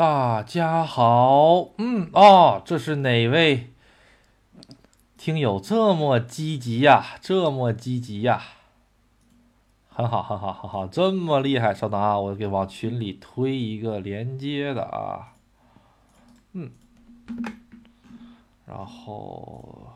[0.00, 3.70] 大家好，嗯哦，这是哪位
[5.18, 7.18] 听友这么积极呀？
[7.20, 8.40] 这么积极呀？
[9.90, 11.74] 很好，很好，很好，这么厉害！
[11.74, 15.34] 稍等啊，我给往群里推一个连接的啊，
[16.54, 16.70] 嗯，
[18.64, 19.86] 然后。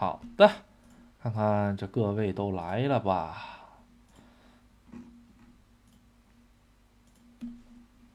[0.00, 0.48] 好的，
[1.20, 3.66] 看看这各位都来了吧？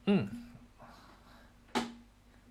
[0.06, 0.26] 嗯，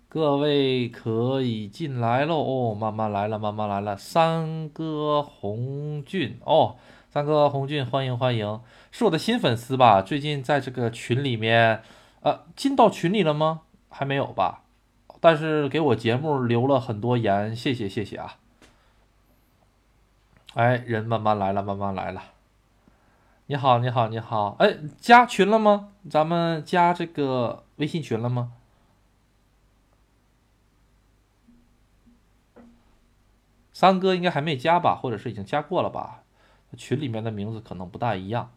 [0.08, 3.96] 各位可以进来喽哦，慢慢来了，慢慢来了。
[3.96, 6.76] 三哥红俊哦，
[7.10, 8.60] 三哥红俊，欢迎欢迎，
[8.92, 10.00] 是我的新粉丝吧？
[10.00, 11.82] 最近在这个群里面，
[12.20, 13.62] 呃，进到群里了吗？
[13.88, 14.62] 还没有吧？
[15.20, 18.36] 但是给我节目留了很多言，谢谢谢谢啊。
[20.54, 22.22] 哎，人慢慢来了，慢慢来了。
[23.46, 24.54] 你好，你好，你好。
[24.60, 25.88] 哎，加群了吗？
[26.08, 28.52] 咱们加这个微信群了吗？
[33.72, 36.22] 三哥应该还没加吧，或者是已经加过了吧？
[36.76, 38.52] 群里面的名字可能不大一样。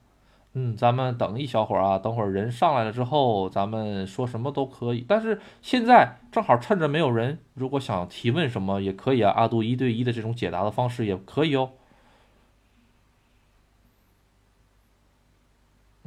[0.54, 5.04] 嗯，咱们等一小会儿啊，等会儿人上来了之后，咱们说什么都可以。
[5.08, 9.34] 但是现在正好趁着没有人，如果想提问什么也可以啊。
[9.36, 11.72] 阿杜一对一的这种解答的方式也可以哦。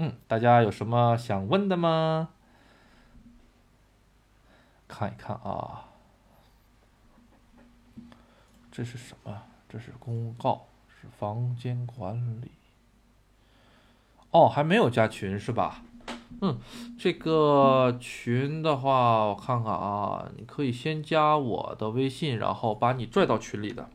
[0.03, 2.31] 嗯，大家有什么想问的吗？
[4.89, 5.91] 看一看啊，
[8.73, 9.43] 这是什么？
[9.69, 12.51] 这是公告，是房间管理。
[14.31, 15.83] 哦，还没有加群是吧？
[16.41, 16.59] 嗯，
[16.99, 23.91] 这个群的话，我看看啊，你可以先加我的微信，然后把你拽到群里的。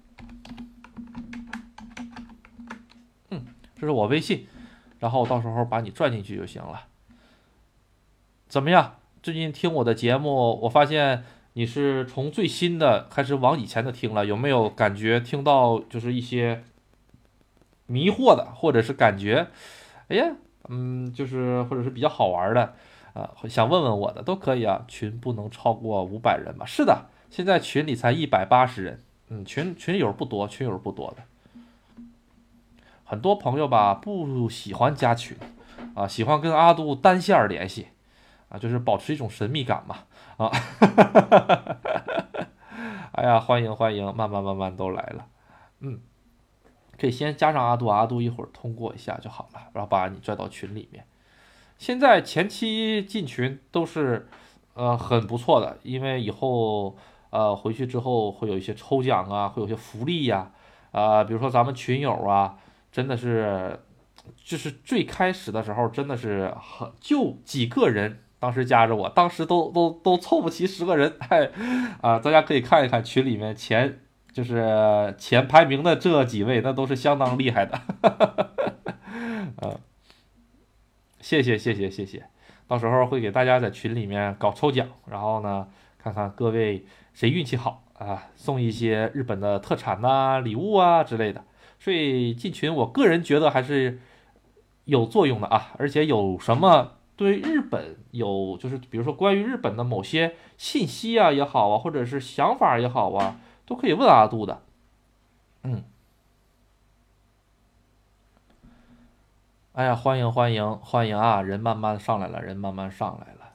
[3.32, 4.48] 嗯，这是我微信。
[5.06, 6.88] 然后到时候把你拽进去就行了。
[8.48, 8.96] 怎么样？
[9.22, 11.24] 最近听我的节目，我发现
[11.54, 16.64] 你是从最新的开始往以前的听了，有没有感觉听到就是一些
[17.86, 19.46] 迷惑的，或者是感觉，
[20.08, 20.26] 哎呀，
[20.70, 22.74] 嗯，就是或者是比较好玩的
[23.14, 24.86] 啊，想问问我的都可以啊。
[24.88, 26.66] 群不能超过五百人吧？
[26.66, 29.00] 是的，现在群里才一百八十人，
[29.30, 31.24] 嗯，群群友不多，群友不多的。
[33.08, 35.38] 很多朋友吧不喜欢加群，
[35.94, 37.90] 啊，喜欢跟阿杜单线联系，
[38.50, 39.98] 啊，就是保持一种神秘感嘛，
[40.38, 40.52] 啊，
[43.14, 45.28] 哎呀，欢迎欢迎，慢慢慢慢都来了，
[45.82, 46.00] 嗯，
[47.00, 51.06] 可以先加上阿杜，阿杜一会儿通过一下就好了，然后把你拽到群里面。
[51.78, 54.28] 现在前期进群都是
[54.74, 56.98] 呃很不错的，因为以后
[57.30, 60.52] 呃回去之后会有一些抽奖啊，会有些福利呀，
[60.92, 62.58] 啊，比如说咱们群友啊。
[62.96, 63.78] 真的是，
[64.42, 71.52] 就是最开始的时候，真的是很就几个人，当时加着我，当时都都都凑不齐十个人，嗨，
[72.00, 74.00] 啊，大家可以看一看群里面前
[74.32, 77.82] 就是前排名的这几位，那都是相当厉害的，
[79.58, 79.78] 呃，
[81.20, 82.26] 谢谢谢谢谢谢，
[82.66, 85.68] 到时候会给大家在群里面搞抽奖，然后呢，
[85.98, 91.44] 看看各位谁运气好啊，送一些日本的特产呐、礼物啊之类的。
[91.80, 94.00] 所以进群，我个人觉得还是
[94.86, 95.74] 有作用的啊！
[95.78, 104.64] 而且有什么对日本有，就是比如说关于日本的某些信息啊也好啊，或者是想法也好啊，都可以问阿杜的。
[105.62, 105.84] 嗯，
[109.74, 111.44] 哎呀，欢迎欢迎欢迎啊！
[111.44, 113.53] 人慢慢上来了，人慢慢上来了。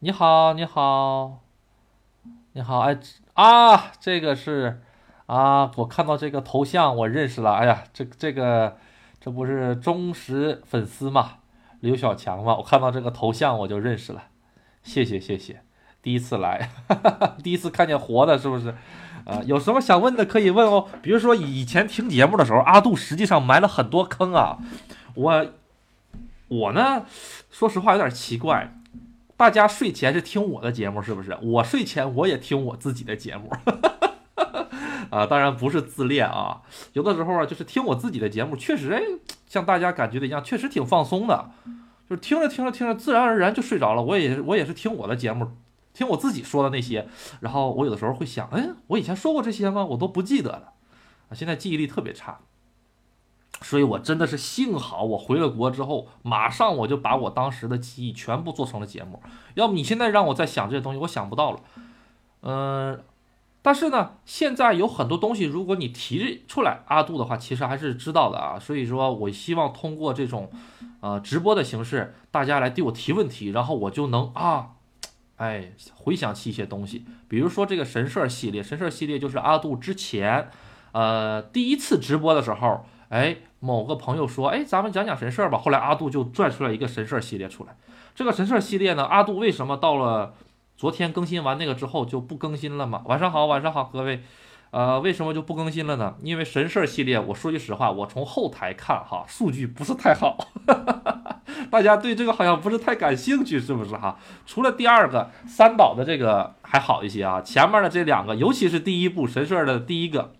[0.00, 1.40] 你好，你好，
[2.52, 2.98] 你好，哎
[3.34, 4.82] 啊，这个是。
[5.26, 5.70] 啊！
[5.76, 7.52] 我看到这个头像，我认识了。
[7.52, 8.76] 哎呀，这这个
[9.20, 11.38] 这不是忠实粉丝吗？
[11.80, 12.56] 刘小强吗？
[12.56, 14.24] 我看到这个头像我就认识了。
[14.82, 15.62] 谢谢谢谢，
[16.02, 16.70] 第一次来，
[17.42, 18.74] 第一次看见活的，是不是？
[19.24, 20.88] 啊，有什么想问的可以问哦。
[21.00, 24.58] 比如说以前听节目的时候，阿杜实际上埋了很多坑啊。
[25.14, 25.46] 我
[26.48, 27.06] 我呢，
[27.50, 28.74] 说实话有点奇怪，
[29.36, 31.38] 大家睡前是听我的节目是不是？
[31.40, 33.50] 我睡前我也听我自己的节目。
[35.12, 36.62] 啊，当然不是自恋啊，
[36.94, 39.02] 有的时候啊，就是听我自己的节目，确实哎，
[39.46, 41.50] 像大家感觉的一样，确实挺放松的，
[42.08, 44.02] 就是听着听着听着，自然而然就睡着了。
[44.02, 45.50] 我也我也是听我的节目，
[45.92, 47.06] 听我自己说的那些，
[47.40, 49.84] 然后我有的时候会想，哎，我以前说过这些吗？
[49.84, 50.72] 我都不记得了，
[51.28, 52.38] 啊，现在记忆力特别差。
[53.60, 59.22] 所以我真的是幸好我回了国之后，马上我就把我当时的记忆全部做成了节目。
[59.54, 61.60] 要不你现在让我再想这些东西，我想不到了。
[62.40, 63.00] 嗯，
[63.62, 68.58] 但是呢，现在有很多东西，如果你提出来阿杜的话，其实还是知道的啊。
[68.58, 70.50] 所以说我希望通过这种
[71.00, 74.70] 呃直播的形式，大家来对我提问题，然后我就能啊，
[75.36, 77.04] 哎，回想起一些东西。
[77.28, 80.50] 比如说这个神社系列，神社系列就是阿杜之前
[80.92, 83.36] 呃第一次直播的时候，哎。
[83.64, 87.76] 某个朋友说：“哎，咱们讲讲神社吧。”后来阿杜就拽出来一个神社系列出来。
[88.12, 90.34] 这个神社系列呢，阿杜为什么到了
[90.76, 93.02] 昨天更新完那个之后就不更新了吗？
[93.06, 94.22] 晚上好，晚上好，各位。
[94.70, 96.14] 呃，为什么就不更新了呢？
[96.22, 100.38] 因为神社系列，我说句实话，我从后台看哈，数据不是太好，
[101.70, 104.18] 大家对这个好像不是太感兴趣，是不是哈？
[104.46, 110.32] 除了第二个三岛的这个还好一些啊，前面的这两个，尤其是第一部神社的第一个。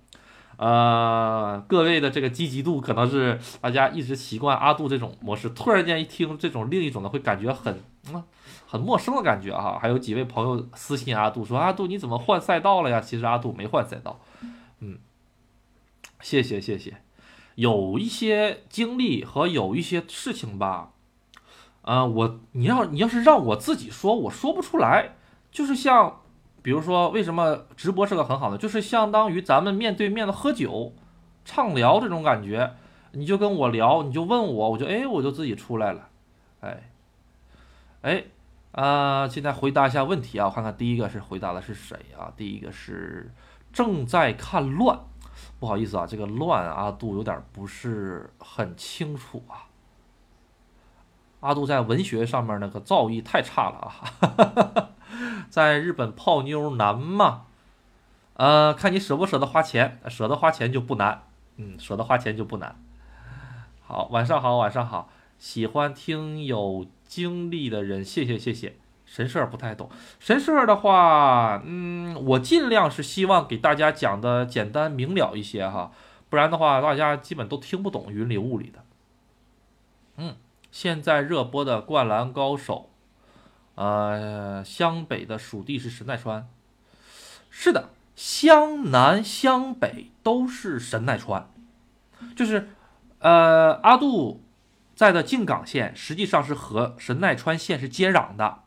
[0.62, 7.82] 呃，各位的这个积极度可能是大家一直习惯阿杜这种模式，突然间一听这种另一种的，会感觉很
[8.12, 8.23] 嗯
[8.64, 9.76] 很陌生的感觉哈。
[9.82, 14.20] 还有几位朋友私信阿杜说：“阿杜你怎么换赛道了呀？”其实阿杜没换赛道，
[14.79, 14.99] 嗯，
[16.20, 16.99] 谢谢谢谢。
[17.56, 20.93] 有一些经历和有一些事情吧，
[21.81, 25.17] 呃，我你要你要是让我自己说，我说不出来，
[25.50, 26.22] 就是像。
[26.62, 30.93] 比如说，为什么直播是个很好的，就是相当于咱们面对面的喝酒、
[31.44, 32.75] 畅聊这种感觉，
[33.11, 36.09] 你就跟我聊，你就问我，我就哎，我就自己出来了，
[36.61, 36.91] 哎，
[38.03, 38.25] 哎，
[38.70, 42.32] 啊，现在回答一下问题啊，我看看第一个是回答的是谁啊？
[42.37, 43.32] 第一个是
[43.73, 44.99] 正在看乱，
[45.58, 49.67] 不好意思啊，这个乱阿杜有点不是很清楚啊，
[51.41, 53.88] 阿杜在文学上面那个造诣太差了啊。
[53.91, 54.88] 哈哈哈哈
[55.49, 57.47] 在日本泡妞难吗？
[58.35, 61.23] 呃，看你舍不舍得花钱，舍得花钱就不难。
[61.57, 62.77] 嗯，舍得花钱就不难。
[63.83, 65.11] 好，晚上好，晚上好。
[65.39, 68.77] 喜欢听有经历的人，谢谢谢谢。
[69.05, 75.93] 神社不太懂，神社的话，嗯，我尽量是希望给大家讲的简单明了一些哈，
[76.31, 78.85] 不然的话大家基本都听不懂云里雾里的。
[80.17, 80.37] 嗯，
[80.71, 82.89] 现在热播的《灌篮高手》。
[83.75, 86.47] 呃，湘北的属地是神奈川，
[87.49, 91.49] 是的，湘南、湘北都是神奈川，
[92.37, 92.69] 就是
[93.21, 94.43] 呃，阿杜
[94.95, 98.59] 在的静冈县实际上是和神奈川县是接壤的。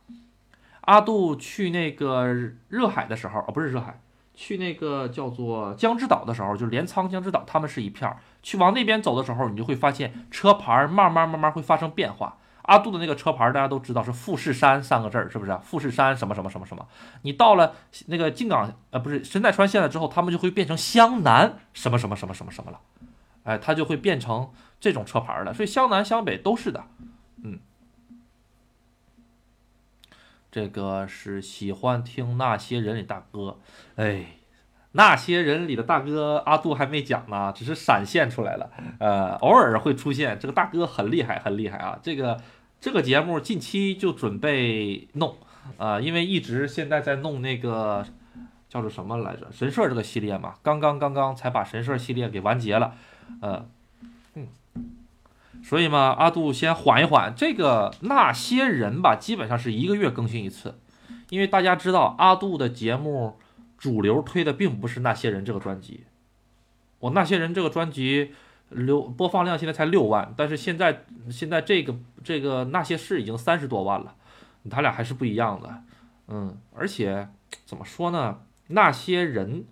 [0.81, 2.27] 阿杜去那个
[2.69, 3.99] 热海的时候，哦，不是热海，
[4.33, 8.17] 去那个叫做江之岛的时候，就是镰仓江之岛，他们是一片儿。
[8.43, 12.37] 去往那边走的时候，你就会发现车牌慢慢慢慢会发生变化。
[12.65, 15.57] 阿杜的那个车牌，大家都知道是富士山三个字儿，是不是？
[15.63, 16.87] 富士山什么什么什么什么？
[17.21, 17.73] 你到了
[18.07, 22.79] 那个静冈，呃，不是神奈川县了之后，他们就会变成湘南什么什么什么什么什么了，
[23.43, 25.53] 哎，它就会变成这种车牌了。
[25.53, 26.83] 所以湘南湘北都是的，
[27.43, 27.59] 嗯。
[30.51, 33.59] 这个是喜欢听那些人里大哥，
[33.95, 34.25] 哎。
[34.97, 40.39] 那些人里的大哥阿杜还没讲呢，只是闪现出来了，呃，偶尔会出现。
[40.39, 41.99] 这个大哥很厉害，很厉害啊！
[42.01, 42.39] 这个
[42.85, 45.35] 这个节目近期就准备弄，
[45.79, 48.05] 啊，因为一直现在在弄那个
[48.69, 49.47] 叫做什么来着？
[49.51, 52.93] 神社这个系列嘛，刚刚刚刚才把神社系列给完结了，
[53.41, 53.67] 呃，
[54.35, 54.49] 嗯，
[55.63, 57.33] 所以嘛，阿杜先缓一缓。
[57.35, 60.75] 这个那些人吧，基本上是一个月更新一次，
[61.31, 63.39] 因为大家知道阿杜的节目。
[63.77, 66.05] 主流推的并不是那些人这个专辑，
[66.99, 68.31] 我那些人这个专辑
[68.75, 74.15] 流播放量现在才六万，但是现在现在这个这个那些事已经三十多万了，
[74.69, 75.81] 他俩还是不一样的，
[76.27, 77.29] 嗯，而且
[77.65, 78.41] 怎么说呢？
[78.67, 79.65] 那些人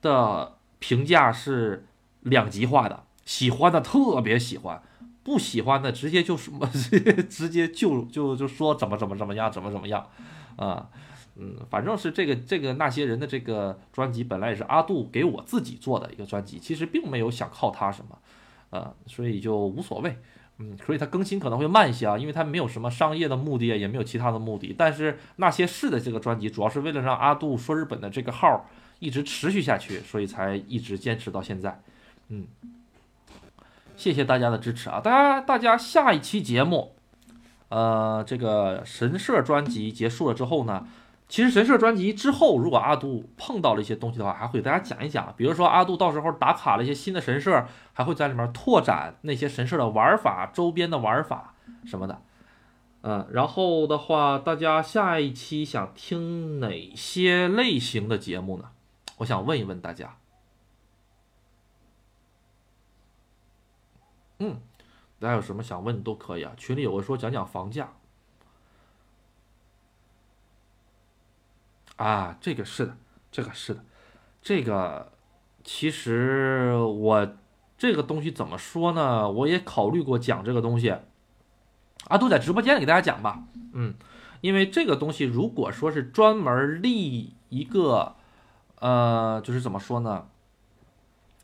[0.00, 1.86] 的评价是
[2.20, 4.82] 两极化的，喜欢的特别喜欢，
[5.22, 6.66] 不喜欢的直接就什么
[7.28, 10.06] 直接就就就说怎么怎么怎么样，怎么怎么样，
[10.56, 10.88] 啊。
[11.36, 18.16] 嗯，反正是这个这个那些人的这个专辑本来也是阿杜给我自己做的一个专辑，其实并没有想靠他什么，
[18.74, 20.16] 呃，所以就无所谓。
[20.58, 24.74] 嗯，所以它更新可能会慢一些啊，因为它没有什么商业的目的，也没有其他的目的。
[24.76, 31.80] 但是那些事的这个专辑，主要是为了让阿杜说日本的这个号一直持续下去，所以才一直坚持到现在。
[32.28, 32.46] 嗯，
[33.96, 35.00] 谢谢大家的支持啊！
[35.00, 36.94] 大家大家下一期节目，
[37.68, 40.86] 呃，这个神社专辑结束了之后呢？
[41.34, 45.34] 其实神社专辑之后，如果阿杜碰到了一些东西的话，还会给大家讲一讲。
[45.36, 52.22] 比如说阿杜到时候打卡了一些新的神社，还会在里面拓展那些神社的玩法、周边的玩法什么的。
[53.00, 58.70] 嗯，然后的话，大家下一期想听哪些类型的节目呢？
[59.16, 60.16] 我想问一问大家。
[64.38, 64.60] 嗯，
[65.18, 67.92] 大家有什么想问都可以啊，群里有个说讲讲房价。
[71.96, 72.96] 啊，这个是的，
[73.30, 73.84] 这个是的，
[74.42, 75.12] 这个
[75.62, 77.36] 其实我
[77.78, 79.30] 这个东西怎么说呢？
[79.30, 80.94] 我也考虑过讲这个东西。
[82.08, 83.94] 阿杜在直播间里给大家讲吧，嗯，
[84.42, 88.16] 因为这个东西如果说是专门立一个，
[88.80, 90.26] 呃，就是怎么说呢？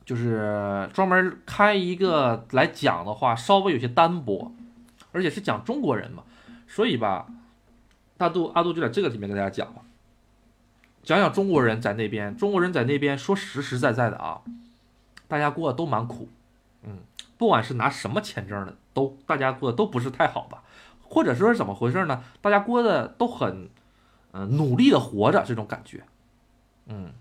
[0.04, 4.52] 就是专门开一个来讲的话，稍微有些单薄，
[5.12, 6.24] 而且是讲中国人嘛，
[6.66, 7.26] 所以吧，
[8.16, 9.82] 大杜阿杜就在这个里面跟大家讲吧。
[11.02, 14.42] 讲讲中国人在那边，中国人在那边说实实在在的啊，
[15.26, 16.28] 大家过得都蛮苦，
[16.82, 16.98] 嗯，
[17.38, 20.62] 不管是拿什么签证的，都大家过得都不是太好吧，
[21.02, 22.22] 或者说是怎么回事呢？
[22.42, 23.70] 大家过得都很，
[24.32, 26.04] 嗯，努力的活着这种感觉，
[26.86, 27.12] 嗯，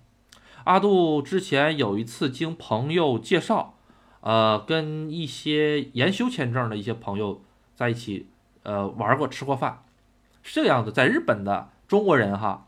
[0.65, 3.75] 阿杜之前有一次经朋友介绍，
[4.19, 7.41] 呃，跟一些研修签证的一些朋友
[7.75, 8.27] 在一起，
[8.63, 9.81] 呃，玩过吃过饭，
[10.43, 12.65] 是这样子，在日本的中国人哈。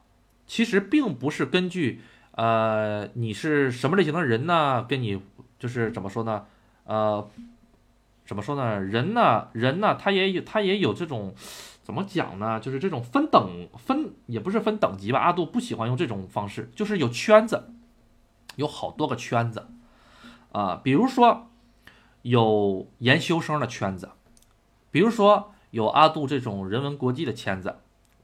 [0.51, 4.83] 其实并不是根据，呃，你是什么类型的人呢？
[4.83, 5.21] 跟你
[5.57, 6.45] 就是怎么说呢？
[6.83, 7.25] 呃，
[8.25, 8.77] 怎么说呢？
[8.81, 11.33] 人呢，人呢，他也有他也有这种，
[11.83, 12.59] 怎么讲呢？
[12.59, 15.19] 就是这种分等分，也不是分等级吧。
[15.19, 17.71] 阿杜不喜欢用这种方式，就是有圈子，
[18.57, 19.67] 有好多个圈子，
[20.51, 21.49] 啊，比如说
[22.23, 24.09] 有研修生的圈子，
[24.91, 27.77] 比如说有阿杜这种人文国际的圈子。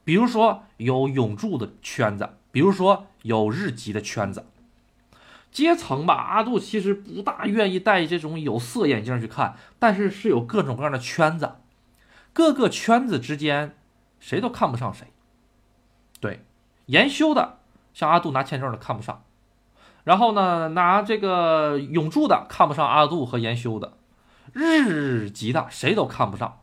[0.08, 4.46] 比如说有永驻的圈子，比如说有日籍的圈子，
[5.52, 6.14] 阶层吧。
[6.14, 11.56] 阿杜其实不大愿意戴这种有色眼镜去看，但是是有各种各样的圈子，
[12.32, 13.76] 各个圈子之间
[14.18, 15.08] 谁都看不上谁。
[16.20, 16.42] 对，
[16.86, 17.58] 研修的
[17.92, 19.22] 像阿杜拿签证的看不上，
[20.04, 23.92] 然后呢拿这个永驻的看不上阿杜和研修的，
[24.54, 26.60] 日籍的谁都看不上，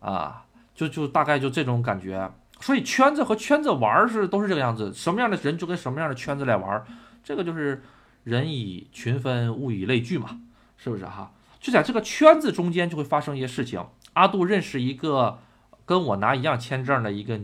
[0.00, 2.30] 啊，就就大概就这种感觉。
[2.60, 6.84] 所以圈子和圈子玩是都是这个样子，什么样的人就跟什么样的圈子来玩，
[7.24, 7.82] 这个就是
[8.24, 10.40] 人以群分，物以类聚嘛，
[10.76, 11.32] 是不是哈？
[11.58, 13.84] 就在这个圈子中间就会发生一些事情。
[14.12, 15.38] 阿杜认识一个
[15.84, 17.38] 跟我拿一样签证的一个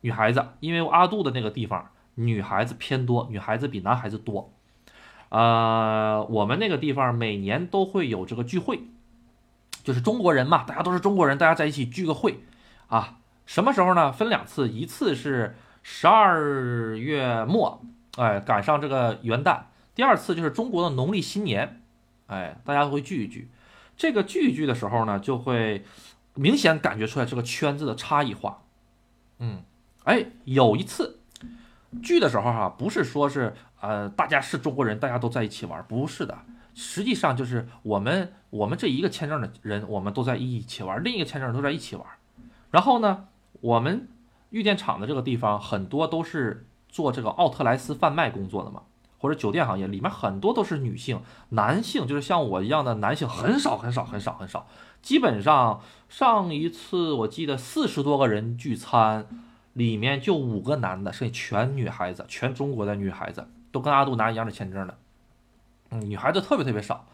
[0.00, 4.52] 女孩子，因为阿杜的那个地方女孩子偏多，女孩子比男孩子多。
[5.30, 8.80] 呃，我们那个地方每年都会有这个聚会，
[9.84, 12.40] 就是中国人嘛，大家都是中国人，大家在一起聚个会
[12.88, 13.18] 啊。
[13.48, 14.12] 什么时候呢？
[14.12, 17.80] 分两次，一次是十二月末，
[18.18, 19.60] 哎，赶上这个元旦；
[19.94, 21.80] 第二次就是中国的农历新年，
[22.26, 23.50] 哎，大家会聚一聚。
[23.96, 25.82] 这个聚一聚的时候呢，就会
[26.34, 28.64] 明显感觉出来这个圈子的差异化。
[29.38, 29.62] 嗯，
[30.04, 31.18] 哎，有一次
[32.02, 36.36] 聚的时候哈，不是说是呃大家是中国人，大家都在一起玩，不是的，
[36.74, 42.06] 实际上就是我们我们这一个签证的人，我们都在一起玩，另一个签证都在一起玩，
[42.70, 43.24] 然后呢？
[43.60, 44.08] 我们
[44.50, 48.82] 玉电厂的这个地方很多都是做这个奥特莱斯贩卖工作的嘛，
[49.18, 54.66] 或者酒店行业里面很多都是女性，男性就是像我一样的男性很少很少很少很少，
[55.02, 59.26] 基本上上一次我记得四十多个人聚餐，
[59.72, 64.96] 里面就五个男的，剩下全女孩子，全中国的女孩子都跟阿杜拿一样的签证的，
[65.90, 67.04] 嗯，女孩子特别特别少，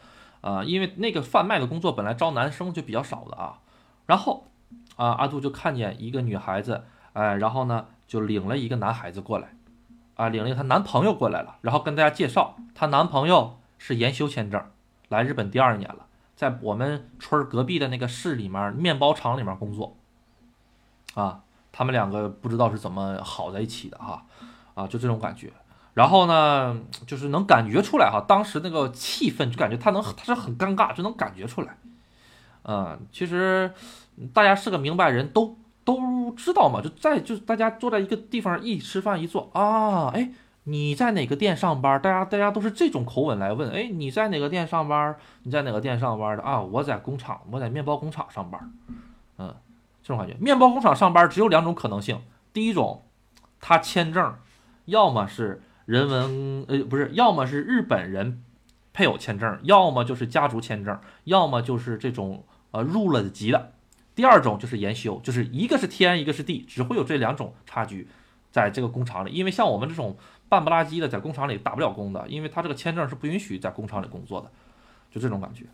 [0.43, 3.59] 啊，因为那个贩卖的工作本来招男生就比较少的啊，
[4.07, 4.45] 然后。
[4.97, 6.85] 啊，阿杜就看见一个女孩子，
[7.15, 9.49] 哎，然后呢，就领了一个男孩子过来，
[10.15, 14.65] 啊，领了她男朋友过来了，然后跟大家介绍，她男朋友是研修签证，
[15.09, 19.97] 来日本第二年了，在我们村隔壁的那个市里面面包厂里面工作，
[21.15, 21.41] 啊，
[21.73, 24.25] 他们两个不知道是怎么好在一起的哈，
[24.75, 25.53] 啊，就这种感觉，
[25.95, 31.77] 然后呢，就是能感觉出来哈，当时那个气氛就感觉他能他是很尴尬，就能感觉出来，
[32.63, 33.73] 嗯，其实。
[34.33, 36.81] 大家是个明白人，都都知道嘛。
[36.81, 40.31] 就在就大家坐在一个地方一吃饭一坐啊，哎，
[40.65, 42.01] 你在哪个店上班？
[42.01, 43.71] 大家大家都是这种口吻来问。
[43.71, 45.17] 哎，你在哪个店上班？
[45.43, 46.61] 你在哪个店上班的啊？
[46.61, 48.73] 我在工厂，我在面包工厂上班。
[49.39, 49.55] 嗯，
[50.03, 50.35] 这种感觉。
[50.41, 52.21] 面包工厂上班只有两种可能性：
[52.53, 53.03] 第一种，
[53.61, 54.35] 他签证，
[54.87, 58.43] 要么是人文呃不是，要么是日本人
[58.93, 63.73] 配偶签证，要么就是家族签证，要么就是这种呃入了籍的。
[64.15, 68.09] 第二种就是研修，就是一个是天，一个是地，只会有这两种差距，
[68.53, 69.31] 在这个工厂里。
[69.33, 70.17] 因为像我们这种
[70.49, 74.51] 半不拉几的，在工厂里打不了工的，因为他这个签证是不允许在工厂里工作的，
[75.11, 75.65] 就这种感觉。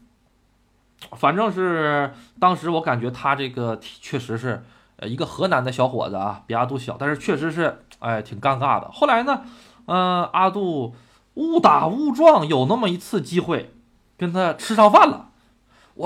[1.16, 4.62] 反正是当时我感觉他这个确实是，
[4.96, 8.90] 呃，一个河南的小伙子啊，比阿杜小，但是确实是，哎，挺尴尬的。
[8.90, 9.42] 后来呢，
[9.86, 10.94] 嗯，阿杜
[11.34, 13.72] 误打误撞有那么一次机会
[14.18, 15.29] 跟他吃上饭了。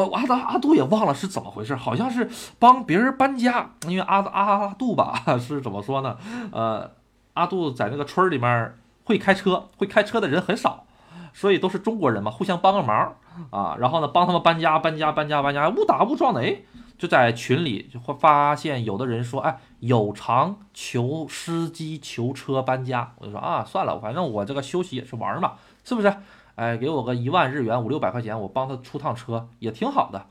[0.03, 6.17] 我阿达阿杜也忘了是怎么回事，好像是帮别人搬家，因为阿阿杜吧 是怎么说呢？
[6.51, 6.91] 呃，
[7.35, 8.75] 阿杜在那个村里面
[9.05, 10.85] 会开车，会开车的人很少，
[11.33, 13.15] 所以都是中国人嘛，互相帮个忙
[13.51, 13.77] 啊。
[13.79, 16.63] 然后呢，帮他们搬家，搬家，搬家，搬家，误打误撞的，哎，
[16.99, 23.13] 就在群里就会发现有的人说，哎，有偿求司机求车搬家。
[23.19, 25.53] 我就说啊，算了，反正我这个休息也是玩嘛，
[25.85, 26.13] 是不是？
[26.57, 30.27] 哎，给我个一万日元，五六百块钱，我帮他出趟车也挺好的，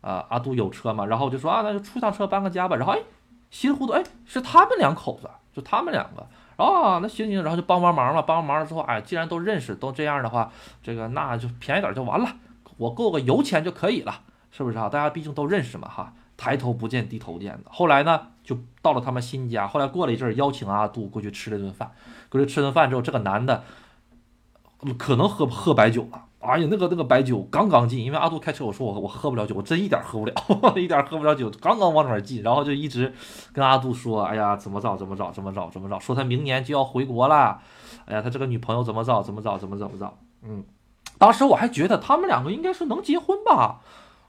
[0.00, 2.74] 啊，阿杜有车嘛，然后就说啊，那就出趟车搬个家吧。
[2.74, 2.98] 然后哎，
[3.50, 6.26] 稀里糊涂，哎，是他们两口子，就他们两个，
[6.56, 10.50] 啊，那行行，然后就帮帮忙嘛，帮帮忙了之后，哎，既然都认识，都这样的话，
[10.82, 12.28] 这个那就便宜点就完了，
[12.76, 14.88] 我够个油钱就可以了，是不是啊？
[14.88, 17.70] 大家毕竟都认识嘛，哈，抬头不见低头见的。
[17.70, 21.92] 后来呢，就到了他们新家，后来过了一阵，邀请阿杜过去吃了顿饭，
[22.28, 23.62] 过去吃顿饭之后，这个男的。
[24.98, 30.34] 可能喝喝白酒了，哎呀，那个那个白酒刚刚进，因为阿杜开车，我说我我喝不了酒，我真一点喝不了，
[30.76, 33.14] 一点喝不了酒，刚刚往里面进，然后就一直
[33.52, 37.60] 跟阿杜说，哎呀，怎么着怎么着怎么着怎么着，说他明年就要回国了，
[38.06, 40.12] 哎呀，他这个女朋友怎么着怎么着怎么怎么着，
[40.42, 40.64] 嗯，
[41.18, 43.80] 当时我还觉得他们两个应该是能结婚吧，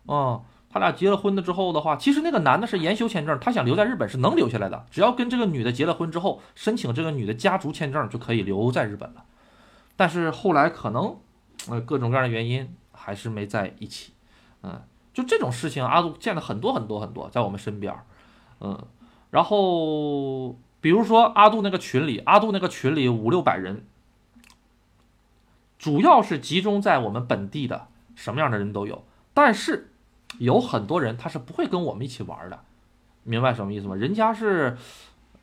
[0.08, 9.24] 嗯，他俩结了婚了之后的话，其实那个男的是研修签证，他想留在日本是能留下来的，只要跟这个女的结了婚之后，申请这个女的家族签证就可以留在日本了。
[9.96, 11.16] 但是后来可能，
[11.70, 14.14] 呃，各种各样的原因还是没在一起，
[14.64, 14.82] 嗯，
[15.14, 17.96] 就这种事情，阿杜见了很多很多很多，在我们身边，
[18.60, 18.88] 嗯，
[19.30, 23.86] 然后比如说阿杜那个群里，阿杜那个群里五六百人，
[25.78, 29.92] 主要是集中在我们本地的，什么样的人都有，但是
[30.40, 32.62] 有很多人他是不会跟我们一起玩的，
[33.24, 33.96] 明白什么意思吗？
[33.96, 34.76] 人家是，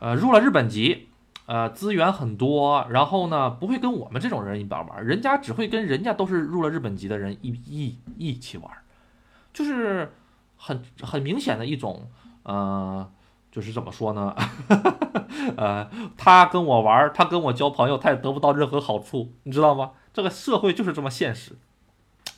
[0.00, 1.06] 呃，入了日本籍。
[1.50, 8.70] 呃，资源很多，然后呢，不会跟我们这种人一般玩，人家只会跟人家都是入了日本籍的人一一一起玩，
[9.52, 10.12] 就是
[10.56, 12.08] 很很明显的一种，
[12.44, 13.10] 呃，
[13.50, 14.32] 就是怎么说呢？
[15.58, 19.90] 呃，他跟我玩，他跟我交朋友，他也得不到任何好处，你知道吗？
[20.14, 21.58] 这个社会就是这么现实，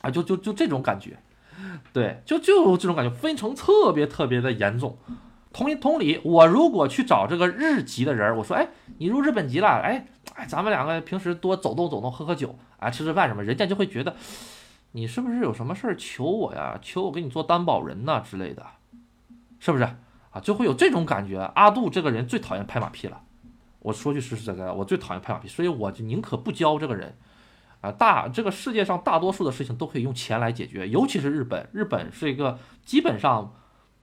[0.01, 1.19] 啊，就就就这种感觉，
[1.93, 4.97] 对，就就这种感觉，分成特别特别的严重。
[5.53, 14.15] 同同理，我如果去找这个日籍的人，我说，哎，你入日本籍了，哎，哎，咱们两个平时多走动走动，喝喝酒，啊，吃吃饭什么，人家就会觉得，
[14.93, 16.79] 你是不是有什么事儿求我呀？
[16.81, 18.65] 求我给你做担保人呐之类的，
[19.59, 20.41] 是不是啊？
[20.41, 21.37] 就会有这种感觉。
[21.53, 23.21] 阿杜这个人最讨厌拍马屁了，
[23.77, 27.15] 我说句实实在在，我最讨厌拍马屁，所以我就宁可不交这个人，
[27.81, 33.53] 啊，大这个世界上大多数的事情都可以用钱来解决，尤其是日本，日本是一个基本上。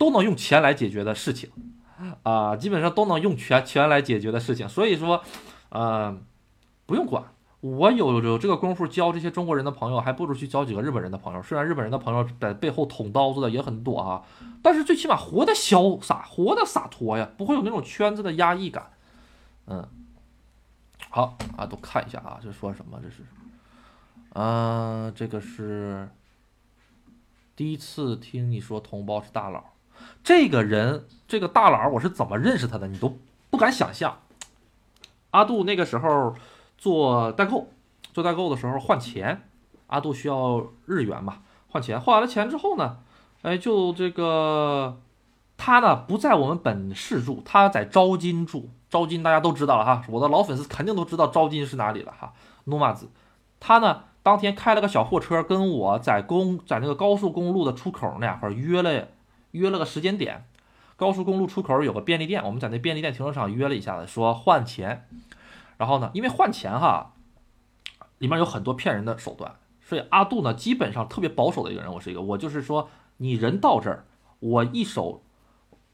[0.00, 1.50] 都能用钱来解决的事情，
[2.22, 5.22] 啊，基本上都能用钱钱来解决的事情，所以说，
[5.68, 6.18] 呃，
[6.86, 7.22] 不用管。
[7.60, 11.42] 我有有这个功夫交这些中国人的朋友，还不如去交几个日本人的朋友。
[11.42, 14.22] 虽然日本人的朋友在背后捅刀子的也很多啊，
[14.62, 18.90] 但是最起码活得潇洒，活得洒脱呀，不会有那种圈子的压抑感。
[19.66, 19.86] 嗯，
[21.10, 22.98] 好啊，都看一下啊，这说什么？
[23.02, 23.16] 这是，
[24.32, 26.08] 嗯，这个是
[27.54, 29.62] 第一次听你说同胞是大佬。
[30.22, 32.86] 这个人，这个大佬，我是怎么认识他的？
[32.88, 33.18] 你都
[33.50, 34.18] 不敢想象。
[35.30, 36.34] 阿杜那个时候
[36.76, 37.68] 做代购，
[38.12, 39.48] 做代购的时候换钱，
[39.86, 42.00] 阿杜需要日元嘛，换钱。
[42.00, 42.98] 换完了钱之后呢，
[43.42, 44.98] 哎，就这个
[45.56, 48.70] 他呢不在我们本市住，他在招金住。
[48.88, 52.32] 招金大家都知道了哈，我的老粉丝肯定都知道招金是哪里了哈。
[52.64, 53.08] 努马子，
[53.60, 59.06] 他呢当天开了个小货车，跟我在公在那个高速公路的出口那块约了。
[59.52, 60.44] 约了个时间点，
[60.96, 65.08] 高速公路出口有个便利店，我们在那便利店停车场约了一下子，说换钱。
[65.76, 67.14] 然后呢，因为换钱哈，
[68.18, 71.90] 里面有很多骗人的手段，所以阿杜呢基本上特别保守的一个人。
[71.92, 74.04] 我是一个，我就是说，你人到这儿，
[74.40, 75.22] 我一手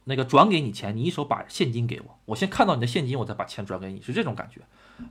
[0.05, 4.62] 那个转给你钱，你一手把现金给我，我先看到你的现金，我再把钱转给你，是这种感觉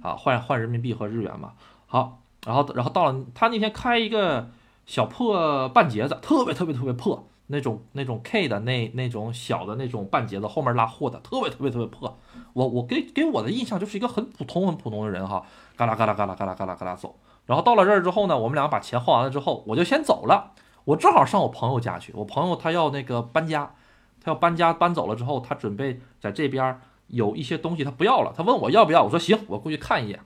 [0.02, 1.54] 啊，换换人民币和日元嘛。
[1.88, 4.50] 好，然后然后到了他那天开一个
[4.86, 7.28] 小破半截子，特别特别特别破。
[7.48, 12.18] 那种那种 K 的那那种小的那种半截子后面拉货的特别特别特别破，
[12.54, 20.54] 我我给给我的印象就是一个很普通很普通的人哈，嘎啦嘎啦嘎啦嘎啦嘎啦嘎啦走，然后到了这儿之后呢，我们两个把钱换完了之后，我就先走了，
[20.86, 23.76] 我正好上我朋友家去，我朋友他要那个搬家，
[24.24, 30.20] 他要搬家搬走了之后，他准备在这边有一些东西他不要了，他问我要不要，我说行，我过去看一眼。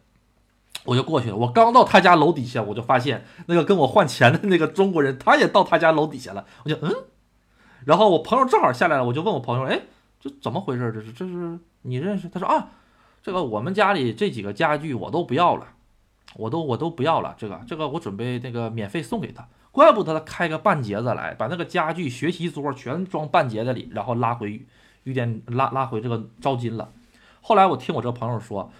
[0.86, 6.46] 我就过去了，我刚到他家楼底下，我就发现那个跟我换钱的那个中国人，他也到他家楼底下了。
[6.63, 6.94] 我就嗯，
[7.86, 9.82] 然后我朋友正好下来了，我就问我朋友，哎，
[10.20, 10.92] 这怎么回事？
[10.94, 12.30] 这是这是你认识？
[12.30, 12.70] 他说啊，
[13.22, 15.68] 这个我们家里这几个家具我都不要了，
[16.36, 19.48] 我都我都不要了，这个这个我准备那个免费送给他。
[19.72, 24.65] 怪不得他开个半截子来，把那个家具、学习桌全装半截子里，然后拉回
[25.04, 26.92] 遇见，拉拉回这个招金了。
[27.42, 28.72] 后来我听我这朋友说，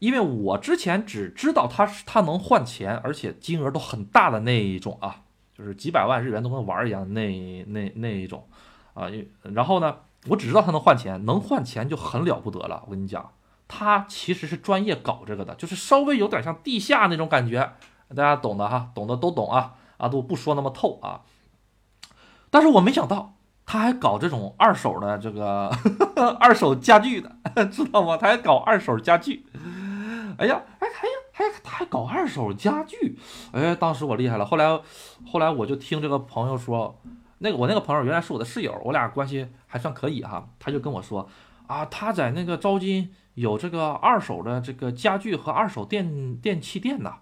[0.00, 5.22] 因为我之前只知道他是他能换钱，而且金额都很大的那一种啊，
[5.56, 8.48] 就是几百万日元都跟玩儿一样那那那一种
[8.94, 9.06] 啊。
[9.42, 12.82] 然后呢，我只知道他能换钱，能换钱就很了不得了。
[12.86, 13.30] 我跟你讲，
[13.68, 17.72] 他其实是专业搞这个的，就是稍微有点像地下那种感觉，
[18.08, 19.74] 大家懂的哈，懂的都懂啊。
[19.98, 21.20] 啊都不说那么透啊，
[22.48, 23.34] 但是我没想到
[23.66, 25.70] 他还搞这种二手的这个
[26.40, 27.36] 二手家具的，
[27.70, 28.16] 知道吗？
[28.16, 29.44] 他还搞二手家具。
[30.40, 33.18] 哎呀，哎，还还他还搞二手家具。
[33.52, 34.46] 哎，当时我厉害了。
[34.46, 34.80] 后来
[35.30, 36.98] 后来我就听这个朋友说，
[37.38, 40.48] 那个我那个朋友原来是我的室友，我俩关系还算可以哈。
[40.58, 41.28] 他就跟我说
[41.66, 47.16] 啊，他在那个招金有这个二手的这个家具和二手电电器店呢。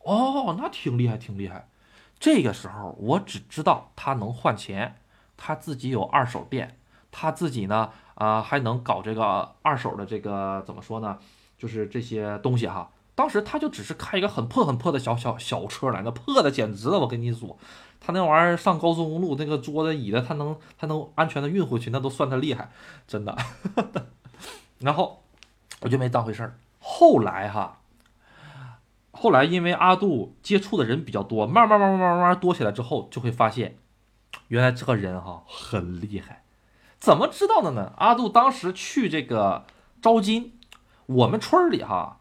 [0.00, 1.70] 哦，那挺厉害，挺厉害。
[2.18, 4.96] 这个时候，我只知道他能换钱，
[5.38, 6.76] 他自己有二手店，
[7.10, 11.18] 他自己呢，啊，还能搞这个二手的这个怎么说呢？
[11.60, 12.90] 就是这些东西哈。
[13.14, 17.56] 当时他就只是开一个很破很破的小小小车来，那破的简直了，我跟你说，
[18.00, 22.70] 他那玩意儿上高速公路那个桌子椅子，他能他能安全的运回去，那都算他厉害，
[23.06, 23.36] 真的。
[24.80, 25.22] 然后
[25.82, 26.58] 我就没当回事儿。
[26.80, 27.76] 后来哈。
[29.12, 33.76] 后来，因为阿杜接触的人比较多，慢慢慢慢慢慢多起来之后，就会发现，
[34.48, 36.42] 原来这个人哈很厉害。
[36.98, 37.92] 怎么知道的呢？
[37.98, 39.66] 阿杜当时去这个
[40.00, 40.58] 招金，
[41.10, 42.18] 我们村里哈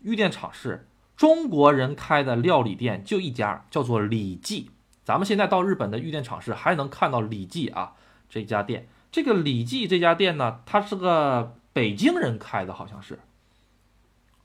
[0.00, 4.70] 玉电厂是中国人开的料理店，就一家，叫做李记。
[5.04, 7.92] 咱们现在到日本的玉电厂是还能看到李记啊
[8.30, 8.88] 这家店。
[9.12, 13.18] 这个李记这家店呢，他是个北京人开的，好像是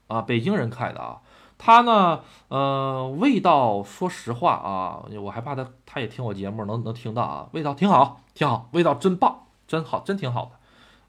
[0.08, 1.22] 啊，北京人开的啊。
[1.58, 10.52] 他呢，呃，味道，说实话啊，我还怕他，他也听我节目，能能听到啊，味道挺好，挺好，味道真棒，真好，真挺好的，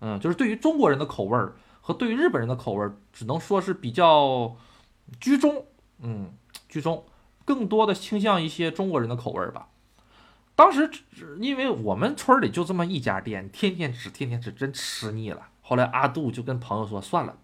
[0.00, 4.56] 嗯，就是对于中国人的口味儿和对于日本人的口味，只能说是比较
[5.20, 5.66] 居中，
[6.00, 6.32] 嗯，
[6.68, 7.04] 居中，
[7.44, 9.68] 更多的倾向一些中国人的口味吧。
[10.56, 10.90] 当时
[11.38, 15.46] 因为我们村里就这么一家店，天天吃，天天吃，真吃腻了。
[15.62, 17.36] 后来阿杜就跟朋友说，算了，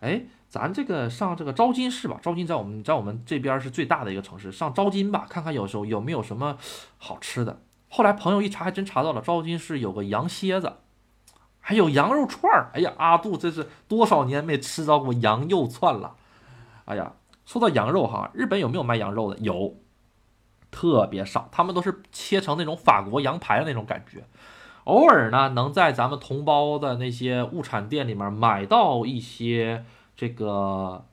[0.00, 0.26] 哎。
[0.48, 6.56] 咱这个上这个招金市吧，招金在我们在我们这边是最大的一个城市，上招金吧，看看有时候有没有什么
[6.98, 7.60] 好吃的。
[7.88, 10.74] 后来朋友一查，还真查到了，招金市有个羊蝎子，
[11.68, 12.70] 还有羊肉串儿。
[12.74, 16.14] 哎呀，阿杜这是多少年没吃到过羊肉串了。
[16.84, 19.36] 哎呀，说到羊肉哈，日本有没有卖羊肉的？
[19.40, 19.74] 有，
[20.70, 24.22] 特别少，他们都是切成那种法国羊排的那种感觉。
[24.84, 29.84] 偶尔呢，能在咱们同胞的那些物产店里面买到一些。
[30.14, 31.04] 这个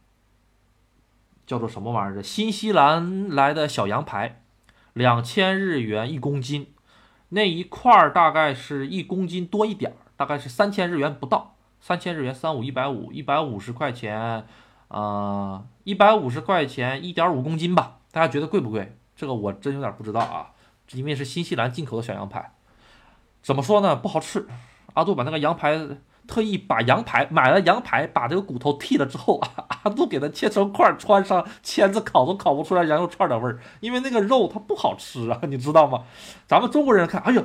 [1.47, 2.21] 叫做什么玩意儿？
[2.21, 4.43] 新西兰来的小羊排，
[4.93, 6.67] 两千日元一公斤，
[7.29, 14.45] 那一块儿大概是一公斤多一点儿，大概是三千日元不到，三千日元三五一百五，一百五十块钱，
[14.87, 17.97] 啊，一百五十块钱一点五公斤吧。
[18.11, 18.97] 大家觉得贵不贵？
[19.15, 20.51] 这个我真有点不知道啊，
[20.91, 22.51] 因为是新西兰进口的小羊排，
[23.41, 23.95] 怎么说呢？
[23.95, 24.47] 不好吃。
[24.93, 25.87] 阿杜把那个羊排。
[26.25, 29.49] 特意把羊排买了羊排，把这个骨头剔了之后啊，
[29.83, 36.05] 阿杜给它切成块，穿上签子烤都烤不出来羊肉串的味儿，因为那个肉它不好吃啊，你知道吗？
[36.47, 37.43] 咱们中国人看，哎呦，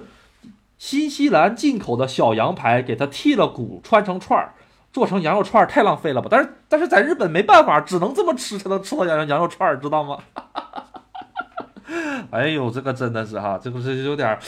[0.78, 4.54] 新西兰进口的小羊排，给它剔了骨，穿成串儿，
[4.92, 6.28] 做成羊肉串儿太浪费了吧？
[6.30, 10.18] 但是但是在日本没办法，只能这么吃才能吃到羊羊肉串儿，知道吗？
[12.30, 14.38] 哎呦，这个真的是哈，这个是有点。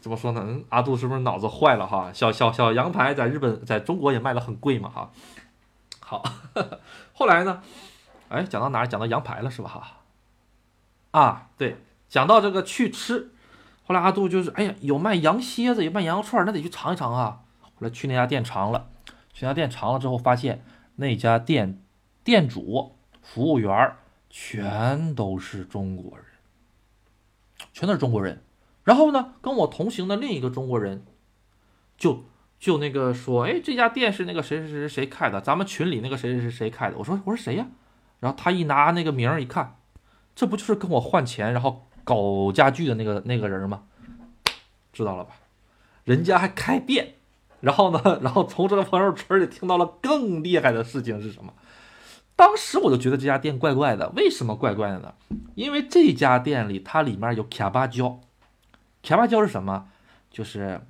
[0.00, 0.60] 怎么说呢？
[0.68, 2.10] 阿杜是不是脑子坏了哈？
[2.12, 5.10] 小小小羊排在日本，在中国也卖的很贵嘛哈。
[6.00, 6.22] 好，
[7.12, 7.60] 后来呢？
[8.28, 8.86] 哎，讲到哪儿？
[8.86, 9.82] 讲到羊排了是吧哈？
[11.10, 11.76] 啊，对，
[12.08, 13.32] 讲到这个去吃。
[13.86, 17.42] 后来阿杜就是，哎呀，有卖羊蝎子，有卖羊肉串，那得去尝一尝啊。
[17.62, 18.90] 后来去那家店尝了，
[19.32, 20.64] 去那家店尝了之后，发现
[20.96, 21.80] 那家店
[22.24, 23.92] 店主、服务员
[24.28, 26.26] 全都是中国人，
[27.72, 28.42] 全都是中国人。
[28.82, 31.04] 然后呢，跟我同行的另一个中国人，
[31.96, 32.24] 就
[32.58, 36.98] 就那个说，哎，这家店是那个谁谁谁谁开的，咱们群里那个谁谁谁谁开的。
[36.98, 37.68] 我说我说谁呀？
[38.18, 39.76] 然后他一拿那个名儿一看，
[40.34, 43.82] 这不就是跟我换钱，然后搞家具的那个那个人吗？
[44.92, 45.32] 知道了吧？
[46.04, 47.14] 人家还开店。
[47.60, 51.52] 然后呢， 然后从这个朋友圈里听到了更厉害的事情是什么？
[52.36, 54.10] 当时我就觉得这家店怪怪的。
[54.10, 55.14] 为什么怪怪的呢？
[55.56, 58.20] 因为这家店里它里面有卡巴胶。
[59.02, 59.88] 甜芭蕉是什么？
[60.30, 60.80] 就是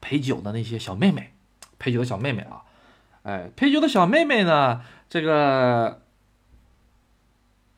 [0.00, 1.32] 陪酒的那些小妹妹，
[1.78, 2.62] 陪酒的小妹妹啊，
[3.22, 4.82] 哎，陪酒的小妹妹呢？
[5.08, 6.02] 这个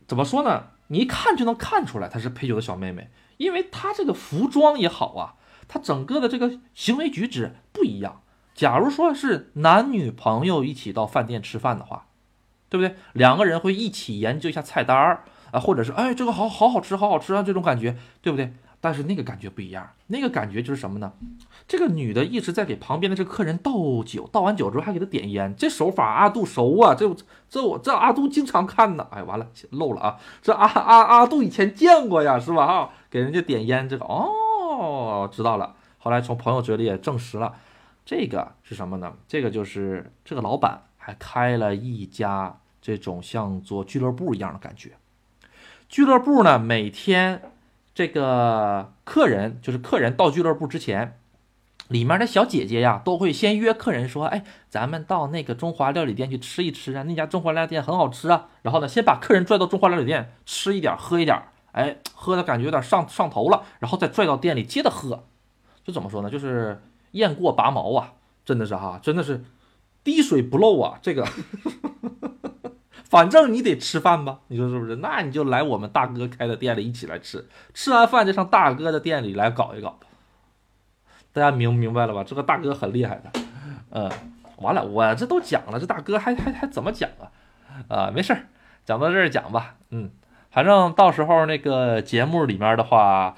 [0.06, 0.69] 怎么说呢？
[0.92, 5.34] 你一看就能看出来她是陪酒的小妹妹，因为她这个服装也好啊，
[5.66, 8.22] 她整个的这个行为举止不一样。
[8.54, 12.08] 假如说是男女朋友一起到饭店吃饭的话，
[12.68, 12.96] 对不对？
[13.12, 18.52] 两个人会一起研究一下菜单儿啊，或者是哎这个好好好吃好好吃啊这种感觉，对不对？
[18.82, 21.12] 但是那个感觉不一样，那个感觉就是什么呢？
[21.68, 27.14] 这个女的一直在给旁边的这个客人倒酒，倒完酒之后还给他点烟，这手法阿杜熟啊，这
[27.50, 29.06] 这我这阿杜经常看呢。
[29.10, 32.66] 哎，完了漏了啊，这阿阿阿杜以前见过呀，是吧？
[32.66, 35.76] 哈，给人家点烟这个哦，知道了。
[35.98, 37.54] 后来从朋友嘴里也证实了，
[38.06, 39.12] 这个是什么呢？
[39.28, 44.92] 这个就是这个老板还开了一家这种像做俱乐部一样的感觉。
[45.86, 47.42] 俱乐部呢，每天。
[47.94, 51.18] 这个客人就是客人到俱乐部之前，
[51.88, 65.24] 里面的小姐姐呀都会先约客人说：“哎，咱们到那个中华料理店去吃一吃啊，那家中华料理店很好吃啊。”然后呢，先把客人拽到中华料理店吃一点，喝一点，哎，喝的感觉有点上上头了，然后再拽到店里接着喝。
[65.84, 66.30] 就怎么说呢？
[66.30, 68.12] 就是雁过拔毛啊，
[68.44, 69.44] 真的是哈，真的是
[70.04, 71.26] 滴水不漏啊，这个。
[73.10, 74.94] 反正你得吃饭吧，你说是不是？
[74.96, 79.98] 那你就来我们大哥开的店里一起来吃，吃完饭就上大哥的店里来搞一搞。
[81.32, 82.22] 大家明明白了吧？
[82.24, 83.40] 这个大哥很厉害的。
[83.90, 84.08] 嗯，
[84.58, 87.26] 完了，我这都讲了，这大哥还还还怎么讲啊？
[87.88, 88.46] 啊，没事儿，
[88.84, 89.74] 讲到这儿讲吧。
[89.90, 90.10] 嗯，
[90.52, 93.34] 反正到时候那个节目里面的话，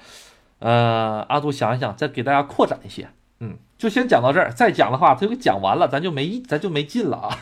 [0.59, 3.09] 呃，阿杜想一想，再给大家扩展一些。
[3.39, 7.37] 嗯，就先讲到这儿，再讲的话他就讲完了，咱就没咱就没劲了啊。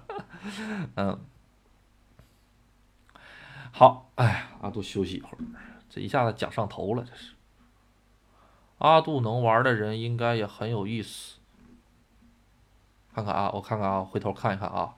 [0.96, 1.20] 嗯，
[3.72, 5.38] 好，哎呀，阿杜休息一会儿，
[5.88, 7.34] 这一下子讲上头了，这是。
[8.78, 11.38] 阿杜能玩的人应该也很有意思。
[13.14, 14.94] 看看啊，我看看啊，回头看一看啊。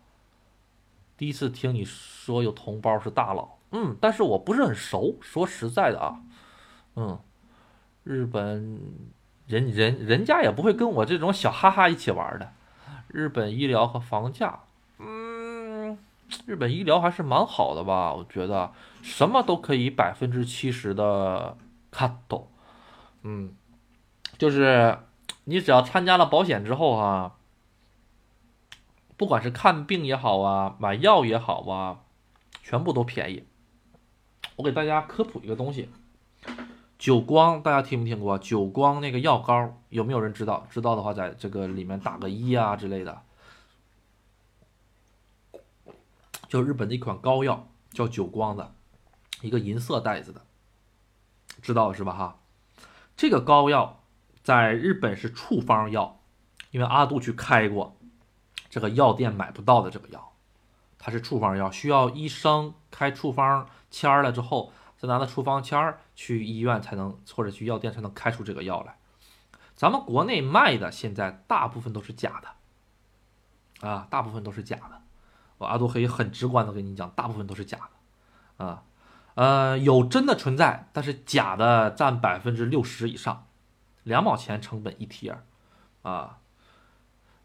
[1.17, 5.17] 第一次听你说有同胞是大佬，嗯，但是我不是很熟。
[5.21, 6.21] 说实在的啊，
[6.97, 7.21] 嗯，
[8.05, 8.81] 日本
[9.47, 12.53] 人人人家也不会跟我这种小哈哈一起玩的。
[13.07, 14.61] 日本医疗和房价。
[14.99, 15.28] 嗯
[16.47, 18.13] 日本医疗还是蛮好的吧？
[18.13, 21.57] 我觉得什么都可以百分之七十的
[21.91, 22.45] cut，
[23.23, 23.55] 嗯，
[24.37, 24.99] 就是
[25.45, 27.37] 你只要参加了保险之后啊，
[29.17, 32.01] 不管是看病也好啊，买药也好啊，
[32.63, 33.45] 全部都便宜。
[34.57, 35.89] 我给大家科普一个东西，
[36.99, 38.39] 久光大家听没听过？
[38.39, 40.67] 久光那个药膏有没有人知道？
[40.69, 43.23] 知道的话，在这个里面打个一啊之类的。
[46.49, 48.75] 就日本的一款膏药，叫久光的，
[49.43, 50.47] 一个银色袋子的，
[51.61, 52.15] 知道是吧？
[52.15, 52.41] 哈，
[53.17, 54.03] 这个膏药
[54.43, 56.21] 在日本是处方药，
[56.71, 57.97] 因为阿杜去开过，
[58.71, 60.33] 这个药店买不到的这个药，
[60.99, 68.97] 它是处方药，需要医生开处方签了之后，再拿着处方签去医院才能，或者去药店才能开出这个药来。
[69.77, 74.98] 咱们国内卖的现在大部分都是假的，啊，大部分都是假的。
[75.59, 77.79] 我阿杜可以很直观的跟你讲，大部分都是假
[78.57, 78.83] 的，啊，
[79.35, 83.47] 呃，有真的存在，但是假的占百分之六十以上，
[84.05, 85.37] 两毛钱成本一贴，
[86.03, 86.39] 啊，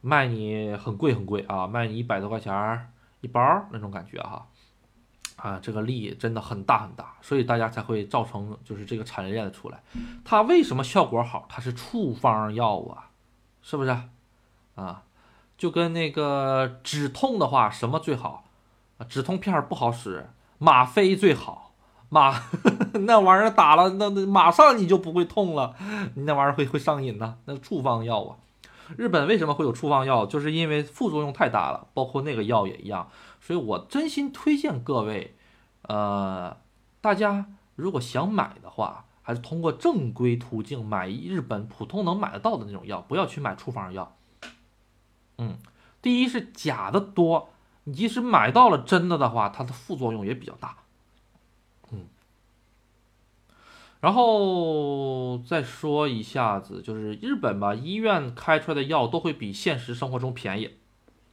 [0.02, 4.48] 卖你很贵很贵啊，卖你一百多块钱一包那种感觉哈，
[5.36, 9.82] 啊，这个利益真的很大很大，所以大家才会造成就是这个产业链的出来。
[10.24, 11.46] 它为什么效果好？
[11.50, 13.10] 它是处方药啊，
[13.62, 13.90] 是不是？
[14.76, 15.04] 啊？
[15.58, 18.46] 就跟那个止痛的话，什么最好？
[19.10, 21.72] 止痛片不好使，吗啡最好。
[22.10, 22.32] 吗
[23.08, 25.74] 那玩意儿打了，那那马上你就不会痛了，
[26.14, 27.38] 你那玩意儿会会上瘾呐。
[27.46, 28.38] 那处方药啊，
[28.96, 30.24] 日本为什么会有处方药？
[30.28, 33.10] 就是因为副作用太大了，包括那个药也一样。
[33.42, 35.36] 所以我真心推荐各位，
[35.88, 36.56] 呃，
[37.02, 44.16] 大家如果想买的话，还是通过正规途径买日本普通能买得到的那种药，不要去买处方药。
[45.38, 45.58] 嗯，
[46.02, 47.50] 第一是假的多，
[47.86, 50.78] 你即使买到了真的的话，它的副作用也比较大。
[51.92, 52.08] 嗯，
[54.00, 60.78] 然后再说一下子，就是日本吧，医院开出来的药都会比现实生活中便宜，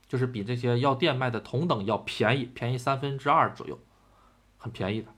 [0.08, 3.78] 就是比这些药店卖的同等药便宜，便宜三分之二左右，
[4.56, 5.08] 很便宜的。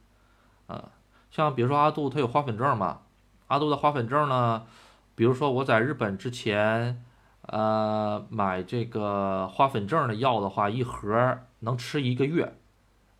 [0.67, 0.91] 呃，
[1.31, 3.03] 像比如说阿杜他有花粉症嘛，
[3.47, 4.67] 阿杜的花粉症呢，
[5.15, 7.05] 比如说我在日本之前。
[7.53, 12.57] 呃，买这个花粉症的药的话，一盒能吃一个月，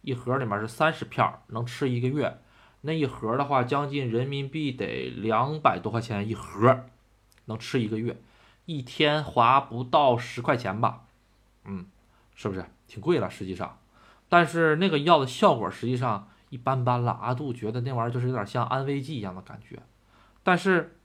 [0.01, 2.41] 一盒里面是三十片，能吃一个月。
[2.81, 6.87] 那一盒的话，将近人民币得两百多块钱一盒，
[7.45, 8.23] 能吃一个月，
[8.65, 11.03] 一天花不到十块钱吧？
[11.67, 11.85] 嗯，
[12.35, 13.29] 是不是挺贵了？
[13.29, 13.81] 实际上，
[14.31, 17.13] 但是那个药的效果实际上一般般了。
[17.21, 19.83] 阿杜觉得那玩意儿就是有点像安慰剂一样的感觉，
[20.43, 20.97] 但是，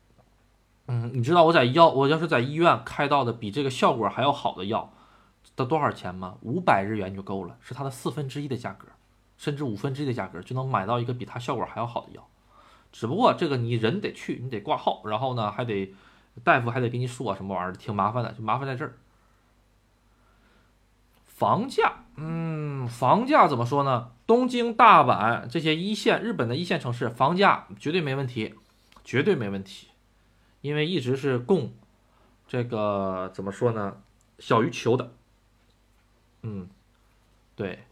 [0.88, 4.94] 嗯，你知道我在药，我要是在医院开到的比这个效果还要好的药，
[5.56, 6.38] 得多少钱吗？
[6.42, 8.88] 五百日元就够了，是它的四分之一的价格，
[9.38, 12.28] 甚至五分之一的价格就能买到一个比它效果还要好的药。
[12.92, 15.94] 只不过这个你人得去，你得挂号，然后呢还得
[16.44, 18.96] 大夫还得给你说什么玩意儿，挺麻烦的，就麻烦在这儿。
[21.26, 24.12] 房价，嗯，房价怎么说呢？
[24.26, 28.56] 东京、大阪这些一线日本的一线城市，房价绝对没问题，
[29.04, 29.87] 绝对没问题，
[30.68, 31.72] 因为一直是供
[32.46, 33.96] 这个怎么说呢？
[34.38, 35.14] 小于求的，
[36.42, 36.68] 嗯，
[37.56, 37.86] 对，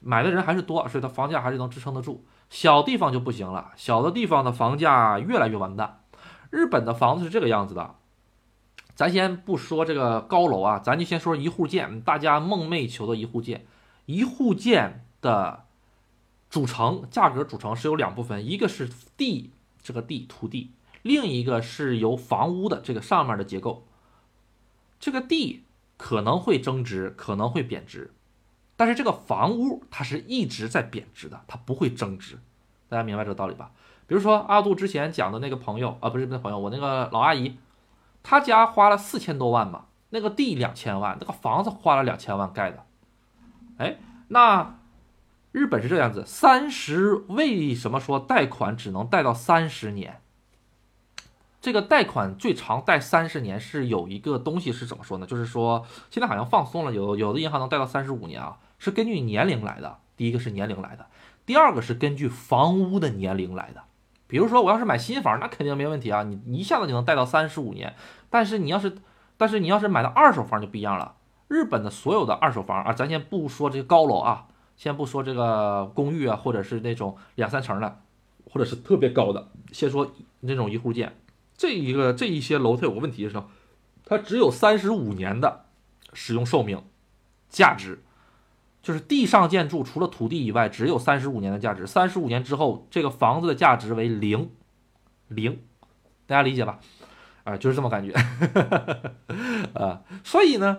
[0.00, 2.22] 买的人还是多，所以它房价还是能支撑得住。
[2.50, 6.02] 小地方就不行了，小的地方的房价越来越完蛋。
[6.50, 7.94] 日本的房子是这个样子的。
[8.94, 13.64] 咱先不说这个高楼啊，咱就先说一户建，大家梦寐求的一户建。
[14.04, 15.64] 一户建的
[16.50, 20.72] 组成价格组成是有两部分，一个是地这个地土地，
[21.08, 23.86] 另一个是由房屋的这个上面的结构。
[25.00, 25.64] 这个地
[25.96, 28.12] 可能会增值，可能会贬值，
[28.76, 32.38] 但是这个房屋它是一直在贬值的，它不会增值。
[32.90, 33.70] 大家明白这个道理吧？
[34.06, 37.56] 比如说阿杜之前讲的那个朋友啊，不是那朋友，我那个老阿姨。
[38.22, 42.84] 她家花了四千多万吧，那个地两千万，那个房子花了两千万盖的。
[43.78, 44.78] 哎，那
[45.52, 50.20] 日本是这样子，三十为什么说贷款只能贷到三十年？
[51.68, 55.26] 这个贷款最长贷三十年是有一个东西是怎么说呢？
[55.26, 59.98] 就是说现在好像放松了，有有的银行能贷到三十五年啊，是根据年龄来的。
[60.16, 61.04] 第一个是年龄来的，
[61.44, 63.82] 第二个是根据房屋的年龄来的。
[64.26, 67.94] 比如说我要是买新房，那肯定没问题啊，你一下子就能贷到三十五年。
[68.30, 68.96] 但是你要是，
[69.36, 71.16] 但是你要是买的二手房就不一样了。
[71.48, 74.46] 日本的所有的二手房啊，咱先不说这个高楼啊，
[74.78, 78.00] 先不说这个公寓啊，或者是那种两三层的，
[78.50, 81.14] 或者是特别高的，先说那种一户建，
[81.58, 83.42] 这一个这一些楼它有个问题是，
[84.06, 85.66] 它只有三十五年的
[86.14, 86.82] 使用寿命，
[87.50, 88.02] 价值，
[88.80, 94.50] 就是地上建筑除了土地以外，只有三十五年的价值，三十五年之后这个房子的价值为零，
[95.26, 95.60] 零，
[96.26, 96.78] 大家理解吧？
[97.42, 98.12] 啊，就是这么感觉，
[99.74, 100.78] 啊，所以呢，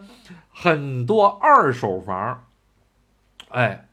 [0.50, 2.46] 很多二手房，
[3.50, 3.90] 哎，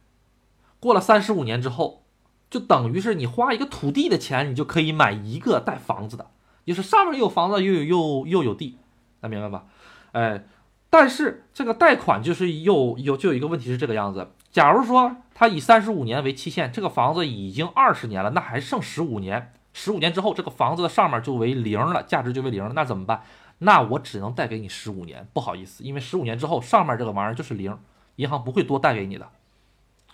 [0.78, 2.04] 过了三十五年之后，
[2.48, 6.30] 就等于是你花一个土地的钱，你就可以买一个带房子的，
[6.66, 8.78] 就是上面有房子，又有又又有地，
[9.20, 9.64] 能明白吧？
[10.12, 10.44] 哎，
[10.90, 19.52] 但是这个贷款就是又有就有一个问题是这个样子，假如说他以三十五年为期限，这个房子已经二十年了，那还剩十五年。
[19.72, 23.22] 十五年之后，这个房子的上面就为零了，价值就为零了，那怎么办？
[23.58, 27.78] 那我只能贷给你十五年，不好意思，因为十五年之后上面这个玩意儿就是零，
[28.16, 29.28] 银行不会多贷给你的，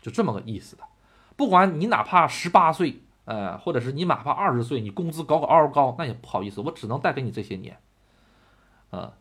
[0.00, 0.82] 就这么个意思的。
[1.36, 7.78] 不管你哪怕十八岁，呃，或者是你哪怕二十岁，你工资高高嗷高，那也不好意思，我只能贷给你这些年。
[8.90, 9.12] 呃，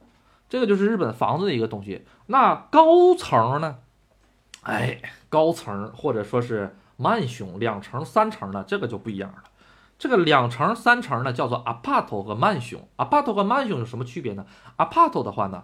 [0.50, 2.06] 这个就是日本房子的一个东西。
[2.26, 3.78] 那高层呢？
[4.64, 9.44] 哎，高层或者说是曼雄两层、三层的，这个就不一样了。
[9.98, 12.88] 这个两层、三层呢，叫做 apart 和曼雄。
[12.98, 14.46] apart 和曼雄有什么区别呢
[14.78, 15.64] ？apart 的话呢，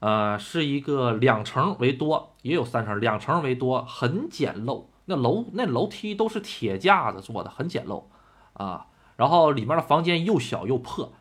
[0.00, 4.84] 呃，是一个两层为多，也有三层，两层为多，很简陋。
[5.06, 8.04] 那楼那楼梯都是铁架子做的，很简陋
[8.52, 8.86] 啊。
[9.16, 11.12] 然后里面的房间又小又破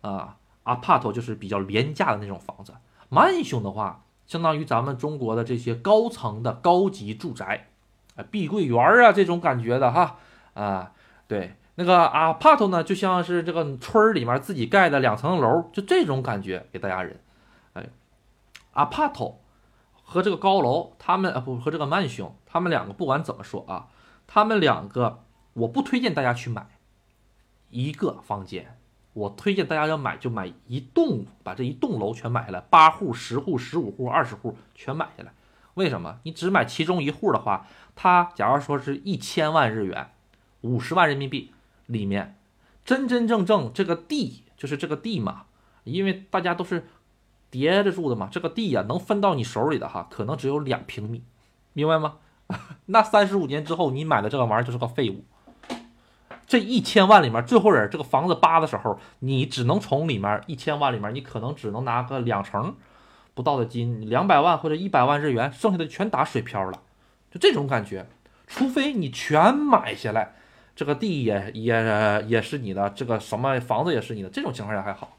[0.00, 0.36] 啊。
[0.62, 2.74] apart 就是比较廉价的那种房子。
[3.08, 7.68] 曼雄的话，相当于咱们中国的这些高层的高级住宅，
[8.14, 10.16] 啊，碧桂园啊这种感觉的哈
[10.54, 10.92] 啊，
[11.26, 11.56] 对。
[11.76, 17.18] 那个 apart 呢，就像是这个村里面自己盖的两层楼，就这种感觉给大家人。
[17.72, 17.88] 哎
[18.74, 19.34] ，apart
[20.10, 23.86] 和这个高楼，他们啊不和这个曼雄，他们两个不管怎么说啊，
[24.26, 26.66] 他们两个我不推荐大家去买
[27.68, 28.76] 一个房间，
[29.12, 35.32] 我推荐大家要买就买一栋，把这一栋楼全买下来，八户、十户、十五户、二十户全买下来。
[35.74, 36.18] 为什么？
[36.24, 40.10] 你只买其中一户的话，它假如说是一千万日元，
[40.62, 41.52] 五十万人民币。
[41.86, 42.36] 里面
[42.84, 45.46] 真真正正这个地就是这个地嘛，
[45.82, 46.86] 因为大家都是
[47.50, 51.22] 叠着住的嘛，这个地呀能分到你手里的哈，可能只有两平米，
[51.72, 52.16] 明白吗？
[52.86, 55.24] 那三十五年之后你买的这个玩意儿就是个废物。
[56.46, 62.74] 这一千万里面，最后人这个房子扒的时候，你只能从里面一千万里面，你可能只能拿个两成
[63.34, 66.80] 不到的金，两百万或者一百万日元，剩下的全打水漂了，
[67.30, 68.06] 就这种感觉。
[68.48, 70.34] 除非你全买下来。
[70.74, 75.16] 这个地也也也是你的，这个什么房子也是你的，这种情况下还好。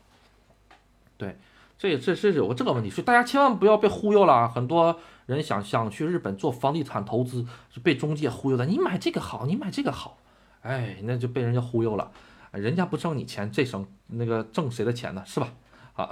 [1.81, 4.47] 这这这是有个这个问题，所以大家千万不要被忽悠了啊！
[4.47, 8.67] 很多人想想去日本做房地产投资，是被中介忽悠的。
[8.67, 10.19] 你买这个好，你买这个好，
[10.61, 12.11] 哎，那就被人家忽悠了。
[12.51, 15.23] 人家不挣你钱，这省那个挣谁的钱呢？
[15.25, 15.47] 是吧？
[15.93, 16.07] 啊，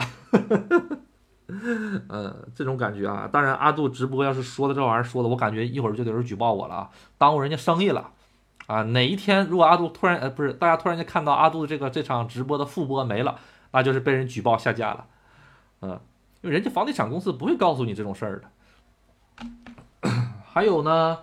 [2.08, 3.30] 呃， 这种感觉啊。
[3.32, 6.90] 当然，阿杜直播要是说的这玩意儿说的，我感觉一会儿就得人举报我了啊，
[7.20, 8.10] 耽误人家生意了
[8.66, 8.82] 啊。
[8.82, 13.38] 哪一天如果阿杜突然呃不是大家突然间看到阿杜的这个这场直播的复播没了，
[13.72, 15.06] 那就是被人举报下架了。
[15.82, 16.00] 嗯，
[16.42, 20.10] 因为人家房地产公司不会告诉你这种事儿的。
[20.46, 21.20] 还有呢，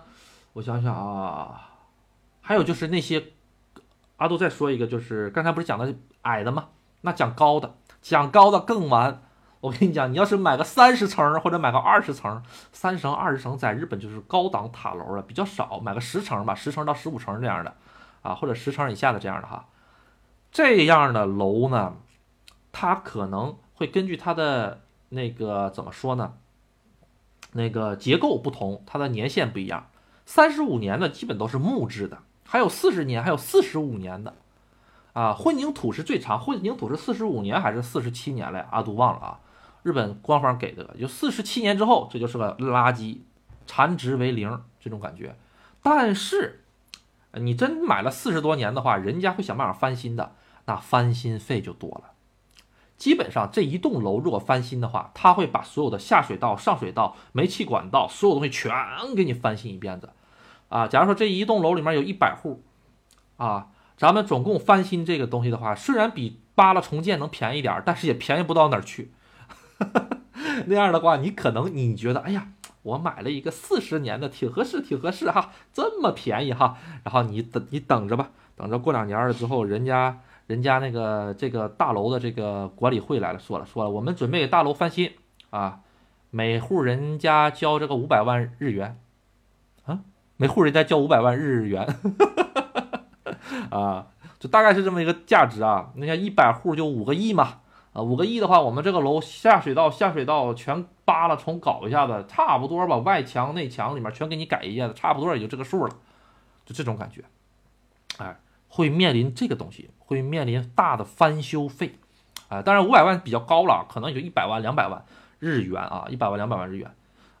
[0.53, 1.69] 我想想啊，
[2.41, 3.23] 还有就是那些，
[4.15, 5.93] 阿杜再说一个，就是刚才不是讲的
[6.23, 6.69] 矮的吗？
[7.01, 9.21] 那讲高的，讲高的更完。
[9.59, 12.41] 我跟你讲，你要是买个三十层或者买个二十层，
[12.71, 15.79] 三层、二十层在日本就是高档塔楼了，比较少。
[15.79, 17.75] 买个十层吧，十层到十五层这样的，
[18.21, 19.67] 啊，或者十层以下的这样的哈。
[20.51, 21.95] 这样的楼呢，
[22.71, 23.55] 它可能。
[23.77, 26.33] 会根据它的那个怎么说呢？
[27.53, 29.89] 那个结构不同，它的年限不一样。
[30.25, 34.33] 三十五年的基本都是木质的，还有四十年，还有四十五年的。
[35.13, 38.65] 啊，混凝土是最长，混凝土是四十五年还是四十七年嘞？
[38.69, 39.39] 阿杜忘了啊。
[39.83, 43.19] 日本官方给的，就四十七年之后，这就是个垃圾，
[43.65, 45.35] 残值为零这种感觉。
[45.81, 46.65] 但是，
[47.33, 50.33] 你真买了四十多年的话，人家会想办法翻新的，
[50.65, 52.11] 那翻新费就多了。
[52.97, 58.73] 基本上这一栋楼如果翻新的话，他会把所有的下水道、上水道、煤气管道，所有东西全
[59.15, 60.09] 给你翻新一遍子。
[60.69, 62.63] 啊，假如说这一栋楼里面有一百户，
[63.37, 69.11] 啊，咱们总共翻新这个东西的话，虽然比扒拉重建能便宜点，但是也便宜不到哪儿去。
[70.65, 72.47] 那样的话，你可能你觉得，哎呀，
[72.81, 76.75] 我买了一个四十年的，挺合适，挺合适哈，这么便宜哈。
[77.03, 80.19] 然后你等你等着吧，等着过两年了之后，人家。
[80.47, 85.11] 人家那个这个大楼的这个管理会来了，说了说了，我们准备大楼翻新
[85.49, 85.81] 啊，
[86.29, 88.97] 每户人家交这个五百万日元，
[89.85, 89.99] 啊，
[90.37, 91.85] 每户人家交五百万日元，
[93.71, 94.07] 啊，
[94.39, 95.91] 就大概是这么一个价值啊。
[95.95, 97.59] 那像一百户就五个亿嘛，
[97.91, 105.93] 啊，五个亿的话，我们这个楼下水道下水道全扒了重搞一下子，差不多吧，外墙内墙里面全给你改一下子，差不多也就这个数了，
[106.65, 107.21] 就这种感觉，
[108.19, 108.39] 哎。
[108.77, 111.97] 会面临这个东西，会面临大的翻修费，
[112.47, 115.03] 啊，当然五百万比较高了，可能也就一百万、两百万
[115.39, 116.93] 日元啊，一百万、两百万日元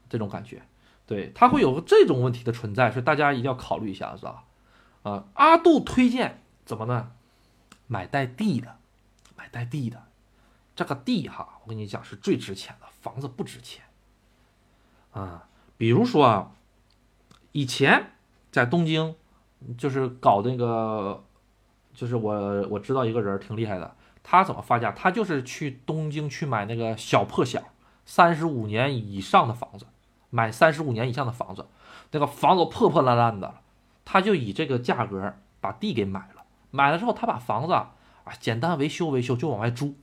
[0.09, 0.63] 这种感觉，
[1.05, 4.45] 对，它会有这种问题的存在，所以大家一定要考虑一下，是吧？
[5.03, 7.11] 啊，阿杜推荐怎么呢？
[7.85, 8.77] 买带地的，
[9.35, 10.05] 买带地的，
[10.75, 13.83] 这个地哈，我跟你讲是最值钱的，房子不值钱
[15.11, 15.47] 啊。
[15.77, 16.51] 比如说啊，
[17.51, 18.13] 以前
[18.51, 19.15] 在东京
[19.77, 21.23] 就是搞那个。
[21.97, 24.91] 就是我我知道一个人挺厉害的，他怎么发家？
[24.91, 27.59] 他就是去东京去买那个小破小
[28.05, 29.87] 三十五年以上的房子，
[30.29, 31.65] 买三十五年以上的房子，
[32.11, 33.55] 那个房子破破烂烂的，
[34.05, 36.43] 他就以这个价格把地给买了。
[36.69, 37.95] 买了之后，他把房子啊
[38.39, 39.95] 简单维修维修就往外租，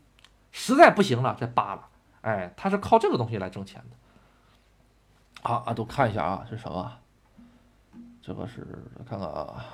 [0.51, 1.86] 实在不行了再扒了。
[2.22, 5.49] 哎，他是靠这个东西来挣钱的。
[5.49, 6.90] 啊啊，都看一下啊，是什么？
[8.20, 8.66] 这个是
[9.09, 9.64] 看看啊。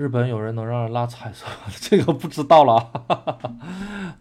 [0.00, 1.44] 日本有人能让人拉彩色，
[1.78, 2.90] 这个不知道了。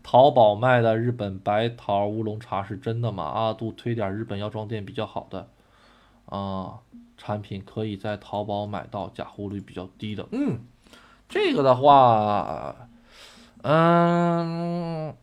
[0.04, 3.24] 淘宝卖的日本白桃乌龙茶是真的吗？
[3.24, 5.48] 阿杜推点日本药妆店比较好的
[6.26, 6.80] 啊
[7.18, 10.28] 产品，可以在淘宝买到，假货率比较低的。
[10.32, 10.60] 嗯，
[11.30, 12.76] 这个的话，
[13.62, 15.16] 嗯，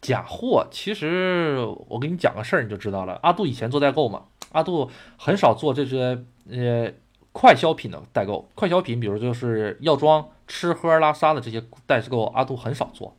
[0.00, 3.20] 假货其实我给你讲个事儿你就知道了。
[3.22, 6.92] 阿杜以前做代购嘛，阿杜很少做这些呃。
[7.40, 13.16] 快消品的代购，快消品，比如就是药妆、吃喝拉撒的这些代购，阿杜很少做。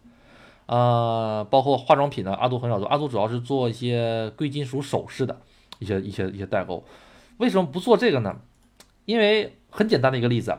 [0.65, 2.87] 呃，包括化妆品的，阿杜很少做。
[2.89, 5.39] 阿杜主要是做一些贵金属首饰的
[5.79, 6.83] 一些一些一些代购。
[7.37, 8.41] 为什么不做这个呢？
[9.05, 10.57] 因为很简单的一个例子，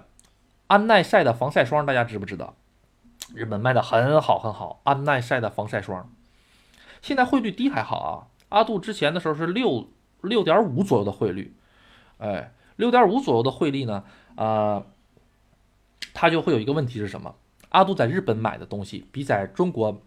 [0.68, 2.54] 安耐晒的防晒霜，大家知不知道？
[3.34, 6.10] 日本卖的很好很好，安耐晒的防晒霜，
[7.02, 8.32] 现在汇率低还好啊。
[8.48, 9.90] 阿杜之前的时候是六
[10.22, 11.54] 六点五左右的汇率，
[12.16, 12.54] 哎。
[12.80, 14.02] 六点五左右的汇率呢，
[14.34, 14.82] 啊，
[16.12, 17.36] 它就会有一个问题是什么？
[17.68, 20.02] 阿杜在日本买的东西比在中国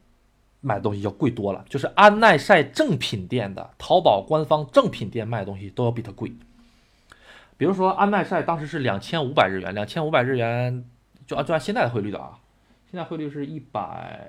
[0.59, 6.33] 买的东西要贵多了，就是安耐晒正品店的淘宝官方正品店卖的东西都要比它贵。
[7.55, 10.83] 比如说安耐晒当时是两千五百日元，两千五百日元
[11.25, 12.39] 就按就按现在的汇率的啊，
[12.89, 14.27] 现在汇率是一百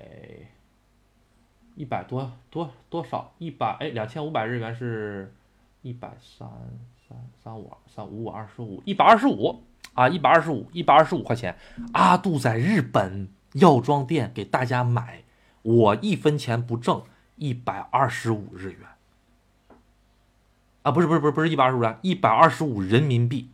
[1.74, 3.32] 一百多多多少？
[3.38, 5.34] 一百哎，两千五百日元是
[5.82, 6.48] 一百三。
[7.42, 9.62] 三五三五五二十五一百二十五
[9.94, 11.56] 啊，一百二十五，一百二十五块钱。
[11.92, 15.24] 阿杜在日本药妆店给大家买，
[15.62, 17.02] 我一分钱不挣，
[17.36, 18.80] 一百二十五日元。
[20.82, 23.50] 啊，不是不是不是不是一百二十五元，一百二十五人民币，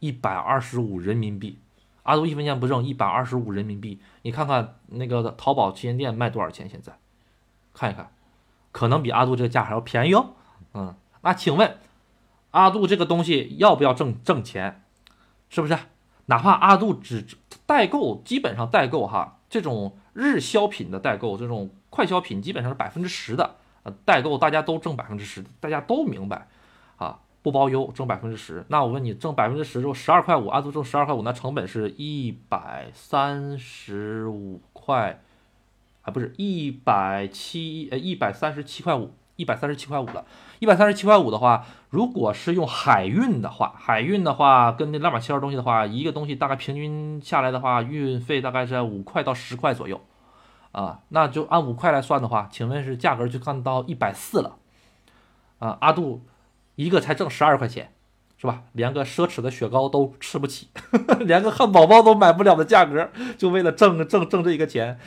[0.00, 1.58] 一百二十五人民币。
[2.02, 4.00] 阿杜一分钱不挣，一百二十五人民币。
[4.22, 6.68] 你看看那个淘宝旗舰店卖多少钱？
[6.68, 6.92] 现在
[7.72, 8.12] 看一看，
[8.72, 10.34] 可能比阿杜这个价还要便宜哦。
[10.74, 11.78] 嗯，那请问
[12.56, 14.82] 阿杜这个东西要不要挣挣钱？
[15.50, 15.76] 是不是？
[16.26, 17.24] 哪怕阿杜只
[17.66, 26.48] 代购，基本上代购哈，这种日销品的代购，这种快消品基本上是百分之十的呃代购，大家都挣百分之十，大家都明白
[26.96, 27.20] 啊。
[27.42, 35.22] 不包邮挣百分之十，那我问你，挣百分之十就十二块五，阿杜挣十二块五，那成本是一百三十五块，
[36.02, 40.24] 啊不是一百七呃一百三十七块五，一百三十七块五了，
[40.58, 50.00] 一百三十七块五的话，如果是用海运的话，海运的话跟那拉马切尔东西的话，一个东西大概平均下来的话，运费大概在五块到十块左右，
[50.72, 54.56] 啊，那就按五块来算的话，请问是价格就干到一百四了，
[55.58, 56.22] 啊，阿杜。
[56.78, 57.94] 一个才挣十二块钱，
[58.36, 58.64] 是吧？
[58.72, 60.68] 连个奢侈的雪糕都吃不起，
[61.24, 64.98] 连个汉堡包都买不了的价格，就为了挣挣挣这一个钱，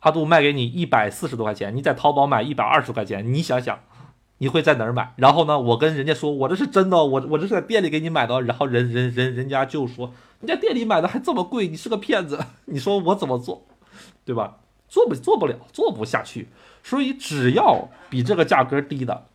[0.00, 3.78] 阿杜卖给你一百四十多块钱，你在淘宝买一百二十块钱，你想想，
[4.38, 5.12] 你会在哪儿买？
[5.16, 13.66] 然后呢，我跟人家说，我这是真的，我我这是在店里给你买的，然后人人人人家就说，你在店里买的还这么贵，你是个骗子， 你说我怎么做，
[14.24, 14.56] 对吧？
[14.88, 16.48] 做不做不了，做不下去，
[16.82, 19.26] 所以只要比这个价格低的。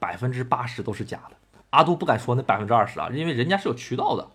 [0.00, 1.36] 百分之八十都是假的，
[1.70, 4.28] 阿杜不敢说那百分之二十啊，因为人家是有渠道的，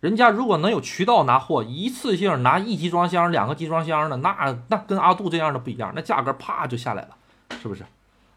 [0.00, 7.16] 人家如果能有渠道拿货，一次性拿一集装箱、两个集装箱的，那那跟阿杜这样的不一样，那价格啪就下来了，
[7.62, 7.82] 是不是？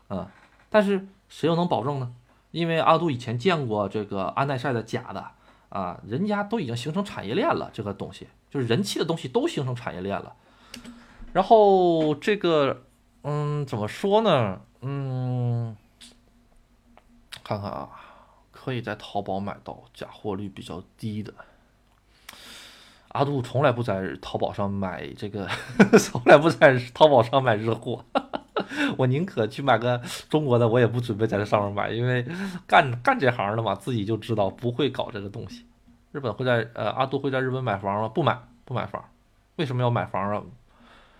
[0.09, 0.25] 嗯，
[0.73, 2.11] 但是谁又能保证呢？
[2.49, 5.23] 因为阿杜以前见过这个安耐晒的假的
[5.69, 10.35] 啊，人家都已经形成产业链了，这个东西就是人气的东西都形成产业链了，
[11.31, 12.85] 然后这个
[13.21, 14.61] 嗯，怎么说呢？
[14.81, 15.77] 嗯。
[17.43, 17.89] 看看啊，
[18.51, 21.33] 可以在淘宝买到假货率比较低的。
[23.09, 25.47] 阿杜从来不在淘宝上买这个，
[25.99, 28.03] 从来不在淘宝上买日货。
[28.97, 32.25] 我宁可去买个中国的，我也不准备在这上面买，因为
[32.67, 35.65] 干干这行的嘛，自己就知道不会搞这个东西。
[36.11, 38.07] 日本会在呃，阿杜会在日本买房吗？
[38.07, 39.03] 不买，不买房。
[39.55, 40.41] 为什么要买房啊？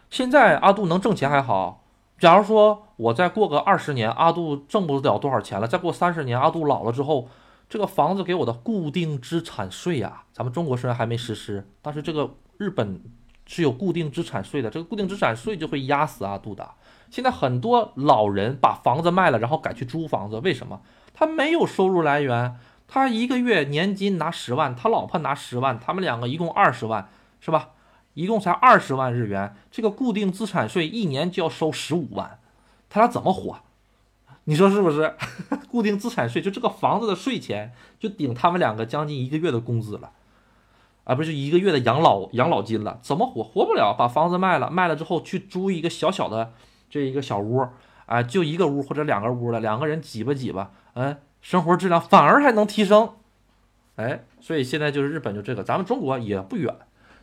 [0.09, 1.83] 现在阿杜能挣钱还好。
[2.19, 5.67] 假如说我再过个二十年，阿杜挣不了多少钱了。
[5.67, 7.27] 再过三十年，阿杜老了之后，
[7.67, 13.01] 这个房子给我的固定资产税呀，咱们中国虽然还没实施，但是这个日本
[13.47, 16.69] 是有固定资产税的，这个固定资产税就会压死阿杜的。
[17.13, 20.81] 现在很多老人把房子卖了，然后改去租房子，为什么？
[21.13, 22.57] 他没有收入来源，
[22.87, 27.07] 他一个月年金拿十万，他老婆拿十万，他们两个一共二十万，
[27.39, 27.69] 是吧？
[28.15, 32.39] 一共才二十万日元，这个固定资产税一年就要收十五万，
[32.89, 33.59] 他俩怎么活？
[34.45, 35.13] 你说是不是？
[35.69, 40.09] 固定资产税就这个房子的税钱就顶他们两个将近一个月的工资了，
[41.03, 43.43] 啊，不是一个月的养老养老金了，怎么活？
[43.43, 46.53] 活不了，把房子卖了，卖了之后去租一个小小的
[46.93, 47.67] 这一个小屋，
[48.05, 53.15] 啊，就一个屋或者两个屋了，两个人挤吧挤吧，嗯，生活质量反而还能提升，
[53.95, 56.71] 哎，所以现在就是日本就这个，咱们中国也不远。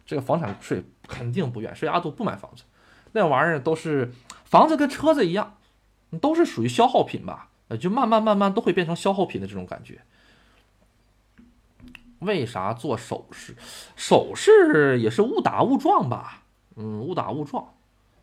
[0.05, 2.65] 这个房产税肯定不远，所以阿杜不买房子，
[3.13, 4.11] 那玩意儿都是
[4.45, 5.55] 房子跟车子一样，
[6.21, 7.51] 都是属于消耗品吧？
[7.69, 10.01] 呃，就慢慢慢慢都会变成消耗品的这种感觉。
[12.19, 13.55] 为啥做首饰？
[13.95, 16.43] 首饰也是误打误撞吧？
[16.75, 17.73] 嗯，误打误撞。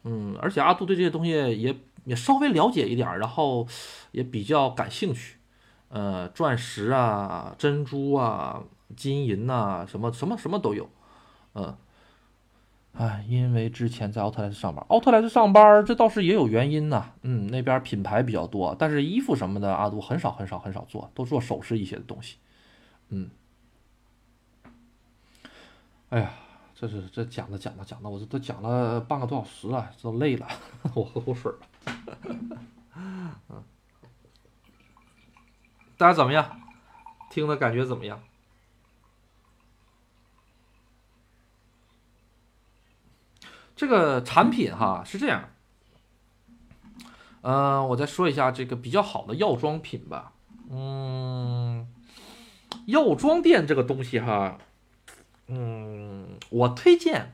[0.10, 3.68] 嗯，而且阿杜对这些东西也也稍微了解一点，然后
[4.12, 5.38] 也比较感兴趣。
[5.90, 8.64] 呃，钻石啊，珍珠啊，
[8.96, 10.90] 金银呐，什么什么什么都有。
[11.56, 11.76] 嗯，
[12.94, 17.12] 哎，因为之前在奥特莱斯上班，奥特莱斯上班这倒是也有原因呐。
[17.24, 22.38] 嗯，那边品牌比较多，但是衣服什么的阿杜很少很少很少做，都做首饰一些的东西。
[23.10, 23.30] 嗯，
[26.10, 26.34] 哎呀，
[26.80, 30.48] 这是这讲的讲的讲的，我这都讲了半个多小时了，都累了，
[30.94, 31.68] 我喝口水吧。
[32.96, 33.64] 嗯，
[35.98, 36.62] 大家怎么样？
[37.32, 38.22] 听的感觉怎么样？
[43.76, 45.50] 这个产品哈是这样，
[47.42, 50.34] 嗯，我再说一下这个比较好的药妆品吧。
[50.70, 51.88] 嗯，
[52.86, 54.60] 药妆店这个东西哈，
[55.48, 57.34] 嗯，我推荐，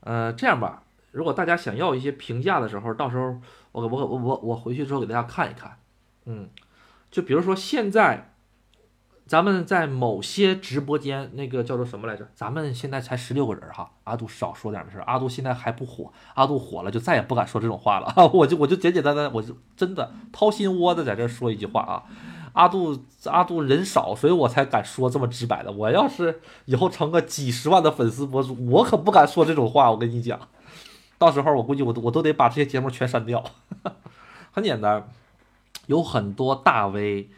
[0.00, 0.82] 呃，这样吧，
[1.12, 3.36] 如果大家想要一些评价的时候，到时候
[3.72, 5.76] 我我我我我回去之后给大家看一看。
[6.24, 6.48] 嗯，
[7.10, 8.32] 就比如说现在
[9.26, 12.26] 咱们在某些直播间，那个叫做什么来着？
[12.34, 14.98] 咱们现在才十六个人哈，阿杜少说点的事。
[15.00, 18.10] 阿杜现在还不火，阿杜火了就再也不敢说这种话了。
[18.32, 22.04] 我就我就简简单单，我就真的掏心窝子在这说一句话啊。
[22.58, 25.70] 阿杜阿杜人少，所以我才敢说这么直白的。
[25.70, 29.90] 我要是以后成个几十万的粉丝博主，我可不敢说这种话。
[29.90, 30.38] 我跟你讲，
[31.18, 33.44] 到时候我估计我都我都得把这些节目全删掉。
[34.50, 35.08] 很简单，
[35.86, 37.30] 有很多大 V。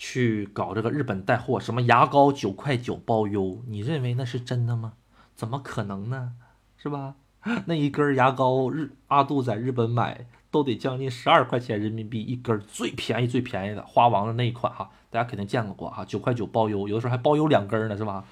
[0.00, 4.92] 去搞这个日本带货，什么牙膏九块九包邮，你认为那是真的吗？
[5.34, 6.34] 怎么可能呢？
[6.80, 7.16] 是吧？
[7.66, 18.24] 那一根牙膏日阿杜在日本买都得将近十二块钱人民币一根，最便宜最便宜的花王的那一款哈，大家肯定见过过哈，九块九包邮，有的时候还包邮两根呢，是吧？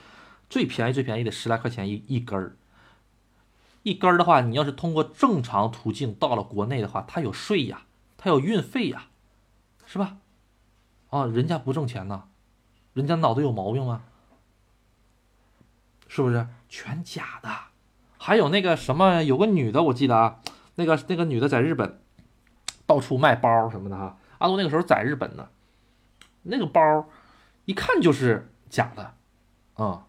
[0.50, 2.56] 最便宜最便宜的十来块钱一一根儿，
[3.84, 7.82] 一根儿的话，你要是通过正常途径到了国内的话，它有税呀，
[8.16, 9.06] 它有运费呀，
[9.86, 10.16] 是吧？
[11.10, 12.24] 啊，人家不挣钱呢，
[12.92, 14.02] 人家脑子有毛病吗？
[16.08, 17.48] 是不是全假的？
[18.18, 20.40] 还有那个什么，有个女的，我记得啊，
[20.74, 22.00] 那个那个女的在日本
[22.86, 24.16] 到处卖包什么的哈。
[24.38, 25.48] 阿杜那个时候在日本呢，
[26.42, 27.08] 那个包
[27.64, 29.14] 一看就是假的，
[29.74, 30.06] 啊，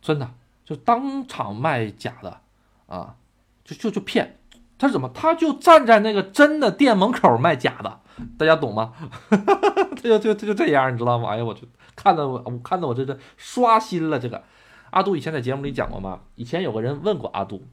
[0.00, 0.30] 真的
[0.64, 2.40] 就当场卖假的
[2.86, 3.16] 啊，
[3.64, 4.38] 就就就骗。
[4.78, 5.08] 他是怎么？
[5.12, 8.00] 他就站在那个真的店门口卖假的。
[8.36, 8.92] 大家懂吗？
[9.30, 11.30] 他就就他就这样，你知道吗？
[11.30, 11.62] 哎呀，我就
[11.96, 14.44] 看到我，我看到我这这刷新了这个。
[14.90, 16.20] 阿杜以前在节目里讲过吗？
[16.36, 17.66] 以前有个人问过阿杜，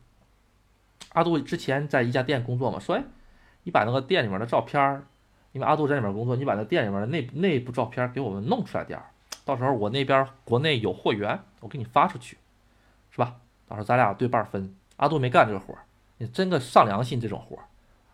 [1.14, 3.04] 阿杜之前在一家店工作嘛，说哎，
[3.66, 5.04] 你把那个店里面的照片儿，
[5.52, 9.06] 因为阿杜在里面工作，你把那店里面的内内部照片给我们弄出来点儿，
[9.44, 12.38] 到时候我那边国内有货源，我给你发出去，
[13.12, 13.36] 是吧？
[13.68, 14.74] 到时候咱俩对半分。
[14.96, 15.84] 阿杜没干这个活儿，
[16.20, 17.64] 你真个上良心这种活儿。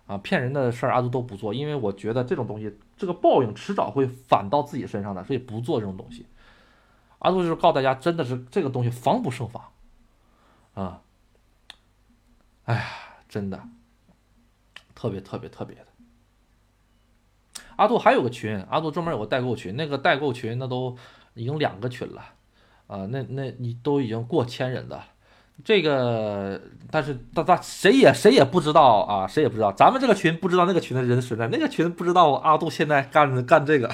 [0.07, 6.25] 啊，骗人的事儿阿杜都不做，因为我觉得这种东西，这个报应迟早会反到自己身上的，所以不做这种东西。
[7.19, 9.63] 阿杜就是告诉大家，真的是这个东西防不胜防
[10.73, 11.01] 啊！
[12.65, 12.83] 哎呀，
[13.29, 13.63] 真的
[15.01, 15.87] 特别特别特别的。
[17.77, 20.95] 阿杜还有个群，阿杜专门有个代购群，那个代购群那都
[21.33, 22.21] 已经两个群了
[22.85, 25.01] 啊，那那你都已经过千人的。
[25.63, 33.89] 这个，但是大大谁也谁也不知道啊，谁也不知道，咱们这个群不知道那个群的人存在，那个群不知道阿杜现在干干这个，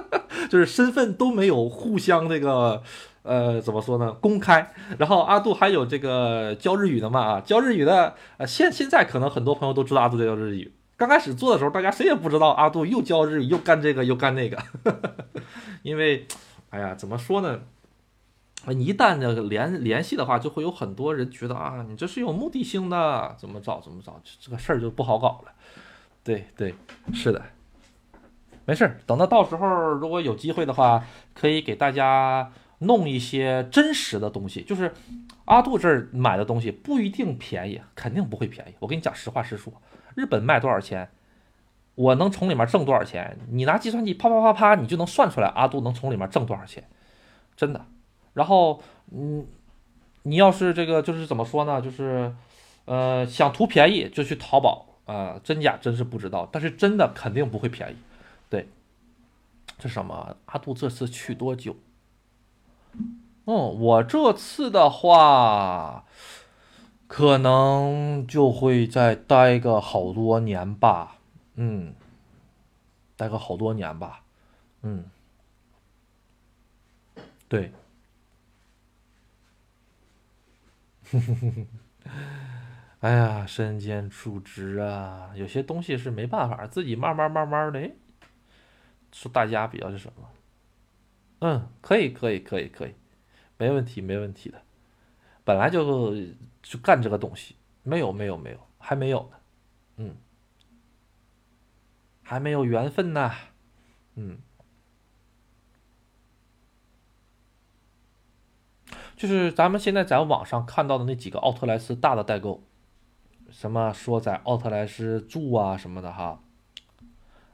[0.48, 2.82] 就是身份都没有互相这个，
[3.26, 4.12] 呃，怎么说呢？
[4.12, 4.72] 公开。
[4.98, 10.72] 然后阿杜还有这个教日语的嘛啊，教日语的，呃，现现在可能很多朋友都知道阿杜在教日语。
[10.96, 14.56] 刚开始做的时候，大家谁也不知道阿杜又教日语又干这个又干那个，
[15.82, 16.26] 因为，
[16.70, 17.60] 哎呀，怎么说呢？
[18.68, 25.52] 你一旦这个联联系的话，就会有很多人觉得啊，你这是有目的性的，怎么找怎么找，这个事儿就不好搞了。
[26.24, 26.74] 对对，
[27.12, 27.40] 是的，
[28.64, 31.04] 没事儿，等到到时候如果有机会的话，
[31.34, 34.62] 可以给大家弄一些真实的东西。
[34.62, 34.92] 就是
[35.46, 38.74] 阿杜这儿买的东西不一定便宜，肯定不会便宜。
[38.78, 39.72] 我跟你讲实话实说，
[40.14, 41.08] 日本卖多少钱，
[41.94, 46.84] 我能从里面挣多少钱，你拿计算机啪啪啪啪，你就能算出来阿杜能从里面挣多少钱，
[47.56, 47.86] 真的。
[48.34, 49.46] 然后，嗯，
[50.24, 51.80] 你要是这个就是怎么说呢？
[51.80, 52.34] 就是，
[52.84, 57.96] 呃，想图便宜就去淘宝啊，真假真是不知道，但是真的肯定不会便宜。
[58.50, 58.68] 对，
[59.78, 60.36] 这什么？
[60.46, 61.74] 阿杜这次去多久？
[63.44, 66.04] 哦，我这次的话，
[67.06, 71.18] 可能就会再待个好多年吧。
[71.54, 71.94] 嗯，
[73.16, 74.22] 待个好多年吧。
[74.82, 75.04] 嗯，
[77.48, 77.72] 对。
[81.12, 81.66] 哼哼哼哼，
[82.98, 87.90] 哎呀，身兼数职啊，有些东西是没办法，自己慢慢慢慢的。
[89.12, 90.28] 说大家比较是什么？
[91.40, 92.94] 嗯，可以可以可以可以，
[93.58, 94.62] 没问题没问题的。
[95.44, 96.14] 本来就
[96.62, 99.36] 就干这个东西，没有没有没有，还没有呢。
[99.98, 100.16] 嗯，
[102.22, 103.30] 还没有缘分呢。
[104.14, 104.38] 嗯。
[109.16, 112.62] 就是咱们现在在网上看到的那几个奥特莱斯大的代购，
[113.50, 116.42] 什么说在奥特莱斯住啊什么的哈，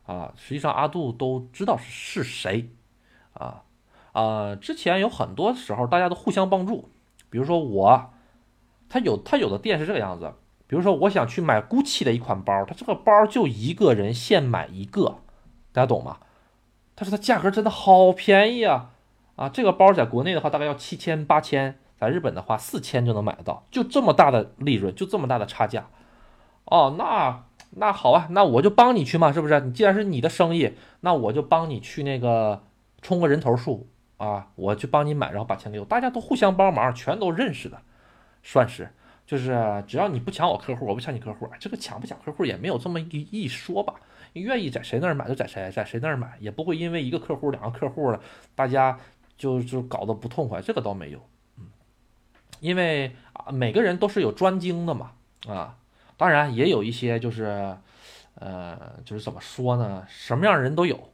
[0.04, 2.70] 啊，实际上阿杜都知道是谁，
[3.34, 3.64] 啊
[4.12, 6.88] 啊，之前有很多时候大家都互相帮助，
[7.28, 8.10] 比如说我，
[8.88, 10.32] 他有他有的店是这个样子，
[10.66, 15.16] 比如说我想去买 GUCCI 的一款包，他这个包就一个人限买一个，
[15.72, 16.18] 大家懂吗？
[16.94, 18.90] 但是它价格真的好便宜啊。
[19.34, 25.88] 啊，这个包在国内的话大概要七千八千，在日本的话四千就能买得到，就这么大的利润，就这么大的差价。
[26.66, 29.58] 哦，那那好啊，那我就帮你去嘛，是不是？
[29.60, 32.62] 你既然是你的生意，那我就帮你去那个
[33.00, 37.80] 充个人头数，啊，我去帮你买，然后把钱给我，大家都互相帮忙，全都认识的，
[38.42, 38.88] 算是。
[39.24, 43.94] 就是只要你不抢我客户，我不抢你客户，这个抢不抢客户也没有这么一一说吧。
[44.34, 48.20] 愿意在谁那儿买就在谁在谁那儿买，也不会因为一个客户两个客户了，
[48.54, 48.98] 大家
[49.36, 51.20] 就就搞得不痛快，这个倒没有，
[51.56, 51.66] 嗯，
[52.60, 55.12] 因为啊每个人都是有专精的嘛，
[55.46, 55.76] 啊，
[56.16, 57.76] 当然也有一些就是，
[58.34, 61.11] 呃，就是怎么说呢，什么样人都有，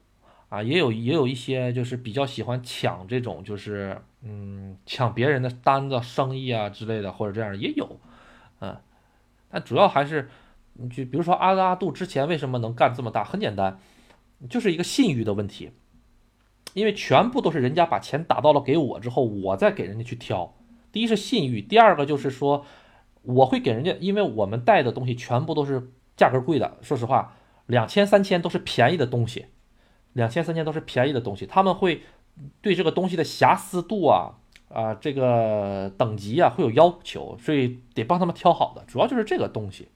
[0.48, 8.00] 啊，也有也有一些就是比较喜欢抢这种就是嗯抢别人的单子生意啊之类的或者这样也有，
[8.60, 8.76] 嗯，
[9.50, 10.28] 但主要还是。
[10.94, 13.24] 就比如说阿阿杜之前为什么能干这么大？
[13.24, 13.80] 很简单，
[14.48, 15.72] 就是一个信誉的问题，
[16.72, 20.54] 因为全部都是人家把钱打到了给我之后，我再给人家去挑。
[20.92, 22.64] 第一是信誉，第二个就是说
[23.22, 26.78] 我会给人家，因为我们带的东西全部都是价格贵的。
[26.80, 27.34] 说实话，
[27.66, 29.46] 两千三千都是便宜的东西，
[30.14, 32.02] 两千三千都是便宜的东西，他们会
[32.60, 34.34] 对这个东西的瑕疵度啊
[34.68, 39.88] 啊这个等级啊会有要求，所以得帮他们挑好的，主要就是这个东西。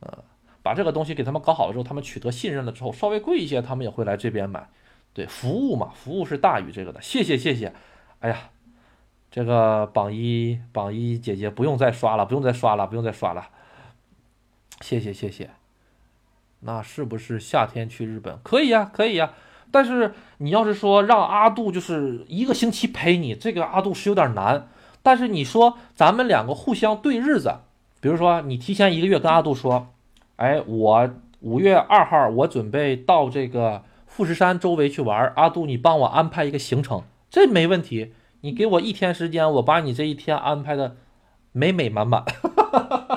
[0.00, 0.24] 呃，
[0.62, 4.68] 把这个东西给他们搞好了之后，他们取得信任了之后，稍微贵一些，他们也会来这边买。
[5.12, 7.00] 对，服务嘛，服务是大于这个的。
[7.00, 7.72] 谢谢谢谢。
[8.20, 8.50] 哎呀，
[9.30, 13.48] 这个榜一榜一姐姐不用再刷了，不用再刷了，不用再刷了。
[14.80, 15.57] 谢谢谢谢。
[16.60, 18.90] 那是不是夏天去日本可以呀？
[18.92, 19.32] 可以呀。
[19.70, 24.68] 但是你要是说让阿杜就是一个星期陪你，这个阿杜是有点难。
[25.02, 27.54] 但是你说咱们两个互相对日子。
[28.00, 29.88] 比如说，你提前一个月跟阿杜说，
[30.36, 38.12] 哎，我五月二号我准备到这个富士山周围去玩，阿杜你帮我安排一个行程，这没问题。
[38.42, 40.94] 你给我一天时间，我把你这一天安排的
[41.50, 42.22] 美美满满，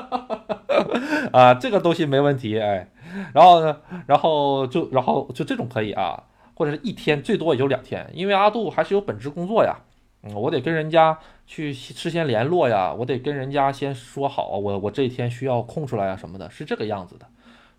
[1.32, 2.90] 啊，这个东西没问题，哎，
[3.34, 9.76] 然后呢，然后就然后就这种可以啊，或者是一天最多也就两天，因为阿杜还是有本职工作呀。
[10.24, 17.26] 嗯，我得跟人家去事先联络呀，我得跟人家先说好，我我这一天需要空出来啊什么的，是这个样子的，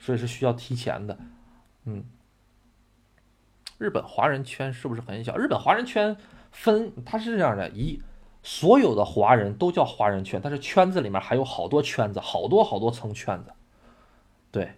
[0.00, 1.16] 所以是需要提前的。
[1.84, 2.02] 嗯，
[3.78, 5.36] 日本华人圈是不是很小？
[5.36, 6.16] 日本华人圈
[6.50, 8.02] 分，它是这样的，一
[8.42, 13.52] 所有的华人都叫华人圈，但是圈子里面还有好多圈子，好多好多层圈子。
[14.50, 14.72] 对，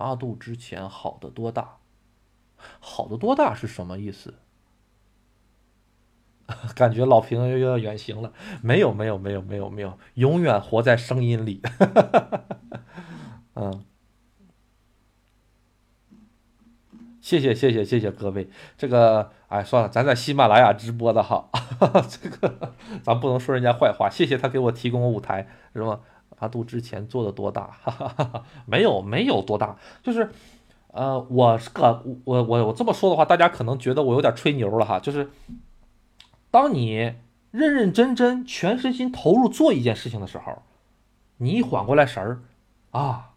[0.00, 1.76] 阿杜之前好的多大？
[2.80, 4.34] 好的多大是什么意思？
[6.74, 11.62] 感觉老平又要远行了，没有没有没有没有没有，永远活在声音里。
[13.54, 13.84] 嗯，
[17.20, 21.48] 谢谢谢谢谢谢各位，这个哎算了，咱在喜马拉雅直播的哈，
[22.10, 24.10] 这个咱不能说人家坏话。
[24.10, 26.00] 谢谢他给我提供舞台，是吧？
[26.40, 27.70] 阿杜之前做的多大？
[27.80, 30.28] 哈哈哈哈没有没有多大，就是
[30.88, 35.30] 呃，我是个我我我这么说的话，大家可能觉得我有点吹牛了哈，就是。
[36.52, 37.14] 当你
[37.52, 40.62] 认认真真、全身心投入做一件事情的时候，
[41.36, 42.42] 你一缓过来神儿，
[42.90, 43.34] 啊，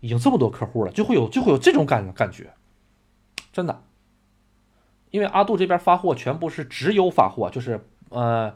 [0.00, 2.52] 已经这么多客户了，就会有就会有这种感感觉，
[3.54, 3.82] 真的。
[5.10, 8.54] 因为阿杜这边发货全部是直邮发货，就是呃，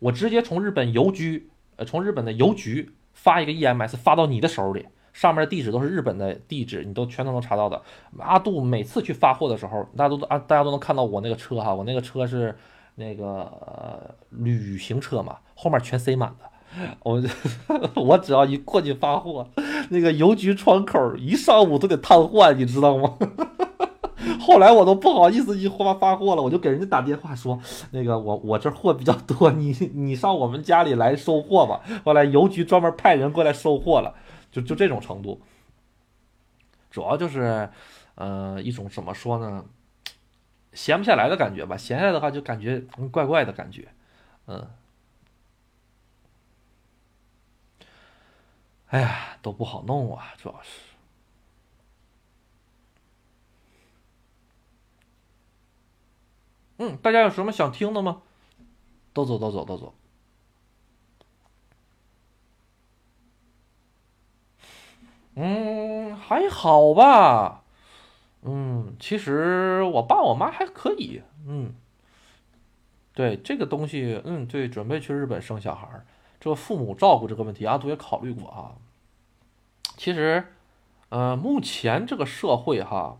[0.00, 7.82] 我直接从日本邮局，呃，从日本的邮局发一个 EMS 发到你的手里，上面的地址都是日本的地址，你都全都能查到的。
[8.18, 12.56] 阿杜每次去发货的时候，大家都啊，大家都能看到我那个车哈，我那个车是。
[12.96, 16.96] 那个旅行车嘛，后面全塞满了。
[17.02, 17.20] 我
[18.00, 19.48] 我只要一过去发货，
[19.90, 23.18] 那个邮局窗口一上午都得瘫痪，你知道吗？
[24.40, 27.58] 后来我都不好意思去发发货了，我就给人家打电话说，
[27.90, 31.80] 那个我我这货比较多，你你上我们家里来收货吧。
[32.04, 34.14] 后来邮局专门派人过来收货了，
[34.50, 35.40] 就就这种程度。
[36.90, 37.68] 主要就是，
[38.14, 39.64] 呃，一种怎么说呢？
[40.72, 43.88] 闲不下来的感觉吧，闲下来的话就感觉怪怪的感觉，
[44.46, 44.66] 嗯，
[48.88, 50.80] 哎呀，都不好弄啊，主要是，
[56.78, 58.22] 嗯，大家有什么想听的吗？
[59.12, 59.94] 都走，都走，都走。
[65.36, 67.62] 嗯，还好吧。
[68.42, 71.22] 嗯，其实我爸我妈还可以。
[71.46, 71.74] 嗯，
[73.12, 76.06] 对这个东西，嗯，对，准备去日本生小孩儿，
[76.40, 78.74] 这个父母照顾这个问题，阿杜也考虑过啊。
[79.96, 80.52] 其实，
[81.08, 83.18] 呃，目前这个社会哈，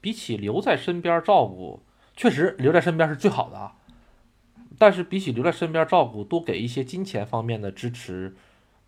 [0.00, 1.82] 比起留在身边照顾，
[2.16, 3.74] 确实留在身边是最好的啊。
[4.78, 8.34] 但是比起留在身边照顾，多给一些金钱方面的支持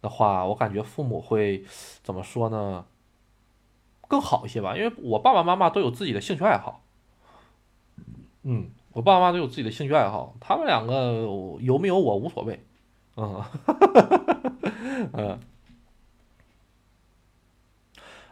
[0.03, 1.65] 的话，我感觉父母会
[2.03, 2.87] 怎么说呢？
[4.07, 6.83] 更好一些吧，因为我爸爸妈妈都有自己的兴趣爱好，
[8.43, 11.27] 嗯，我爸爸妈都有自己的兴趣爱好，他们两个
[11.61, 12.65] 有没有我无所谓。
[13.17, 13.43] 嗯，
[15.15, 15.39] 嗯，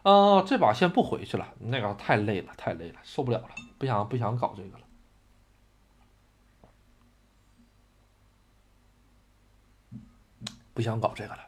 [0.03, 3.49] 啊，这把先不回去了，那个太累了，太累了，受不了了，
[3.79, 4.85] 不想不想搞这个了，
[10.75, 11.41] 不想搞这个了。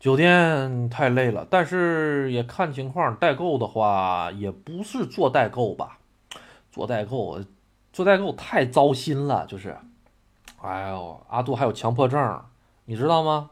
[0.00, 5.98] 酒店太累了，但是也看情况，代购的话也不是做代购吧，
[6.72, 7.44] 做代购，
[7.92, 9.78] 做代购太糟心了，就是，
[10.62, 12.42] 哎呦，阿杜还有强迫症，
[12.84, 13.50] 你知道吗？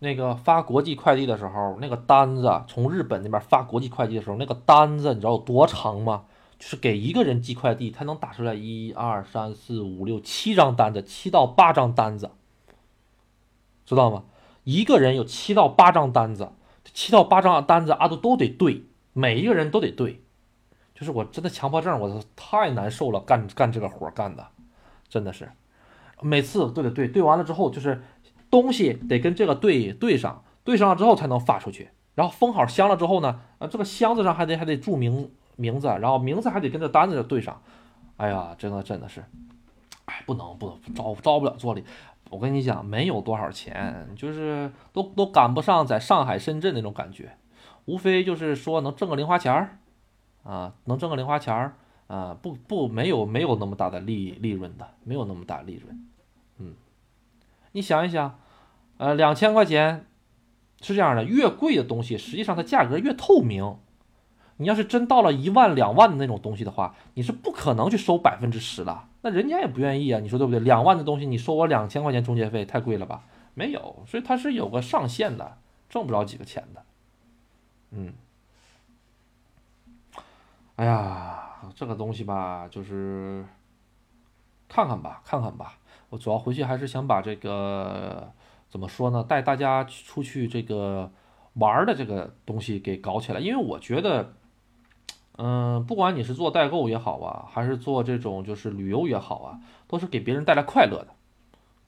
[0.00, 6.24] 那个发国际快递的时候，那个单子从日本那边发国际快递的时候，那个单子你知道有多长吗？
[6.58, 12.30] 就是给一个人寄快递，他能打出来一二三四五六七张单子，七到八张单子，
[13.86, 14.24] 知道吗？
[14.64, 16.50] 一个人有七到八张单子，
[16.92, 20.22] 七到八张单子阿杜都得对，每一个人都得对，
[20.94, 24.48] 就是我真的强迫症，我太难受了，干干这个活干的，
[25.08, 25.50] 真的是，
[26.20, 28.02] 每次都得对，对完了之后就是
[28.50, 37.60] 东西得跟这个对对上，对上了之后才能发出去，然后封好箱了之后呢，啊这个箱子上还得还得注明名字，然后名字还得跟这单子对上，
[38.16, 39.24] 哎呀，真的真的是，
[40.06, 41.84] 哎不能不能招招不了座里。
[42.30, 47.38] 我跟你讲，没有多少钱，就是都都赶不上在上海、深圳那种感觉，
[47.86, 49.78] 无非就是说能挣个零花钱儿，
[50.42, 56.07] 啊，能挣个零花钱儿，啊，不不，没有没有那么大的利利润的，没有那么大利润，
[57.72, 58.38] 你想一想，
[58.96, 60.06] 呃，两千块钱
[60.80, 63.78] 是这样的，越贵的东西，实际上它价格越透明。
[64.60, 70.58] 你要是真到了一万两万的那种东西的话，你是不可能去收百分之十的，那人家也不愿意啊，你说对不对？
[70.58, 73.22] 两万的东西你收我两千块钱中介费，太贵了吧？
[73.54, 75.58] 没有，所以它是有个上限的，
[75.88, 76.84] 挣不着几个钱的。
[77.92, 78.12] 嗯，
[80.74, 83.44] 哎呀，这个东西吧，就是
[84.68, 85.78] 看看吧，看看吧。
[86.10, 88.32] 我主要回去还是想把这个
[88.68, 89.22] 怎么说呢？
[89.22, 91.10] 带大家出去这个
[91.54, 94.34] 玩的这个东西给搞起来，因为我觉得。
[95.40, 101.14] 嗯，不管你是做代购也好啊，还是做这种就是旅游也好啊，都是给别人带来快乐的。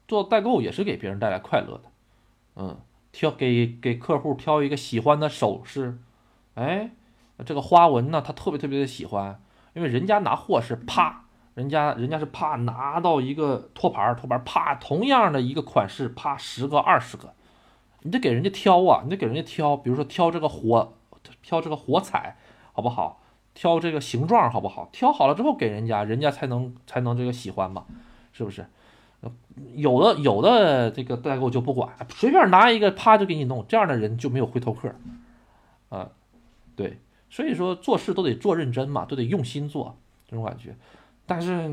[0.06, 1.82] 做代购也是给别人带来快乐的。
[2.54, 2.78] 嗯，
[3.10, 5.98] 挑给给客户挑一个喜欢的首饰，
[6.54, 6.92] 哎，
[7.44, 9.42] 这个花纹呢，他特别特别的喜欢，
[9.74, 11.24] 因为人家拿货是啪，
[11.60, 17.34] 人家人家是啪拿到一个托盘，托盘啪，同样的一个款式，啪十个二十个，
[18.00, 20.94] 你得给人家挑啊，你得给人家挑，比如说挑这个火，
[21.42, 22.38] 挑这个火彩，
[22.72, 23.20] 好不好？
[23.52, 24.88] 挑这个形状好不好？
[24.90, 27.84] 挑好了之后给人家，人家才能才能这个喜欢嘛，
[28.32, 28.66] 是不是？
[29.74, 34.90] 有的有的这个代购就不管，随便拿一个啪就给你弄，这样的人就没有回头客
[35.90, 36.08] 啊。
[36.74, 36.98] 对，
[37.28, 40.74] 所以说做事都得做认真嘛，都得用心做这种感觉。
[41.30, 41.70] 但是，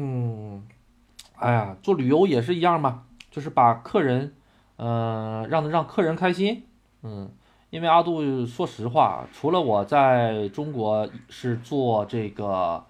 [1.40, 4.36] 哎呀，做旅游也是一样嘛，就是把客人，
[4.76, 6.64] 嗯，让让客人开心，
[7.02, 7.32] 嗯。
[7.72, 12.86] 因为阿杜说实话，除了我在中国是做这个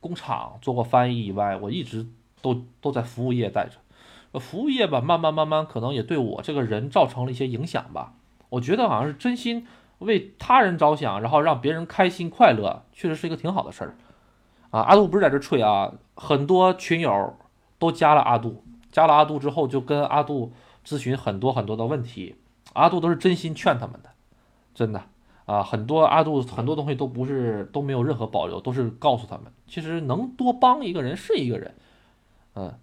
[0.00, 2.06] 工厂做过翻译以外，我一直
[2.40, 4.40] 都都在服务业待着。
[4.40, 8.14] 服务业吧，慢慢慢慢可能也对我这个人造成了一些影响吧。
[8.48, 9.66] 我觉得好像是真心
[9.98, 13.94] 为他人着想，然后让别人开心快乐，确实是一个挺好的事儿。
[14.76, 17.34] 啊，阿杜不是在这吹啊，很多群友
[17.78, 18.62] 都加了阿杜，
[18.92, 20.52] 加了阿杜之后就跟阿杜
[20.84, 22.36] 咨询很多很多的问题，
[22.74, 24.10] 阿杜都是真心劝他们的。
[24.74, 25.02] 真的
[25.46, 31.74] 啊，很多阿杜很多东西都不是都没有任何保留，都是告诉他们，其实能多帮一个人是一个人，
[32.56, 32.78] 嗯，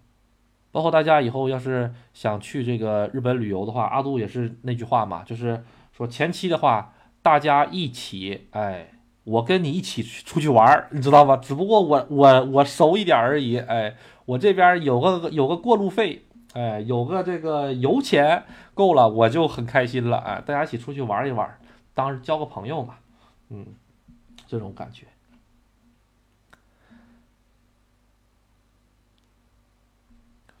[0.72, 6.92] 包括大家以后要是想去这个日本旅游的话，阿杜也是那句话嘛，就是说前期的话，
[7.22, 8.93] 大家一起，哎，
[9.24, 11.36] 我跟你一起出去玩，你知道吧？
[11.36, 13.96] 只不过我我我熟一点而已，哎，
[14.26, 18.44] 我这边有个有个过路费，哎，有个这个油钱
[18.74, 21.58] 够了，我就很开心了，哎，大家一起出去玩一玩。
[21.94, 22.96] 当时交个朋友嘛，
[23.48, 23.66] 嗯，
[24.46, 25.06] 这种感觉。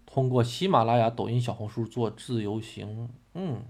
[0.06, 3.62] 通过喜马拉雅、抖音、小红书做自由行，嗯，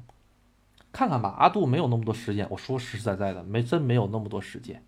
[0.95, 1.35] 看看吧。
[1.37, 4.81] 阿杜没有那么多时间，我说实实在在的，没真没有那么多时间。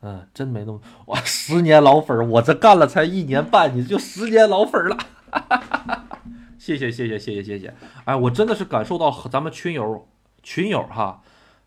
[0.00, 4.96] 嗯，真没那么哇，十年老粉儿，我这干了才一年半，你就十年老粉儿了。
[6.58, 7.74] 谢谢谢谢谢谢谢谢，
[8.06, 10.08] 哎，我真的是感受到咱们群友
[10.42, 11.22] 群友哈。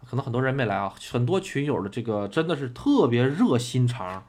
[0.10, 4.24] 可能很多人没来啊，很多群友的这个真的是特别热心肠，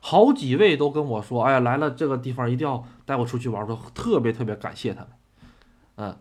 [0.00, 5.08] 好几位都跟我说，哎呀，来了这个地方一定要带我出去玩，说特别特别感谢他们，
[5.96, 6.16] 嗯，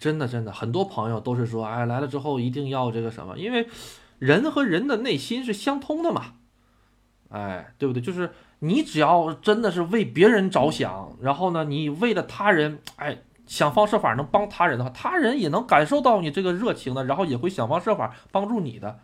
[0.00, 3.68] 真的真的，很多朋友都是说，哎，来了之后一定要这个什么，因为
[4.18, 6.32] 人和人的内心是相通的嘛，
[7.28, 8.00] 哎，对不对？
[8.00, 8.30] 就是
[8.60, 18.98] 你只要真的是为别人着想，然后呢，你为了他人，哎，想方设法能帮他人的话，他人也能感受到你这个热情的，然后也会想方设法帮助你的。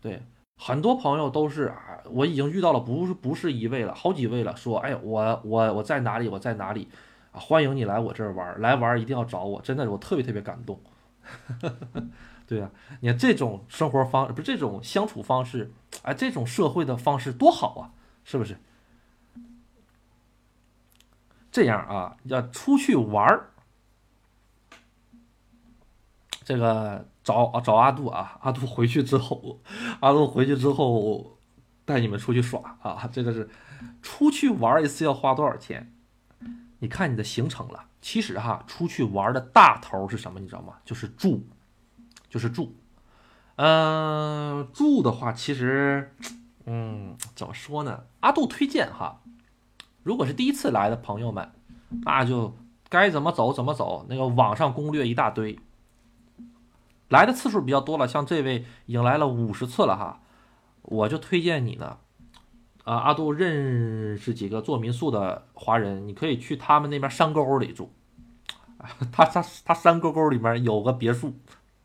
[0.00, 0.22] 对，
[0.56, 6.28] 很多朋友都是啊，我已经遇到了不是不是一位了，好几位了，说，哎，我我我在哪里？
[6.28, 6.88] 我在哪里？
[7.32, 10.80] 啊，欢迎你来我这儿玩，来玩一定要找我，真的我特别特别感动。
[12.46, 12.70] 对啊，
[13.00, 15.70] 你看这种生活方不是这种相处方式，
[16.02, 17.92] 哎，这种社会的方式多好啊，
[18.24, 18.56] 是不是？
[21.52, 23.50] 这样啊，要出去玩儿，
[26.42, 29.60] 这个找找阿杜啊，阿杜回去之后，
[30.00, 31.38] 阿杜回去之后
[31.84, 33.48] 带你们出去耍啊，这个是
[34.02, 35.92] 出去玩一次要花多少钱？
[36.80, 40.40] 你看你的行程了，其实哈，出去玩的大头是什么？
[40.40, 40.74] 你知道吗？
[40.84, 41.46] 就是住，
[42.28, 42.74] 就是住。
[43.56, 46.14] 嗯，住的话，其实，
[46.64, 48.04] 嗯，怎么说呢？
[48.20, 49.20] 阿杜推荐哈，
[50.02, 51.52] 如果是第一次来的朋友们，
[52.04, 52.56] 那就
[52.88, 54.06] 该怎么走怎么走。
[54.08, 55.58] 那个网上攻略一大堆，
[57.08, 60.22] 来的次数比较多了，像这位已经来了五十次了哈，
[60.80, 61.98] 我就推荐你呢。
[62.90, 67.92] 啊，阿杜认识几个做民宿的华人，你可以去他们那边山沟里住。
[69.12, 71.34] 他他他山沟沟里面有个别墅，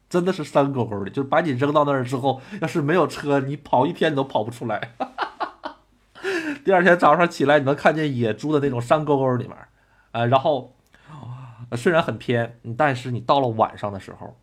[0.09, 4.95] 真的是山沟沟里，就是把你扔到那儿之后，要是没有车，你跑一天你都跑不出来。
[6.65, 9.55] 第二天早上起来，你能看见野猪的那种山沟沟里面，
[10.11, 10.75] 呃，然后
[11.73, 14.35] 虽然很偏，但是你到了晚上的时候，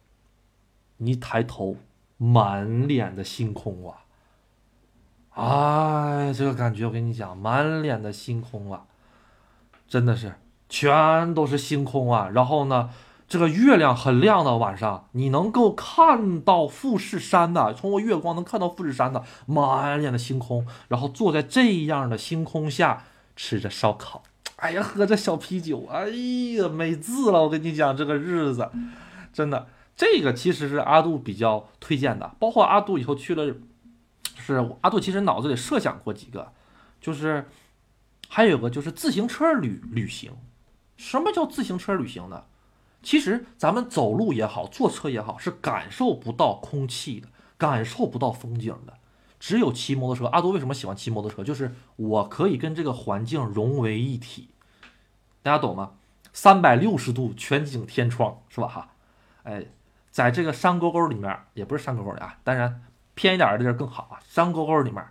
[0.98, 1.76] 你抬头，
[2.18, 4.01] 满脸的星空啊！
[5.34, 8.82] 哎，这个感觉我跟你讲，满脸的星空啊，
[9.88, 10.34] 真的是
[10.68, 12.28] 全都是星空啊。
[12.34, 12.90] 然后呢，
[13.26, 20.66] 这个月亮很亮的晚上，你能够看到富士山的，通过月光能看到富士山的满脸的星空。
[20.88, 23.04] 然后坐在这样的星空下
[23.34, 24.22] 吃着烧烤，
[24.56, 27.44] 哎呀，喝着小啤酒，哎呀，美滋了。
[27.44, 28.68] 我跟你讲，这个日子
[29.32, 29.66] 真的，
[29.96, 33.54] 这个其实是阿杜比较推荐的，包括阿杜以后去了。
[34.42, 36.52] 是阿杜其实脑子里设想过几个，
[37.00, 37.48] 就是
[38.28, 40.32] 还有个就是自行车旅旅行。
[40.96, 42.44] 什么叫自行车旅行呢？
[43.02, 48.98] 其实咱们走路也好，坐车也好，是感受不到空气的，感受不到风景的。
[49.40, 51.42] 只有骑摩托车，阿杜为什么喜欢骑摩托车？
[51.42, 54.50] 就是我可以跟这个环境融为一体。
[55.42, 55.94] 大家懂吗？
[56.32, 58.68] 三百六十度全景天窗是吧？
[58.68, 58.90] 哈，
[59.42, 59.66] 哎，
[60.10, 62.82] 在这个山沟沟里面，也不是山沟沟里啊，当然。
[63.14, 65.04] 偏一点的地儿更好啊，山沟沟里面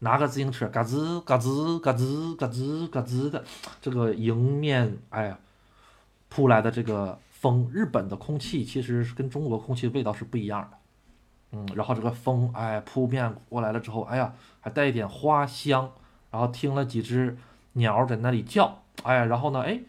[0.00, 3.44] 拿个自行车，嘎吱嘎吱嘎吱嘎吱嘎吱的，
[3.80, 5.38] 这个迎面哎呀
[6.28, 10.76] 扑来的这个风，日本的空气其实是跟中国空气味道是不一样的，
[11.52, 15.90] 嗯，然后这个风哎扑面过来了之后，哎呀还带一点花香，
[16.30, 17.38] 然后听了几只
[17.74, 19.80] 鸟在那里叫，哎呀，然后呢哎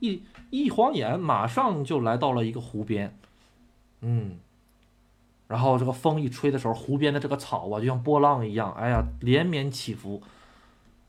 [0.00, 3.16] 一一晃眼马上就来到了一个湖边，
[4.02, 4.38] 嗯。
[5.54, 10.20] 然后这个风一吹的时候，湖边的这个草啊，就像波浪一样，哎呀，连绵起伏。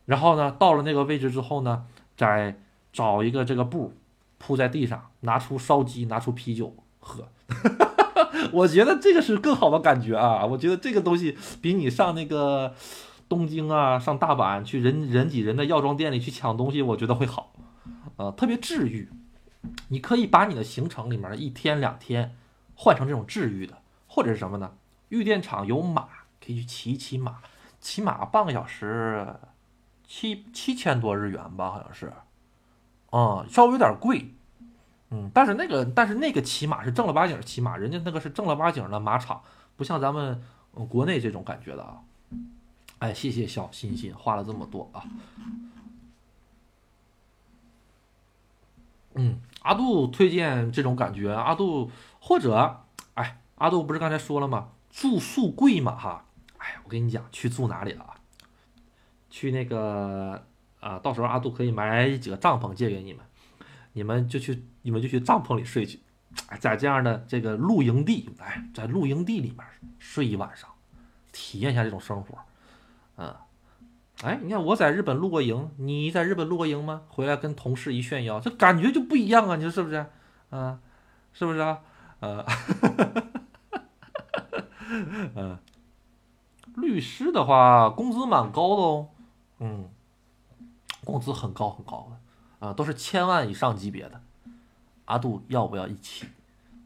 [0.05, 2.55] 然后呢，到了那个位置之后呢，再
[2.93, 3.93] 找一个这个布
[4.37, 7.27] 铺在地上，拿出烧鸡，拿出啤酒喝。
[8.53, 10.45] 我觉得这个是更好的感觉啊！
[10.45, 12.75] 我觉得这个东西比你上那个
[13.27, 17.51] 东京啊，上大阪去人人挤人的药妆店里去抢东西，我觉得会好，
[18.17, 19.09] 呃，特别治愈。
[19.87, 22.35] 你可以把你的行程里面的一天两天
[22.75, 23.79] 换成这种治愈的。
[24.15, 24.71] 或者是什么呢？
[25.09, 26.07] 玉电厂有马，
[26.39, 27.39] 可以去骑骑马，
[27.81, 29.35] 骑马半个小时，
[30.07, 32.13] 七七千多日元吧，好像是，
[33.11, 34.31] 嗯，稍微有点贵，
[35.09, 39.41] 嗯，但是那个，但是那个骑马是正儿八经骑马，人家那个是正儿八经的马场，
[39.75, 40.41] 不像咱们
[40.87, 41.99] 国内这种感觉的啊。
[42.99, 45.03] 哎，谢谢小心心花了这么多啊。
[49.15, 51.91] 嗯，阿杜推荐这种感觉，阿杜
[52.21, 52.84] 或者。
[53.55, 54.69] 阿杜不是刚才说了吗？
[54.89, 56.25] 住宿贵嘛，哈，
[56.57, 58.15] 哎，我跟你讲，去住哪里了啊？
[59.29, 60.41] 去那个
[60.79, 63.25] 啊，到时候阿杜可以买几个帐篷借给你们，
[63.91, 65.99] 你们就去，你们就去帐篷里睡去，
[66.47, 69.65] 哎，在这样的这个露营地，哎，在露营地里面
[69.99, 70.69] 睡一晚上，
[71.33, 72.37] 体验一下这种生活，
[73.17, 73.35] 嗯，
[74.23, 77.01] 哎，你看我在日本露过营，你在日本露过营吗？
[77.09, 80.05] 回来跟同事一炫耀，这感觉就不一样啊，你说是不是？
[80.49, 80.79] 啊，
[81.33, 81.79] 是不是啊？
[82.21, 82.45] 呃。
[85.35, 85.57] 嗯，
[86.75, 89.07] 律师的话工资蛮高的哦，
[89.59, 89.89] 嗯，
[91.03, 94.21] 工资很高很高的，啊，都是千万以上级别的。
[95.05, 96.27] 阿杜要不要一起？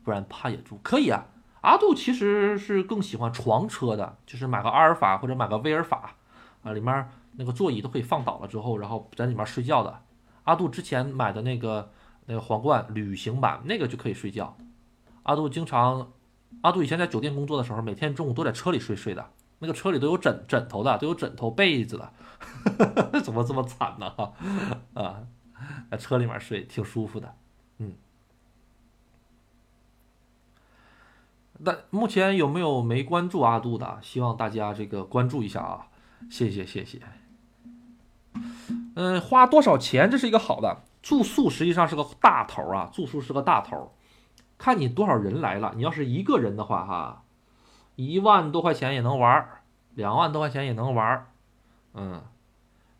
[0.03, 1.25] 不然怕野猪可以啊。
[1.61, 6.15] 阿杜其实是更喜欢床车的，就是买个阿尔法或者买个威尔法
[6.63, 10.01] 啊，里面那个座椅都可以放倒了之后，然后在里面睡觉的。
[10.45, 11.91] 阿杜之前买的那个
[12.25, 14.57] 那个皇冠旅行版，那个就可以睡觉。
[15.23, 16.11] 阿杜经常，
[16.61, 19.29] 阿杜以前在酒店工作的时候，每天中午都在车里睡睡的，
[19.59, 24.13] 那个车里都有枕枕头的，都有枕头被子的， 怎么这么惨呢？
[24.93, 25.21] 啊，
[25.89, 27.33] 在车里面睡挺舒服的，
[27.77, 27.93] 嗯。
[31.61, 33.99] 那目前有没有没关注阿杜的？
[34.01, 35.87] 希望大家这个关注一下啊！
[36.29, 37.01] 谢谢谢谢。
[38.95, 43.93] 嗯，花多少钱这是一个好的住宿，实际上是个大头啊，住宿是个大头，
[44.59, 45.73] 看你多少人来了。
[45.75, 47.23] 你要是一个人的话，哈，
[47.95, 49.63] 一万多块钱也能玩，
[49.95, 51.25] 两万多块钱也能玩。
[51.93, 52.21] 嗯，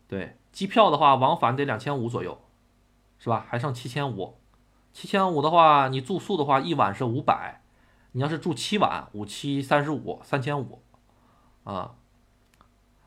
[0.08, 2.40] 对，机票的话往返得两千五左右，
[3.20, 3.46] 是吧？
[3.48, 4.38] 还剩七千五，
[4.92, 7.58] 七千五的话，你住宿的话一晚是五百。
[8.12, 10.82] 你要是住七晚，五七三十五，三千五，
[11.62, 11.92] 啊，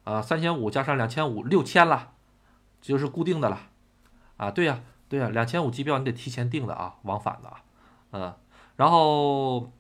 [0.06, 2.14] 啊，三千五加上两千五，六千了，
[2.80, 3.60] 就是固定的了，
[4.38, 4.80] 啊，对呀，
[5.10, 7.64] 对呀，两千五机票你得提前订的啊，往返的啊，
[8.12, 8.34] 嗯，
[8.76, 9.72] 然后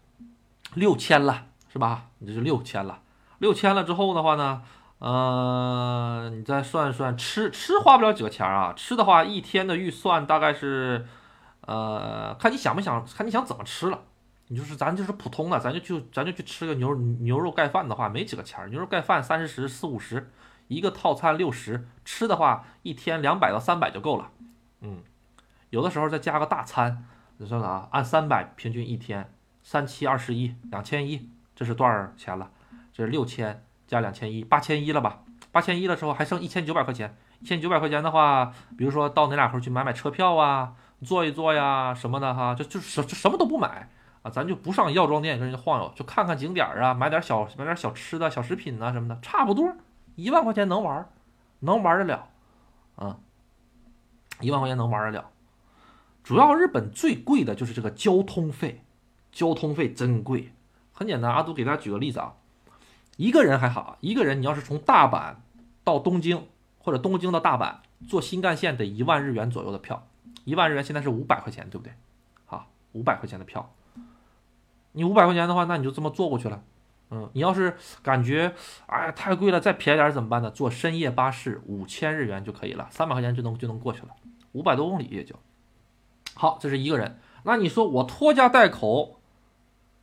[0.76, 2.08] 六千了，是吧？
[2.20, 3.02] 你这是六千了，
[3.40, 4.62] 六千了之后的话呢，
[5.00, 11.06] 呃，你再算算吃，吃花不了几个钱啊，吃的话一天的预算大概是，
[11.62, 14.00] 呃，看你想不想，看你想怎么吃了。
[14.50, 18.68] 你就是咱就是普通的，咱就就咱就去吃个牛牛肉盖饭的话，没几个钱儿。
[18.70, 20.30] 牛肉盖饭三十四五十，
[20.68, 24.30] 一个套餐六十，吃的话一天两百到三百就够了。
[24.82, 25.02] 嗯，
[25.70, 27.06] 有的时候再加个大餐，
[27.38, 32.52] 你算算啊，按三百平均一天，三七二十一，两千一，这是多少钱了？
[32.92, 35.24] 这是六千加两千一，八千一了吧？
[35.52, 43.90] 八千一的时候还剩一千九百块钱，一千九百块钱的话，比如说到哪俩口去买买车票啊，坐一坐呀什么的哈，就就什什么都不买。
[44.24, 49.76] 啊，咱就不上药妆店跟人家晃悠，就看看景点啊，买点小买点小吃的小食品啊什么的，差不多
[50.16, 51.10] 一万块钱能玩，
[51.60, 52.30] 能玩得了，
[52.96, 53.18] 啊，
[54.40, 55.30] 一万块钱能玩得了。
[56.24, 58.84] 主要日本最贵的就是这个交通费，
[59.32, 60.54] 交通费真贵。
[60.94, 62.36] 很简单，阿杜给大家举个例子啊，
[63.18, 65.36] 一个人还好，一个人你要是从大阪
[65.84, 66.48] 到东京
[66.78, 67.76] 或者东京到大阪
[68.08, 70.08] 坐新干线得一万日元左右的票，
[70.46, 71.94] 一万日元现在是五百块钱，对不对？
[72.46, 73.74] 好，五百块钱的票。
[74.94, 76.64] 你五百块钱的话，那你就这么坐过去了，
[77.10, 78.54] 嗯，你要是感觉
[78.86, 80.50] 哎呀太贵了，再便宜点怎么办呢？
[80.52, 84.10] 坐深夜巴士五千日元就可以了，三百块钱就能就能过去了，
[84.54, 85.36] 五百多公里也就。
[86.36, 87.20] 好，这是一个人。
[87.44, 89.20] 那你说我拖家带口，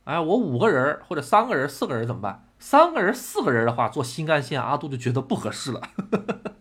[0.03, 2.47] 哎，我五个人或者三个人、四个人怎么办？
[2.59, 5.81] 三个人、四个人的话，坐新干线阿杜就觉得不合适了，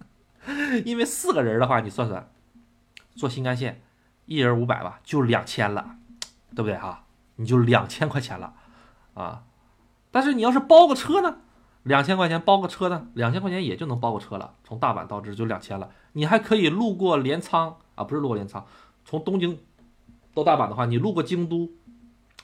[0.86, 2.30] 因为四个人的话，你算算，
[3.14, 3.82] 坐新干线，
[4.24, 5.96] 一人五百吧，就两千了，
[6.54, 7.04] 对不对哈？
[7.36, 8.54] 你就两千块钱了，
[9.14, 9.42] 啊，
[10.10, 11.38] 但是你要是包个车呢，
[11.82, 15.90] 两千块钱包个车呢，两千块钱也就能包个车了，从大阪到这就两千了。
[16.12, 18.66] 你还可以路过镰仓啊，不是路过镰仓，
[19.04, 19.58] 从东京
[20.34, 21.70] 到大阪的话，你路过京都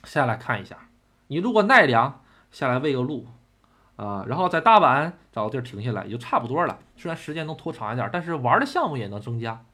[0.05, 0.89] 下来看一下，
[1.29, 3.27] 你路过奈良下来喂个鹿，
[3.97, 6.79] 啊，然后在大阪找个地儿停下来，也就差不多了。
[6.97, 9.65] 虽然时间能拖长一点，但是玩的项目也能增加，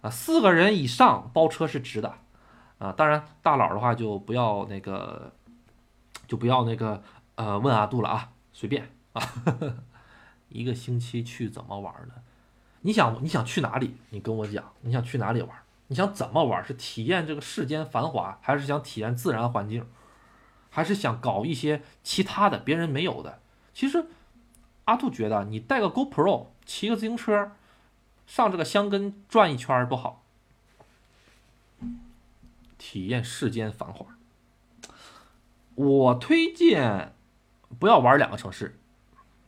[0.00, 2.14] 啊，四个人以上包车是值的。
[2.78, 5.32] 啊，当然大佬的话就不要那个，
[6.26, 7.02] 就不要那个，
[7.34, 9.20] 呃，问阿杜了啊，随便啊，
[10.48, 12.14] 一个星期去怎么玩呢？
[12.80, 13.96] 你想你想去哪里？
[14.08, 15.50] 你跟我讲，你想去哪里玩？
[15.90, 16.64] 你想怎么玩？
[16.64, 19.84] 是体验这个世间繁华，还是想体验自然环境，
[20.70, 23.40] 还是想搞一些其他的别人没有的？
[23.74, 24.06] 其实
[24.84, 27.50] 阿杜觉得你带个 GoPro，骑个自行车，
[28.24, 30.24] 上这个香根转一圈多好。
[32.78, 34.06] 体验世间繁华，
[35.74, 37.16] 我推荐
[37.80, 38.78] 不要玩两个城市，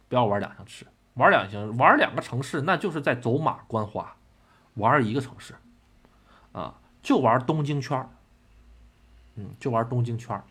[0.09, 4.17] 不要玩两个城市，玩两行玩两个城市，那就是在走马观花。
[4.75, 5.55] 玩一个城市，
[6.53, 8.09] 啊，就玩东京圈
[9.35, 10.43] 嗯，就玩东京圈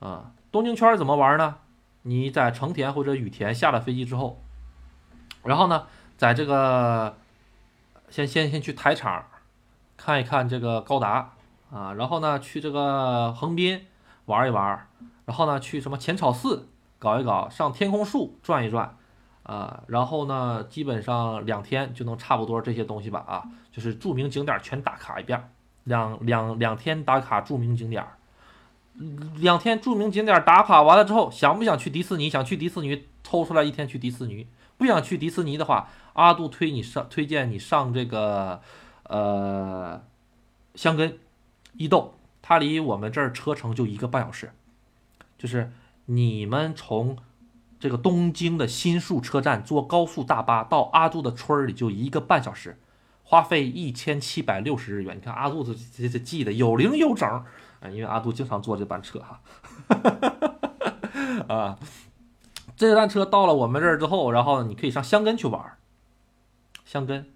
[0.00, 1.56] 啊，东京圈怎么玩呢？
[2.02, 4.42] 你在成田或者羽田下了飞机之后，
[5.42, 5.86] 然后呢，
[6.16, 7.16] 在这个
[8.10, 9.24] 先先先去台场
[9.96, 11.32] 看一看这个高达。
[11.70, 13.86] 啊，然后呢，去这个横滨
[14.24, 14.88] 玩一玩，
[15.26, 16.66] 然后呢，去什么浅草寺
[16.98, 18.96] 搞一搞，上天空树转一转，
[19.42, 23.44] 啊，然后呢，基本上两天就能差不多这些东西吧，啊，
[23.78, 25.40] 就是著名景点全打卡一遍，
[25.84, 28.04] 两两两天打卡著名景点，
[29.36, 32.28] 两天著名景点打卡完了之后，想不想去迪士尼？
[32.28, 34.48] 想去迪士尼，抽出来一天去迪士尼。
[34.76, 38.60] 不想去迪士尼的话，阿杜推你上，推荐你上这个，
[39.04, 40.02] 呃，
[40.74, 41.16] 香根。
[41.74, 44.50] 伊豆它离我们这儿车程就一个半小时，
[45.38, 45.70] 就是
[46.06, 47.16] 你们从
[47.78, 52.76] 这个东京的新宿车站坐高速大巴到阿杜的村儿里就一个半小时，
[53.28, 55.14] 花费一千七百六十日元。
[55.14, 57.44] 你看阿杜这这这记得有零有整啊，
[57.90, 59.42] 因为阿杜经常坐这班车哈。
[61.46, 61.78] 啊，
[62.74, 65.62] 这班车到了我们这儿之后，然后你可以上香根去玩。
[66.86, 67.30] 香根，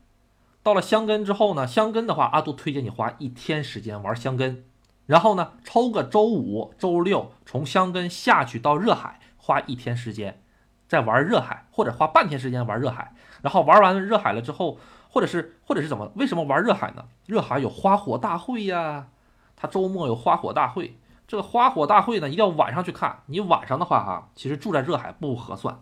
[0.62, 4.64] 到了香根之后呢，香根的话，阿杜推荐你花一天时间玩香根，
[5.04, 10.42] 然后呢，抽个周五、周六从香根下去到热海，花一天时间
[10.88, 14.78] 再玩热海，或者花半天时间玩热海，然后玩完热海了之后，
[15.12, 16.10] 或者是或者是怎么？
[16.16, 17.04] 为什么玩热海呢？
[17.26, 19.08] 热海有花火大会呀，
[19.54, 20.96] 它周末有花火大会。
[21.28, 23.22] 这个花火大会呢，一定要晚上去看。
[23.26, 25.78] 你晚上的话哈，其实住在热海不合算，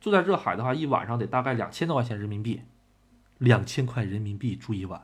[0.00, 2.62] 住在热海的话，一晚上得大概两千多块钱人民币。
[3.38, 5.02] 两千块人民币住一晚，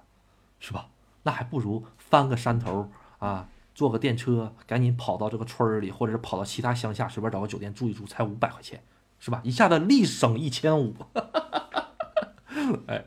[0.61, 0.89] 是吧？
[1.25, 8.83] 那还不如翻个山头啊，坐个电车，赶紧跑到这个村里，或者是跑到其他乡下，随便找个酒店住一住，才五百块钱，
[9.19, 9.41] 是吧？
[9.43, 10.95] 一下子立省一千五，
[12.87, 13.05] 哎，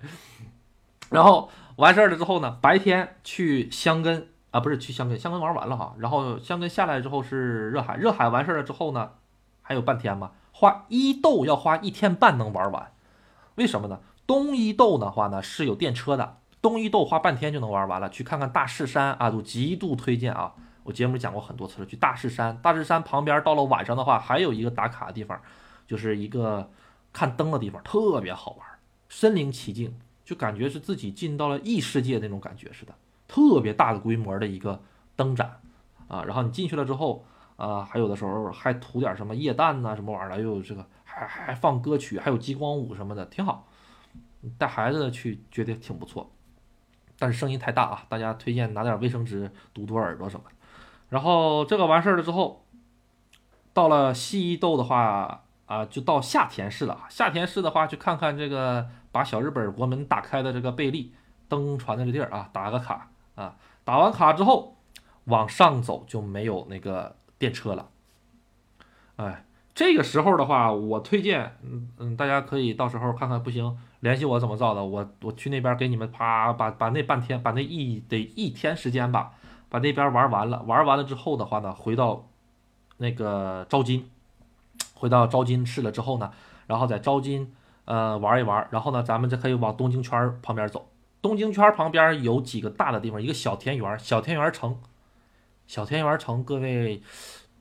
[1.09, 9.11] 然后完事儿了之后呢，白天去香根啊，不是去香根，香根玩完了哈，然后香根下来之后是热海，热海完事儿了之后呢，
[9.61, 12.91] 还有半天嘛，花伊豆要花一天半能玩完，
[13.55, 13.99] 为什么呢？
[14.25, 18.09] 东伊豆的话呢是有电车的，东伊豆花半天就能玩完了。
[18.09, 20.53] 去看看大势山啊，都极度推荐啊！
[20.83, 22.57] 我节目讲过很多次了，去大势山。
[22.61, 25.39] 大势山旁边到了晚上的话，还有一个打卡的地方，
[25.87, 26.69] 就是一个
[27.11, 28.67] 看灯的地方，特别好玩，
[29.07, 29.99] 身临其境，
[30.29, 32.93] 就感觉是自己进到了异世界那种感觉似的，
[33.27, 34.79] 特别大的规模的一个
[35.15, 35.59] 灯展
[36.07, 36.23] 啊。
[36.23, 37.25] 然后你进去了之后
[37.55, 43.67] 啊，还有的时候还涂点什么液氮呐，什么玩意儿的，又有这个还还放歌曲，还有激光舞什么的，挺好。
[44.59, 46.31] 带孩子去觉得挺不错，
[47.17, 48.05] 但是声音太大啊！
[48.07, 50.55] 大家推荐拿点卫生纸堵堵耳朵什么的。
[51.09, 52.63] 然后这个完事儿了之后，
[53.73, 57.05] 到了西伊豆的话啊，就到下田市了。
[57.09, 61.13] 下田市的话，去看看这个把小日本国门打开的这个贝利
[61.47, 63.55] 登船的这地儿啊，打个卡啊。
[63.83, 64.77] 打完卡之后，
[65.25, 67.89] 往上走就没有那个电车了。
[69.17, 73.77] 哎，这个时候的话，我推荐，嗯嗯，大家可以到时候看看，不行。
[73.99, 74.83] 联系我怎么造的？
[74.83, 79.33] 我我去那边给你们啪把把那半天把那一得一天时间吧，
[79.69, 80.63] 把那边玩完了。
[80.63, 82.25] 玩完了之后的话呢，回到
[82.97, 84.09] 那个招金，
[84.99, 86.31] 回到招金市了之后呢，
[86.67, 87.55] 然后在招金
[87.85, 90.89] 呃玩一玩，然后呢咱们就可以往东京圈旁边走。
[91.21, 94.77] 东京圈旁边有几个大的地方，一个小田园，小田园城，
[95.67, 97.01] 小田园城，各位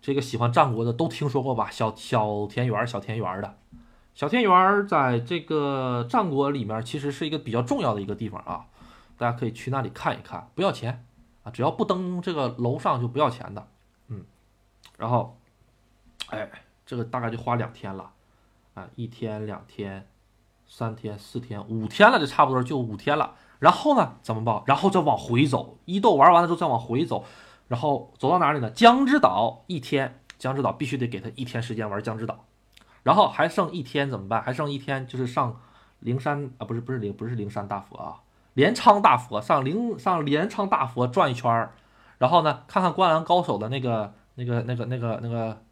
[0.03, 1.71] 这个喜欢战国的都听说过吧？
[1.71, 3.57] 小小田园，小田园的。
[4.15, 8.67] 小田园在这个战国里面其实是一个比较重要的一个地方啊，
[9.17, 11.05] 大家可以去那里看一看，不要钱
[11.45, 13.69] 啊，只要不登这个楼上就不要钱的，
[14.09, 14.25] 嗯，
[14.97, 15.39] 然后，
[16.31, 16.51] 哎，
[16.89, 18.11] 这个大概就花两天了，
[18.73, 20.09] 啊，一天、两天、
[20.67, 23.35] 三天、四天、五天了，就差不多就五天了。
[23.59, 24.65] 然后呢，怎么报？
[24.67, 27.27] 然后再往回走，伊豆玩完了之后再往回走，
[27.67, 28.71] 然后走到哪里呢？
[28.71, 32.47] 江之岛一天，江之岛必须得给他一天时间玩江之岛。
[33.03, 34.41] 然后还剩一天怎么办？
[34.41, 35.61] 还剩一天就是上
[35.99, 38.23] 灵山啊，不是不是灵不是灵山大佛啊，
[38.55, 41.75] 镰仓大佛上灵上镰仓大佛转一圈儿，
[42.17, 45.63] 然后呢看看灌篮高手的那个那个那个那个那个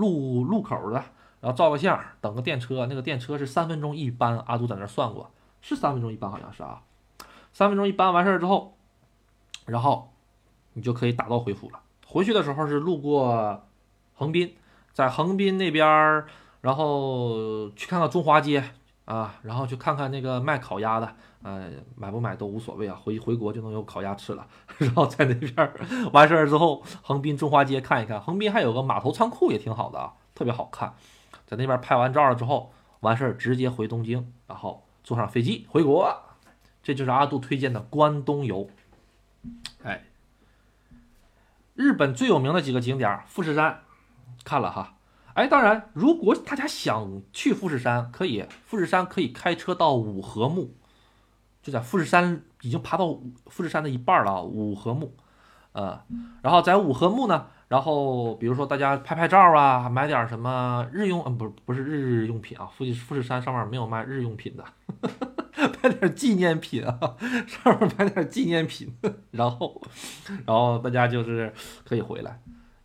[0.00, 0.96] 路路口的，
[1.40, 6.82] 然后照个相，等个电车，那个电车是三分钟一班，阿杜在那算过，是三分钟一班好像是啊，
[7.52, 8.74] 三分钟一班完事儿之后，
[9.66, 10.12] 然后
[10.72, 11.80] 你就可以打道回府了。
[12.06, 13.62] 回去的时候是路过
[14.14, 14.54] 横滨，
[14.92, 16.26] 在横滨那边儿。
[16.62, 18.62] 然后去看看中华街
[19.10, 24.46] 啊，然后去看看那个卖烤鸭的，呃，买不买都无所谓啊，回回国就能有烤鸭吃了。
[24.78, 25.72] 然后在那边
[26.12, 30.94] 完事儿之后，横滨中华街看一看，横滨还有个码头仓库也挺好的啊，特别好看。
[31.44, 36.16] 在那边拍完照了之后，完事儿直接回东京，然后坐上飞机回国。
[36.80, 38.70] 这就是阿杜推荐的关东游。
[39.82, 40.04] 哎，
[41.74, 43.80] 日本最有名的几个景点，富士山
[44.44, 44.94] 看了哈。
[45.34, 50.74] 哎，当然，如果大家想去富士山，可以，富士山可以开车到五合目，
[51.62, 55.14] 就在富士山已经爬到富士山的一半了，五合目，
[55.72, 56.02] 呃，
[56.42, 64.64] 然后在五合目呢，然后比如说大家拍拍照啊，买点什么日用，嗯，不不是日用品啊，富士富士山上面没有卖日用品的，
[65.80, 66.98] 拍点纪念品啊，
[67.46, 68.92] 上面买点纪念品，
[69.30, 69.80] 然后，
[70.44, 71.52] 然后大家就是
[71.84, 72.40] 可以回来。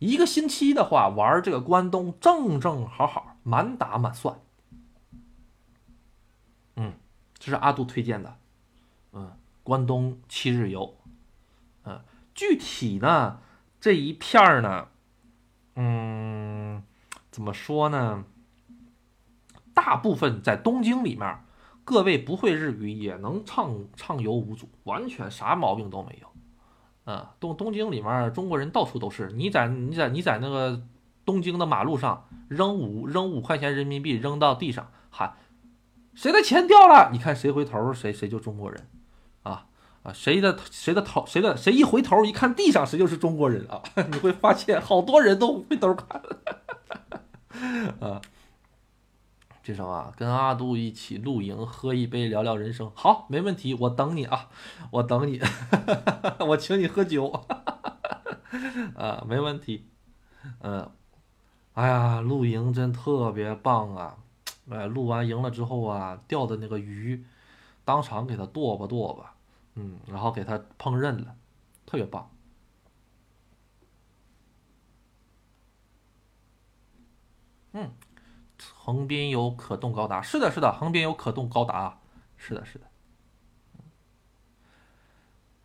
[0.06, 4.40] 一个星期的话，玩这个关东正正好好，满打满算。
[6.76, 6.94] 嗯，
[7.40, 8.38] 这是阿杜推荐的，
[9.14, 9.32] 嗯，
[9.64, 10.96] 关东七日游，
[11.86, 12.02] 嗯，
[12.36, 13.40] 具体呢，
[13.82, 14.90] 这一片儿呢，
[15.76, 16.84] 嗯，
[17.32, 18.26] 怎么说呢？
[19.74, 21.44] 大部分在东京里面，
[21.84, 26.35] 各位不会日语也能畅畅游无阻，完全啥毛病都没有。
[27.06, 29.32] 嗯，东东京里面中国人到处都是。
[29.34, 30.82] 你在你在你在那个
[31.24, 35.34] 东京的马路上扔五扔五块钱人民币扔到地上，喊
[36.14, 37.10] 谁的钱掉了？
[37.12, 38.88] 你看谁回头谁谁就中国人，
[39.44, 39.68] 啊
[40.04, 43.82] 啊谁的谁的头谁的谁一回头一看地上谁就是中国人啊！
[44.12, 46.22] 你会发现好多人都回头看，
[48.00, 48.22] 啊。
[49.66, 50.14] 这什么？
[50.16, 52.92] 跟阿杜一起露营，喝一杯，聊聊人生。
[52.94, 54.48] 好，没问题，我等你啊，
[54.92, 55.42] 我等你，
[56.48, 57.32] 我请你喝酒，
[58.96, 59.88] 啊，没问题。
[60.62, 60.92] 嗯，
[61.74, 64.18] 哎呀，露营真特别棒啊！
[64.70, 67.26] 哎，露完营了之后啊，钓的那个鱼，
[67.84, 69.34] 当场给他剁吧剁吧，
[69.74, 71.36] 嗯，然后给他烹饪了，
[71.88, 72.30] 特别棒。
[77.74, 77.90] 嗯。
[78.86, 81.98] 横滨有可动高达，是的，是的，横滨有可动高达，
[82.38, 82.86] 是的，是的。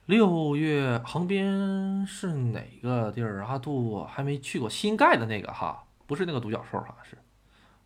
[0.06, 3.44] 六月横滨是哪个地儿？
[3.44, 7.18] 阿杜还没去过新盖的那个哈，不是那个独角兽，好像是。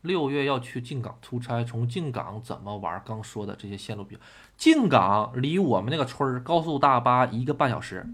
[0.02, 3.02] 六月要去静冈出差，从静冈怎么玩？
[3.04, 4.16] 刚说的这些线路比，
[4.56, 8.06] 静冈离我们那个村儿高速大巴一个半小时，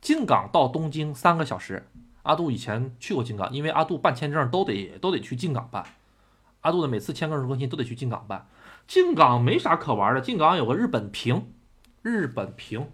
[0.00, 1.86] 静冈到东京三个小时。
[2.22, 5.84] 阿杜以前去过静冈，因为阿杜办签证都得都得去静冈办。
[6.64, 8.46] 阿杜的每次签证更新都得去静冈办，
[8.88, 10.20] 静冈没啥可玩的。
[10.22, 11.52] 静冈有个日本平，
[12.00, 12.88] 日本平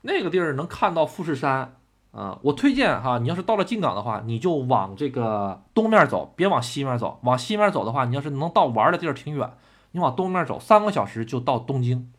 [0.00, 1.76] 那个地儿能看到富士山
[2.12, 2.38] 啊。
[2.40, 7.20] 我推荐哈，你要是到了静冈的话，你就往这个东面走，别往西面走。
[7.22, 9.52] 往西面走的话，你要是能到玩的地儿挺远，
[9.90, 12.10] 你往东面走，三个小时就到东京，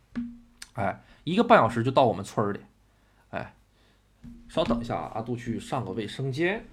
[0.73, 2.59] 哎，一个半小时就到我们村里，
[3.31, 3.55] 哎，
[4.47, 6.63] 稍等一下啊，阿杜去上个卫生间。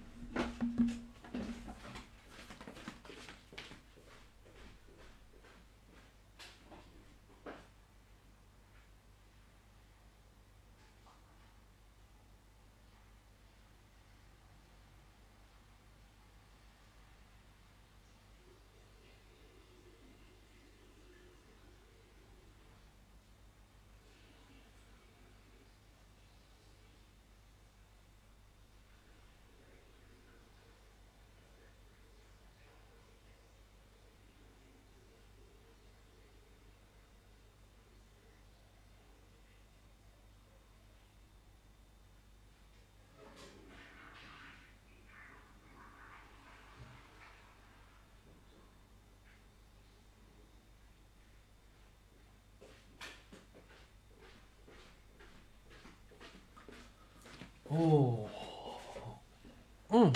[60.00, 60.12] 嗯，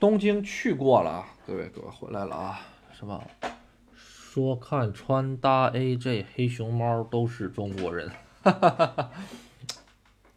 [0.00, 2.60] 东京去过了啊，各位各位回来了啊，
[2.98, 3.22] 什么？
[3.94, 8.08] 说看穿搭 AJ 黑熊猫都是中国人，
[8.42, 9.10] 哈哈哈哈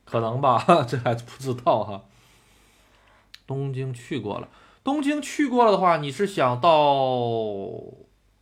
[0.03, 2.03] 可能吧， 这还不知道哈。
[3.45, 4.49] 东京去过了，
[4.83, 6.69] 东京去过了的话，你是想到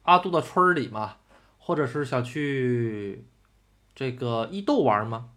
[0.01, 1.17] 阿杜的村里吗？
[1.59, 3.25] 或者是想去
[3.93, 5.29] 这个伊豆玩吗？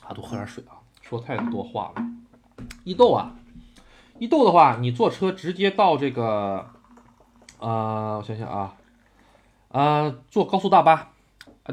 [0.00, 0.80] 啊，多喝点水啊！
[1.02, 2.04] 说太多话了。
[2.84, 3.34] 伊豆啊，
[4.18, 6.70] 伊豆的话，你坐车直接到这个，
[7.58, 8.74] 啊，我想想啊，
[9.68, 11.12] 啊，坐高速大巴，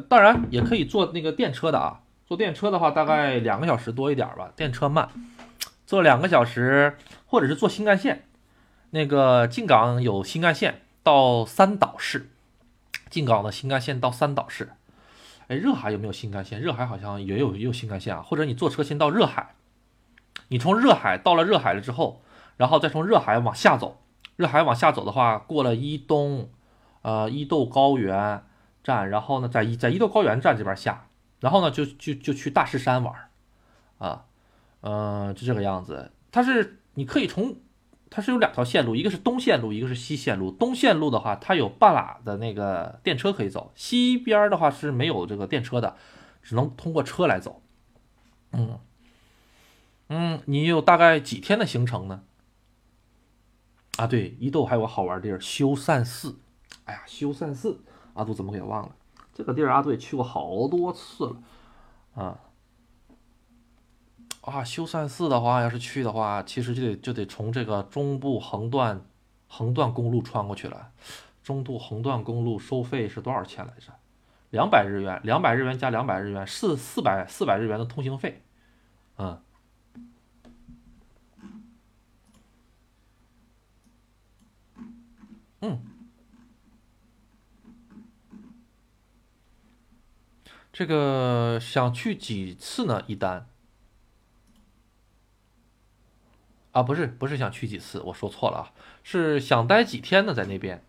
[0.07, 2.01] 当然也可以坐那个电车的啊。
[2.25, 5.09] 坐电车的话，大概两个小时多一点吧，电车慢。
[5.85, 6.97] 坐两个小时，
[7.27, 8.25] 或者是坐新干线，
[8.89, 12.31] 那个进港有新干线到三岛市，
[13.09, 14.71] 进港的新干线到三岛市。
[15.47, 16.59] 哎，热海有没有新干线？
[16.59, 18.21] 热海好像也有也有新干线啊。
[18.21, 19.55] 或者你坐车先到热海，
[20.47, 22.21] 你从热海到了热海了之后，
[22.57, 24.01] 然后再从热海往下走。
[24.35, 26.49] 热海往下走的话，过了伊东，
[27.01, 28.43] 呃，伊豆高原
[28.83, 31.07] 站，然后呢，在伊在伊豆高原站这边下，
[31.39, 33.13] 然后呢，就就就去大势山玩，
[33.97, 34.25] 啊，
[34.81, 36.11] 嗯，就这个样子。
[36.31, 37.55] 它是你可以从。
[38.15, 40.49] 它是有两条线路，一个是东线路，一个是西线路。
[40.49, 45.97] 东线路的话，它有半拉的那个电车可以走；西边的话是没有这个电车的，
[46.41, 47.61] 只能通过车来走。
[48.53, 48.79] 嗯
[50.07, 52.23] 嗯，你有大概几天的行程呢？
[53.97, 56.39] 啊，对，伊豆还有个好玩的地儿——修善寺。
[56.85, 57.81] 哎呀，修善寺，
[58.13, 58.95] 阿杜怎么给忘了？
[59.33, 61.35] 这个地儿阿杜也去过好多次了，
[62.23, 62.39] 啊。
[64.45, 69.01] 啊，修善寺的话，要是去的话，其实就得就得从这个中部横断
[69.47, 70.91] 横断公路穿过去了。
[71.43, 73.91] 中部横断公路收费是多少钱来着？
[74.51, 78.43] 两百日元，两百日元加两百日元，四四百四百日元的通行费，
[79.17, 79.41] 嗯，
[85.61, 85.81] 嗯，
[90.71, 93.03] 这个想去几次呢？
[93.07, 93.47] 一单
[96.75, 98.71] 啊，不是不是想去几次，我说错了啊，
[99.01, 100.33] 是想待几天呢？
[100.33, 100.83] 在那边。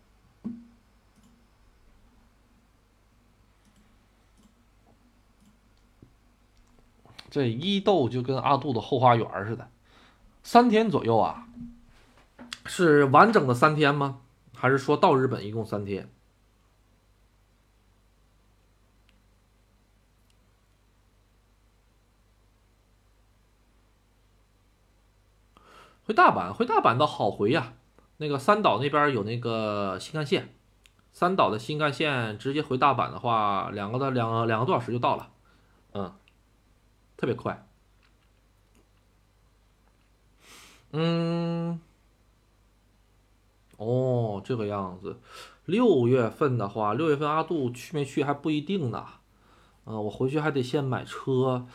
[7.30, 9.70] 这伊豆就跟阿杜的后花园似的，
[10.42, 11.46] 三天左右啊，
[12.64, 14.22] 是完整的三天吗？
[14.56, 16.10] 还是说到日本一共三天？
[26.06, 27.74] 回大阪，回大阪倒好回呀，
[28.16, 30.54] 那个三岛那边有那个新干线，
[31.12, 35.30] 三岛的新干线直接回大阪的话，两个的两个两个多小时就到了，
[35.92, 36.12] 嗯。
[37.18, 37.66] 特别快，
[40.92, 41.80] 嗯，
[43.78, 45.18] 哦，这个样子。
[45.64, 49.06] 六月份的话，六月份阿杜去没去还不一定呢。
[49.86, 51.66] 嗯，我回去还得先买车，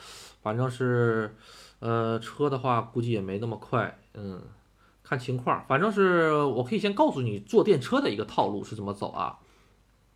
[0.44, 1.36] 反正是，
[1.82, 4.00] 呃，车的话估计也没那么快。
[4.14, 4.42] 嗯，
[5.04, 9.40] 看情况，反正是我可以先告诉你坐电车的一个套路是怎么走啊。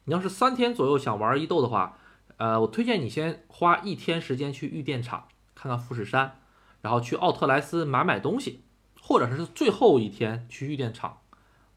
[0.06, 1.98] 你要是三天左右想玩伊豆的话。
[2.38, 6.40] 呃，我推荐你先花一天时间去玉电厂看看富士山，
[6.82, 8.60] 然后去奥特莱斯买买东西，
[9.02, 11.20] 或者是最后一天去玉电厂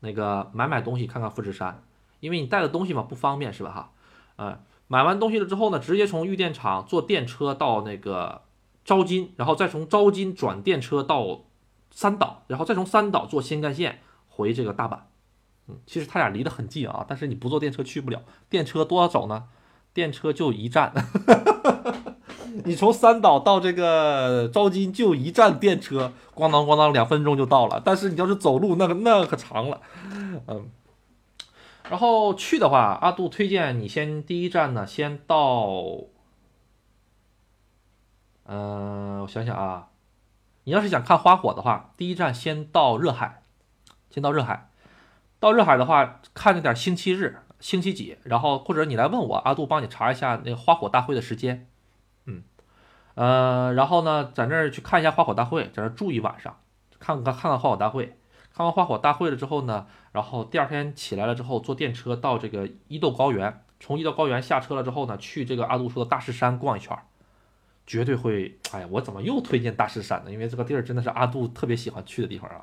[0.00, 1.84] 那个买买东西看看富士山，
[2.18, 3.92] 因为你带的东西嘛不方便是吧哈？
[4.34, 4.58] 呃，
[4.88, 8.42] 买完东西了之后呢，直接从玉电厂坐电车到那个
[8.88, 11.42] 招金，然后再从招金转电车到
[11.90, 15.00] 三岛，然后再从三岛坐新干线回这个大阪。
[15.66, 19.44] 嗯，其实他俩离得很近啊，但是你不坐电车去不了，电车多少走呢？
[19.92, 20.94] 电车就一站，
[22.64, 27.82] 你从三岛到这个招金就一站电车，咣当咣当两分钟就到了。
[27.84, 29.82] 但是你要是走路，那个那可长了，
[30.46, 30.70] 嗯。
[31.90, 35.74] 然后去的话，阿杜推荐你先第一站呢，先到，
[38.50, 39.88] 嗯，我想想啊，
[40.64, 43.42] 你要是想看花火的话，第一站先到热海，
[44.08, 44.70] 先到热海，
[45.38, 47.40] 到热海的话，看着点星期日。
[47.60, 48.16] 星期几？
[48.22, 51.68] 然后或者你来问我，阿杜帮你查一下那个花火大会的时间。
[52.24, 52.42] 嗯，
[53.16, 56.56] 呃，然后呢，在那儿去看一下花火大会，在那儿住一晚上，
[56.98, 58.16] 看看看看花火大会。
[58.54, 63.64] 看完花火大会了之后呢，然后第二天起来了之后，坐电车到这个伊豆高原。
[63.80, 66.96] 从伊豆高原下车了之后呢，去这个阿杜说的大势山逛一圈，
[67.88, 68.56] 绝对会。
[68.70, 70.30] 哎呀，我怎么又推荐大势山呢？
[70.30, 72.62] 因为这个地儿真的是阿杜特别喜欢去的地方啊。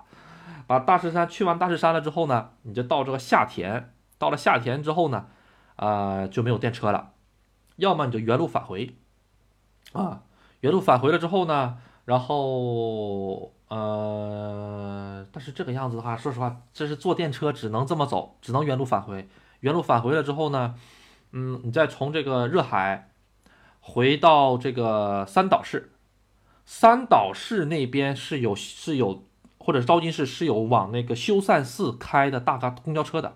[0.66, 3.92] 把大势山去完大势山了之后呢，你就到这个下田。
[4.18, 5.28] 到了下田之后呢，
[5.76, 7.12] 啊就没有电车了，
[7.76, 8.96] 要么你就原路返回，
[9.92, 10.24] 啊，
[10.62, 19.28] 原路返回了之后呢，然后呃，但是这个样子的话，说实话，这是坐电车只能这么走，只能原路返回。
[19.60, 20.76] 原路返回了之后呢，
[21.34, 23.10] 嗯，你再从这个热海
[23.88, 25.92] 回到这个三岛市，
[26.66, 29.24] 三岛市那边是有是有，
[29.60, 33.36] 或者是招金市是有往那个修善寺开的大巴公交车的。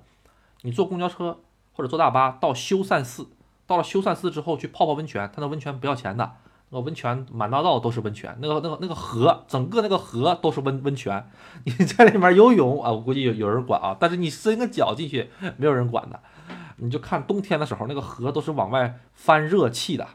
[0.63, 1.39] 你坐公交车
[1.71, 3.29] 或者坐大巴到修善寺，
[3.67, 6.31] 到了修善寺之后去泡泡温泉，它那温泉不要钱的，
[6.71, 11.29] 那个温泉满大道都是温泉，那个那个那个河，整个那个河都是温温泉，
[11.63, 16.19] 你在里面游泳啊，我估计有有人管啊，但是你伸个脚进去没有人管的，
[16.77, 20.07] 你就看冬天的时候那个河都是往外翻热气的，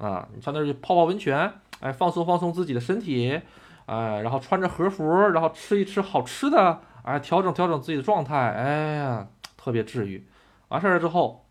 [0.00, 3.40] 啊，你上那儿去泡泡温泉，哎，放松放松自己的身体，
[3.86, 9.28] 哎，然后穿着和服，然后吃一吃好吃的，哎，调整调整自己的状态，哎呀。
[9.62, 10.26] 特别治愈，
[10.68, 11.44] 完事儿了之后，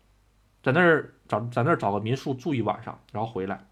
[0.64, 3.66] 在那儿找在那儿找个民宿住一晚上，然后回来，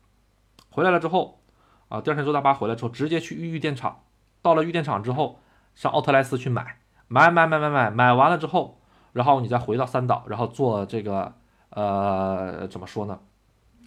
[0.70, 1.40] 回来了之后，
[1.88, 4.05] 啊，第二天坐大巴回来之后，直接去玉玉电厂，
[4.40, 5.40] 到了玉电厂之后，
[5.74, 6.78] 上奥特莱斯去买，
[7.09, 8.80] 买买买买买，买完了之后，
[9.12, 11.34] 然后你再回到三岛，然后坐这个
[11.70, 13.18] 呃怎么说呢，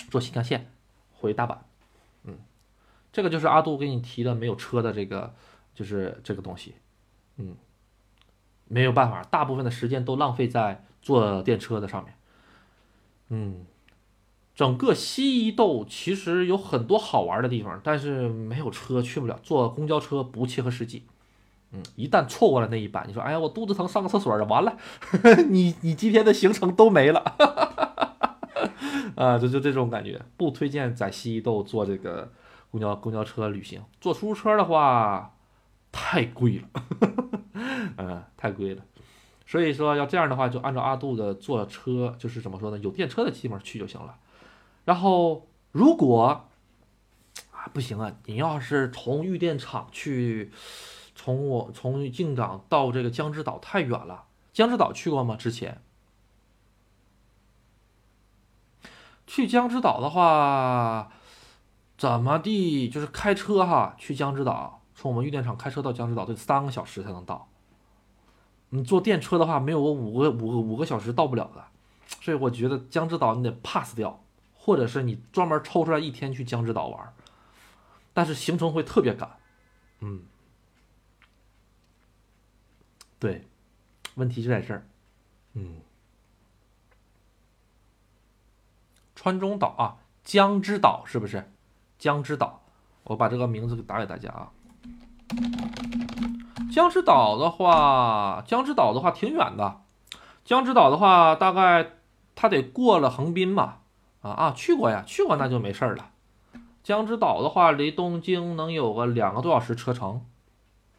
[0.10, 0.71] 坐新干线
[1.22, 1.58] 回大阪，
[2.26, 2.38] 嗯，
[3.14, 5.34] 这个就是阿杜给你提的没有车的这个
[5.74, 6.74] 就是这个东西，
[7.38, 7.56] 嗯。
[8.74, 12.14] 没有办法，大部分的时间都浪费在坐电车的上面。
[13.28, 13.66] 嗯，
[14.56, 21.04] 整个西伊豆其实有很多好玩的地方，但是没有车去不了，坐公交车不切合实际。
[21.74, 24.78] 嗯，一旦错过了那一班，你说，哎呀，我肚子疼，上个厕所完了，
[25.50, 27.36] 你你今天的行程都没了。
[29.22, 32.32] 啊，就就这种感觉，不推荐在西豆坐这个
[32.72, 35.36] 公交公交车旅行，坐出租车的话
[35.92, 36.68] 太贵了。
[37.98, 38.84] 嗯，太贵了。
[39.46, 44.18] 所以说要这样的话，就按照阿杜的坐车，就是怎么说呢，有电车的地方去就行了。
[44.86, 46.48] 然后如果
[47.52, 50.52] 啊不行啊，你要是从玉电厂去，
[51.14, 54.24] 从我从靖港到这个江之岛太远了。
[54.52, 55.36] 江之岛去过吗？
[55.36, 55.80] 之前
[59.34, 61.10] 去江之岛的话，
[61.98, 67.48] 怎么地就是开车哈，去江之岛，从我们玉电厂开车到江之岛得三个小时才能到。
[68.72, 71.64] 你坐电车的话，没有我五个五个五个小时到不了的。
[72.20, 74.22] 所以我觉得江之岛你得 pass 掉，
[74.54, 77.14] 或者是你专门抽出来一天去江之岛玩，
[78.12, 79.38] 但是行程会特别赶。
[80.02, 80.24] 嗯，
[83.18, 83.48] 对。
[84.16, 84.86] 问题就在这儿，
[85.54, 85.78] 嗯，
[89.22, 91.52] 川中岛啊，江之岛是不是？
[92.00, 92.64] 江之岛，
[93.04, 94.50] 我把这个名字给打给大家啊。
[96.74, 99.82] 江之岛的话，江之岛的话挺远的。
[100.44, 101.98] 江之岛的话，大概
[102.34, 103.84] 它得过了横滨吧？
[104.22, 106.10] 啊啊，去过呀，去过那就没事了。
[106.82, 110.26] 江之岛的话，离东京能有个两个多小时车程，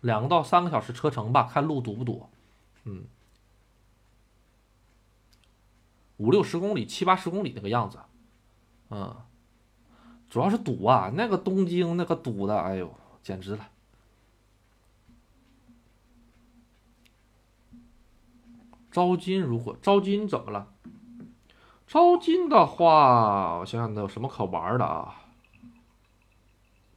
[0.00, 2.28] 两个到三个小时车程吧，看路堵不堵。
[2.84, 3.02] 嗯，
[6.18, 7.98] 五六十公里、七八十公里那个样子，
[8.94, 9.16] 嗯，
[10.28, 12.92] 主要是堵啊，那个东京那个堵的，哎呦，
[13.22, 13.66] 简直了。
[18.90, 20.68] 招金如果招金怎么了？
[21.86, 25.22] 招金的话，我想想，那有什么可玩的啊？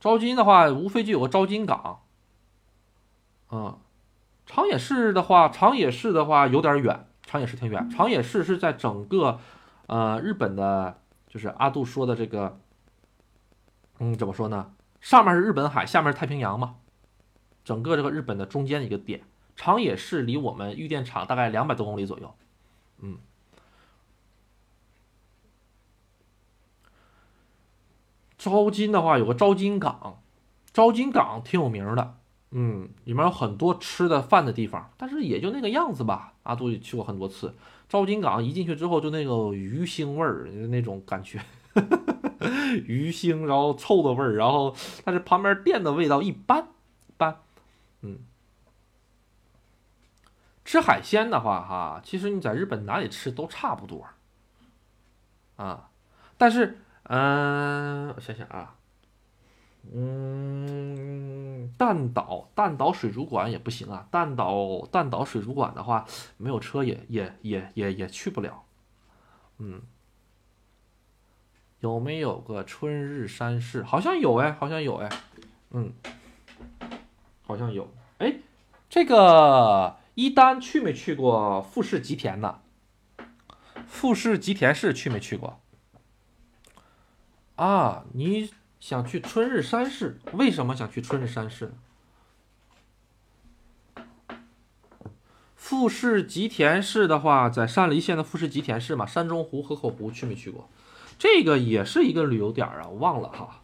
[0.02, 2.02] 招金的话，无非就有个招金港，
[3.52, 3.80] 嗯。
[4.48, 7.90] 长野市的话，长野市的话有点远，长野市挺远。
[7.90, 9.40] 长野市是在整个，
[9.88, 11.02] 呃，日本的，
[11.36, 12.58] 就是阿杜说的这个，
[14.00, 14.74] 嗯，怎么说呢？
[15.02, 16.78] 上面是日本海，下面是太平洋嘛，
[17.66, 19.26] 整个这个日本的中间一个点。
[19.58, 22.34] 长野市离我们玉电厂大概两百多公里左右，
[23.00, 23.18] 嗯。
[28.38, 30.22] 招金的话有个招金港，
[30.72, 32.18] 招金港挺有名的。
[32.52, 36.34] 嗯，里面有很多吃的饭的地方，但是也就那个样子吧。
[36.44, 37.54] 阿杜也去过很多次，
[37.90, 41.42] 招金港一进去之后就那个鱼腥味儿，那种感觉，
[42.86, 46.68] 鱼腥，然后臭的味儿，然后但是旁边店的味道一般
[47.18, 47.40] 般。
[48.02, 48.20] 嗯，
[50.64, 54.06] 吃海鲜的话，哈，其实你在日本哪里吃都差不多。
[55.56, 55.90] 啊，
[56.38, 58.75] 但是，嗯，我想想啊。
[59.94, 64.08] 嗯，弹岛弹岛水族馆也不行啊。
[64.12, 66.06] 弹岛弹岛水族馆的话，
[66.38, 68.64] 没有车也也也也也去不了。
[69.60, 69.82] 嗯，
[71.80, 73.84] 有没有个春日山市？
[73.84, 75.10] 好像有哎，好像有哎。
[75.72, 75.94] 嗯，
[77.44, 77.88] 好像有。
[78.18, 78.40] 哎，
[78.90, 82.60] 这个一丹去没去过富士吉田呢？
[83.88, 85.62] 富士吉田市去没去过？
[87.56, 88.50] 啊，你。
[88.86, 90.20] 想去春日山市？
[90.34, 91.74] 为什么想去春日山市
[93.96, 94.06] 呢？
[95.56, 100.70] 富士吉田市的话，在山梨县的富士吉田市嘛，山中湖、河口湖去没去过？
[101.18, 103.64] 这个也是一个旅游点啊，我忘了哈。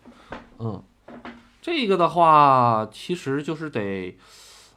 [0.58, 0.84] 嗯，
[1.62, 4.18] 这个的话，其实就是得，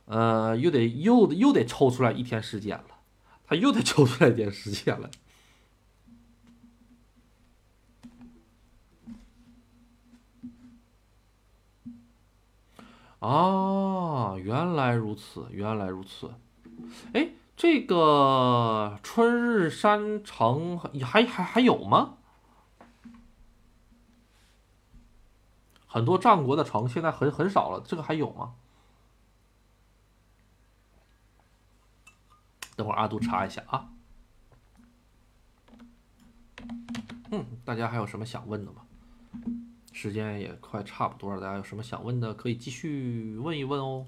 [0.05, 2.85] 呃，又得又又得抽出来一天时间了，
[3.47, 5.09] 他又得抽出来一点时间了。
[13.25, 16.35] 啊，原来如此，原来如此。
[17.15, 22.19] 哎，这个春日山城还还还有吗？
[25.87, 28.57] 很多战国的城现在很很少了，这个还有吗？
[32.77, 33.89] 等会儿阿杜查一下啊。
[37.31, 38.83] 嗯，大家还有什么想问的吗？
[39.95, 44.05] 时间也快差不多了，大家有什么想问的可以继续问一问哦。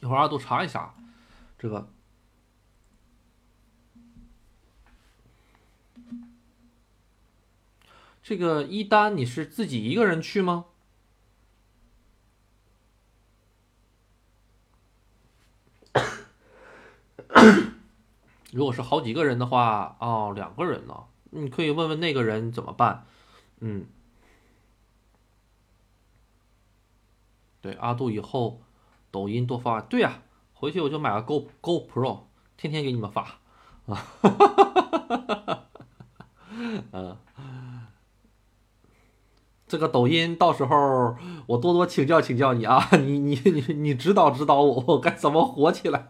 [0.00, 0.94] 一会儿阿杜查一下，
[1.58, 1.90] 这个
[8.22, 10.66] 这个一单你是自己一个人去吗？
[18.52, 23.04] 如果是好几个人的话，哦，两个人呢，你可以问问那个人怎么办。
[23.60, 23.86] 嗯，
[27.60, 28.62] 对，阿杜以后
[29.10, 30.22] 抖音多发，对呀，
[30.54, 32.20] 回去我就买个 Go Go Pro，
[32.56, 33.38] 天天给你们发。
[33.86, 34.06] 啊，
[36.92, 37.16] 嗯，
[39.66, 41.16] 这个抖音到时候
[41.46, 46.08] 我多多请教请教你啊，你你你你指导指导我，我该怎么火起来？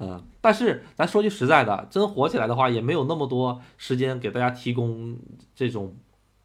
[0.00, 5.18] 嗯，但是咱说句实在的，真火起来的话，也没有那么多时间给大家提供
[5.54, 5.96] 这种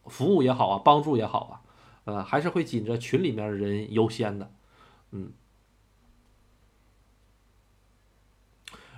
[0.09, 1.61] 服务也好啊，帮助也好啊，
[2.05, 4.51] 呃，还是会紧着群里面的人优先的。
[5.11, 5.31] 嗯，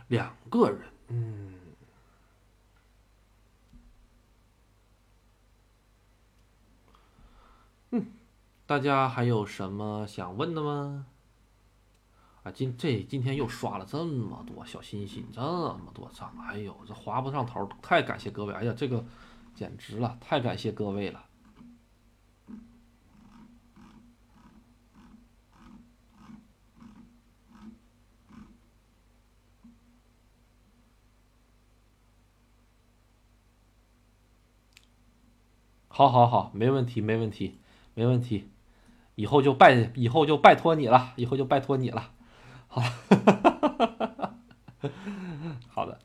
[0.08, 1.54] 两个人，嗯，
[7.92, 8.06] 嗯，
[8.66, 11.06] 大家还有什么想问的吗？
[12.44, 18.54] 啊，今这今天又刷了这么多小心心，这么多赞，哎呦，这划不上头，太感谢各位！
[18.56, 19.06] 哎呀，这个
[19.54, 21.26] 简直了，太感谢各位了。
[35.88, 37.60] 好，好，好，没问题，没问题，
[37.94, 38.50] 没问题，
[39.16, 42.14] 以后就拜，以后就拜托你了，以后就拜托你了。
[42.68, 42.82] 好，
[45.70, 46.00] 好的。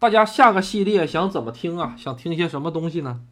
[0.00, 1.94] 大家下个系列想怎么听啊？
[1.94, 3.26] 想听些什么东西呢？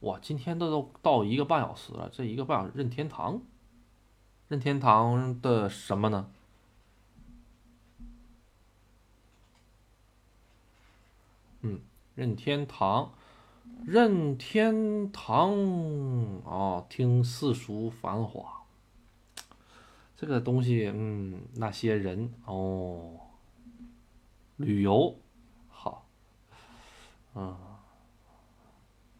[0.00, 3.42] 哇，今天都都到一个半小时了，这一个半小时任天堂，
[4.48, 6.30] 任天堂的什么呢？
[11.60, 11.82] 嗯，
[12.14, 13.12] 任天堂。
[13.84, 15.50] 任天堂
[16.44, 18.62] 哦，听世俗繁华，
[20.16, 23.10] 这个东西，嗯，那些人哦，
[24.56, 25.14] 旅游
[25.68, 26.06] 好，
[27.34, 27.54] 嗯，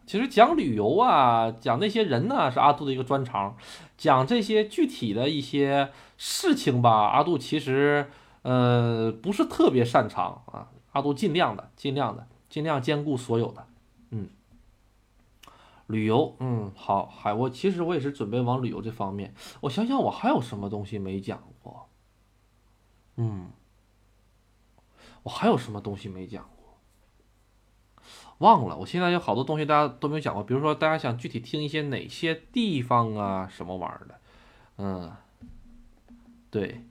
[0.07, 3.55] 其实讲旅游啊，讲那些人呢，是阿杜的一个专长，
[3.95, 8.09] 讲这些具体的一些事情吧，阿杜其实
[8.41, 13.66] 呃不是特别擅长啊，阿杜尽量的，尽量的，尽量兼顾所有的，
[15.87, 19.33] 旅游，嗯，好，还我其实我也是准备往旅游这方面。
[19.61, 21.89] 我想想，我还有什么东西没讲过？
[23.15, 23.51] 嗯，
[25.23, 26.77] 我还有什么东西没讲过？
[28.39, 28.77] 忘了。
[28.77, 34.19] 我现在有好多东西大家都没有讲过，比如说大家想具体听一些哪些地方啊，什么玩意儿的？
[34.77, 35.11] 嗯，
[36.51, 36.83] 对。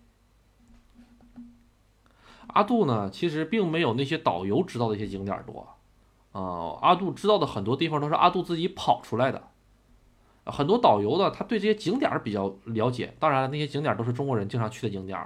[2.49, 5.76] 阿杜呢，其实并没有那些导游知道的一些景点多。
[6.37, 9.43] 啊，阿杜知道的很多地方都是阿杜自己跑出来的，
[10.45, 13.15] 很多导游呢，他对这些景点比较了解。
[13.19, 15.19] 当然了，那些景点都是中国人经常去的景点，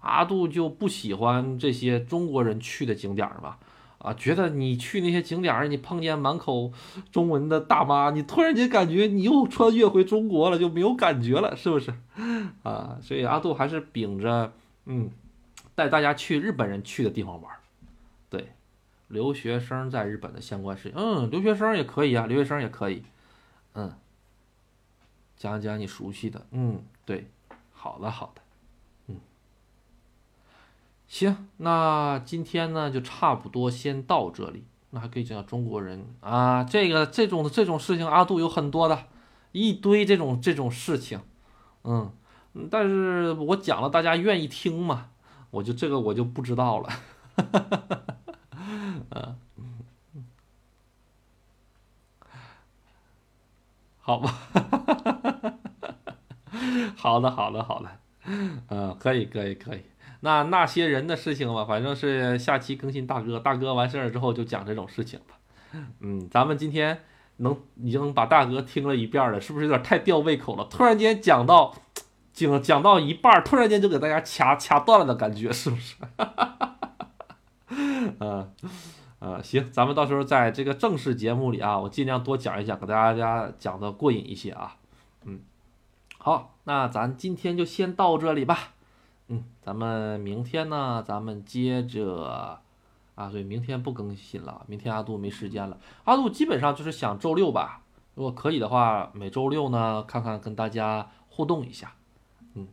[0.00, 3.58] 阿杜就不喜欢这些中国人去的景点吧？
[3.96, 6.72] 啊，觉得你去那些景点，你碰见满口
[7.10, 11.94] 中文的大妈，你突然间感觉你又穿越回中国了，就没有感觉了，是不是？
[12.64, 14.52] 啊，所以阿杜还是秉着
[14.86, 15.08] 嗯，
[15.74, 17.52] 带大家去日本人去的地方玩，
[19.12, 23.04] 留学生在日本的相关事情，嗯，留学生也可以啊，留学生也可以，
[23.74, 23.92] 嗯，
[25.36, 27.30] 讲讲你熟悉的，嗯，对，
[27.72, 28.40] 好的，好的，
[29.08, 29.16] 嗯，
[31.06, 36.06] 行，那今天呢就差不多先到这里，那还可以讲讲中国人。
[36.20, 39.06] 啊，这个这种这种事情，阿杜有很多的，
[39.52, 41.20] 一堆这种这种事情，
[41.84, 42.10] 嗯，
[42.70, 45.10] 但是我讲了，大家愿意听吗？
[45.50, 46.88] 我就这个我就不知道了。
[54.04, 54.34] 好吧，
[56.96, 57.88] 好的，好的，好的，
[58.68, 59.82] 嗯，可以，可以，可以。
[60.20, 65.36] 那那些人的事情吧，反正是下期更新大哥，大哥完事儿之后就讲这种事情吧。
[66.00, 67.04] 嗯，咱们今天
[67.36, 70.64] 能已经把大哥听了一遍了，是不是有点太吊胃口了？
[70.64, 71.74] 突然间讲到
[72.32, 75.94] 讲讲到一半，突然间就给大家掐掐断了的感觉，是不是？
[78.18, 78.50] 嗯。
[79.22, 84.76] 呃，行，咱们到时候在这个正式节目里啊，我尽量多讲一讲，给大家讲的过瘾一些啊。
[85.24, 85.38] 嗯，
[86.18, 88.74] 好，那咱今天就先到这里吧。
[89.28, 92.60] 嗯，咱们明天呢，咱们接着
[93.14, 95.78] 啊，对，明天不更新了，明天阿杜没时间了。
[96.02, 97.82] 阿杜基本上就是想周六吧，
[98.16, 101.94] 如果可以的话，每周六呢，看看跟大家互动一下。
[102.54, 102.66] 嗯，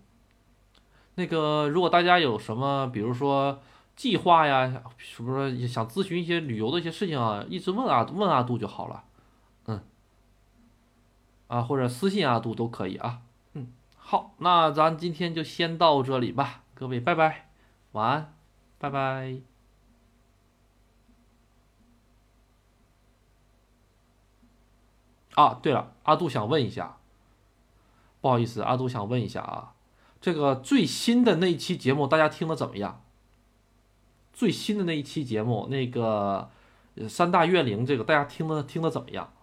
[1.14, 3.60] 那个如果大家有什么，比如说。
[4.00, 7.44] 计划呀，是不是想咨询一些旅游的一些事情啊？
[7.50, 9.04] 一直问阿问阿杜就好了，
[9.66, 9.84] 嗯，
[11.48, 13.20] 啊或者私信阿杜都可以啊，
[13.56, 17.50] 嗯，好，那咱今天就先到这里吧，各位拜拜，
[17.92, 18.34] 晚安，
[18.78, 19.42] 拜拜。
[25.36, 27.00] 啊，对了，阿杜想问一下，
[28.22, 29.76] 不好意思，阿杜想问一下啊，
[30.22, 33.04] 这个最新的那一期节目大家听的怎么样？
[34.40, 36.50] 最新的那一期节目那个
[37.10, 39.34] 三大怨灵这个大家听的听的怎么样？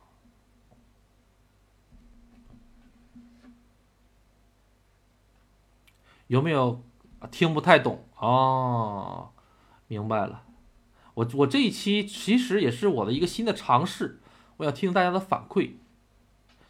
[6.29, 6.83] 有没有
[7.31, 8.07] 听不太懂？
[8.19, 9.33] 哦
[9.87, 10.45] 明白了。
[11.13, 14.23] 我我这一期其实也是我的一个新的尝试
[14.57, 15.73] 我要听大家的反馈。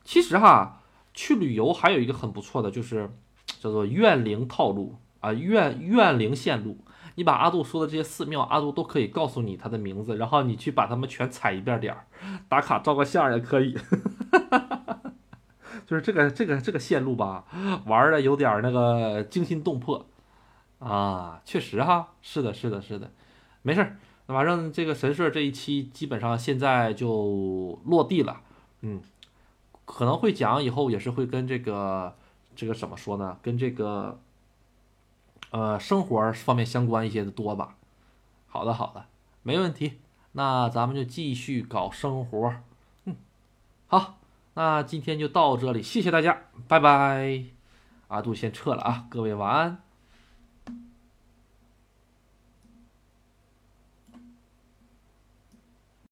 [0.03, 0.83] 其实哈
[1.15, 3.09] 去旅游还有一个很不错的就是
[3.61, 6.79] 叫做怨灵套路啊怨怨灵线路。
[7.17, 12.07] 你把阿杜说的这些寺庙，阿杜都可以告诉你他的名字，然后你去把他们全踩一遍点儿，
[12.49, 13.77] 打卡照个相也可以。
[15.87, 17.45] 就是这个这个这个线路吧，
[17.87, 20.05] 玩的有点那个惊心动魄
[20.79, 23.11] 啊，确实哈，是的，是的，是的，
[23.63, 28.41] 没事儿，反正这个神社这一期基本上现在就落地了，
[28.83, 29.01] 嗯，
[29.85, 32.15] 可能会讲以后也是会跟这个
[32.55, 34.21] 这个怎么说呢，跟这个。
[35.57, 37.77] 呃，生活方面相关一些的多吧？
[38.47, 39.07] 好的，好的，
[39.43, 40.01] 没问题。
[40.33, 42.53] 那咱们就继续搞生活。
[43.05, 43.17] 嗯，
[43.87, 44.19] 好，
[44.53, 47.45] 那今天就到这里，谢谢大家，拜拜。
[48.09, 49.86] 阿杜先撤了啊，各位晚安。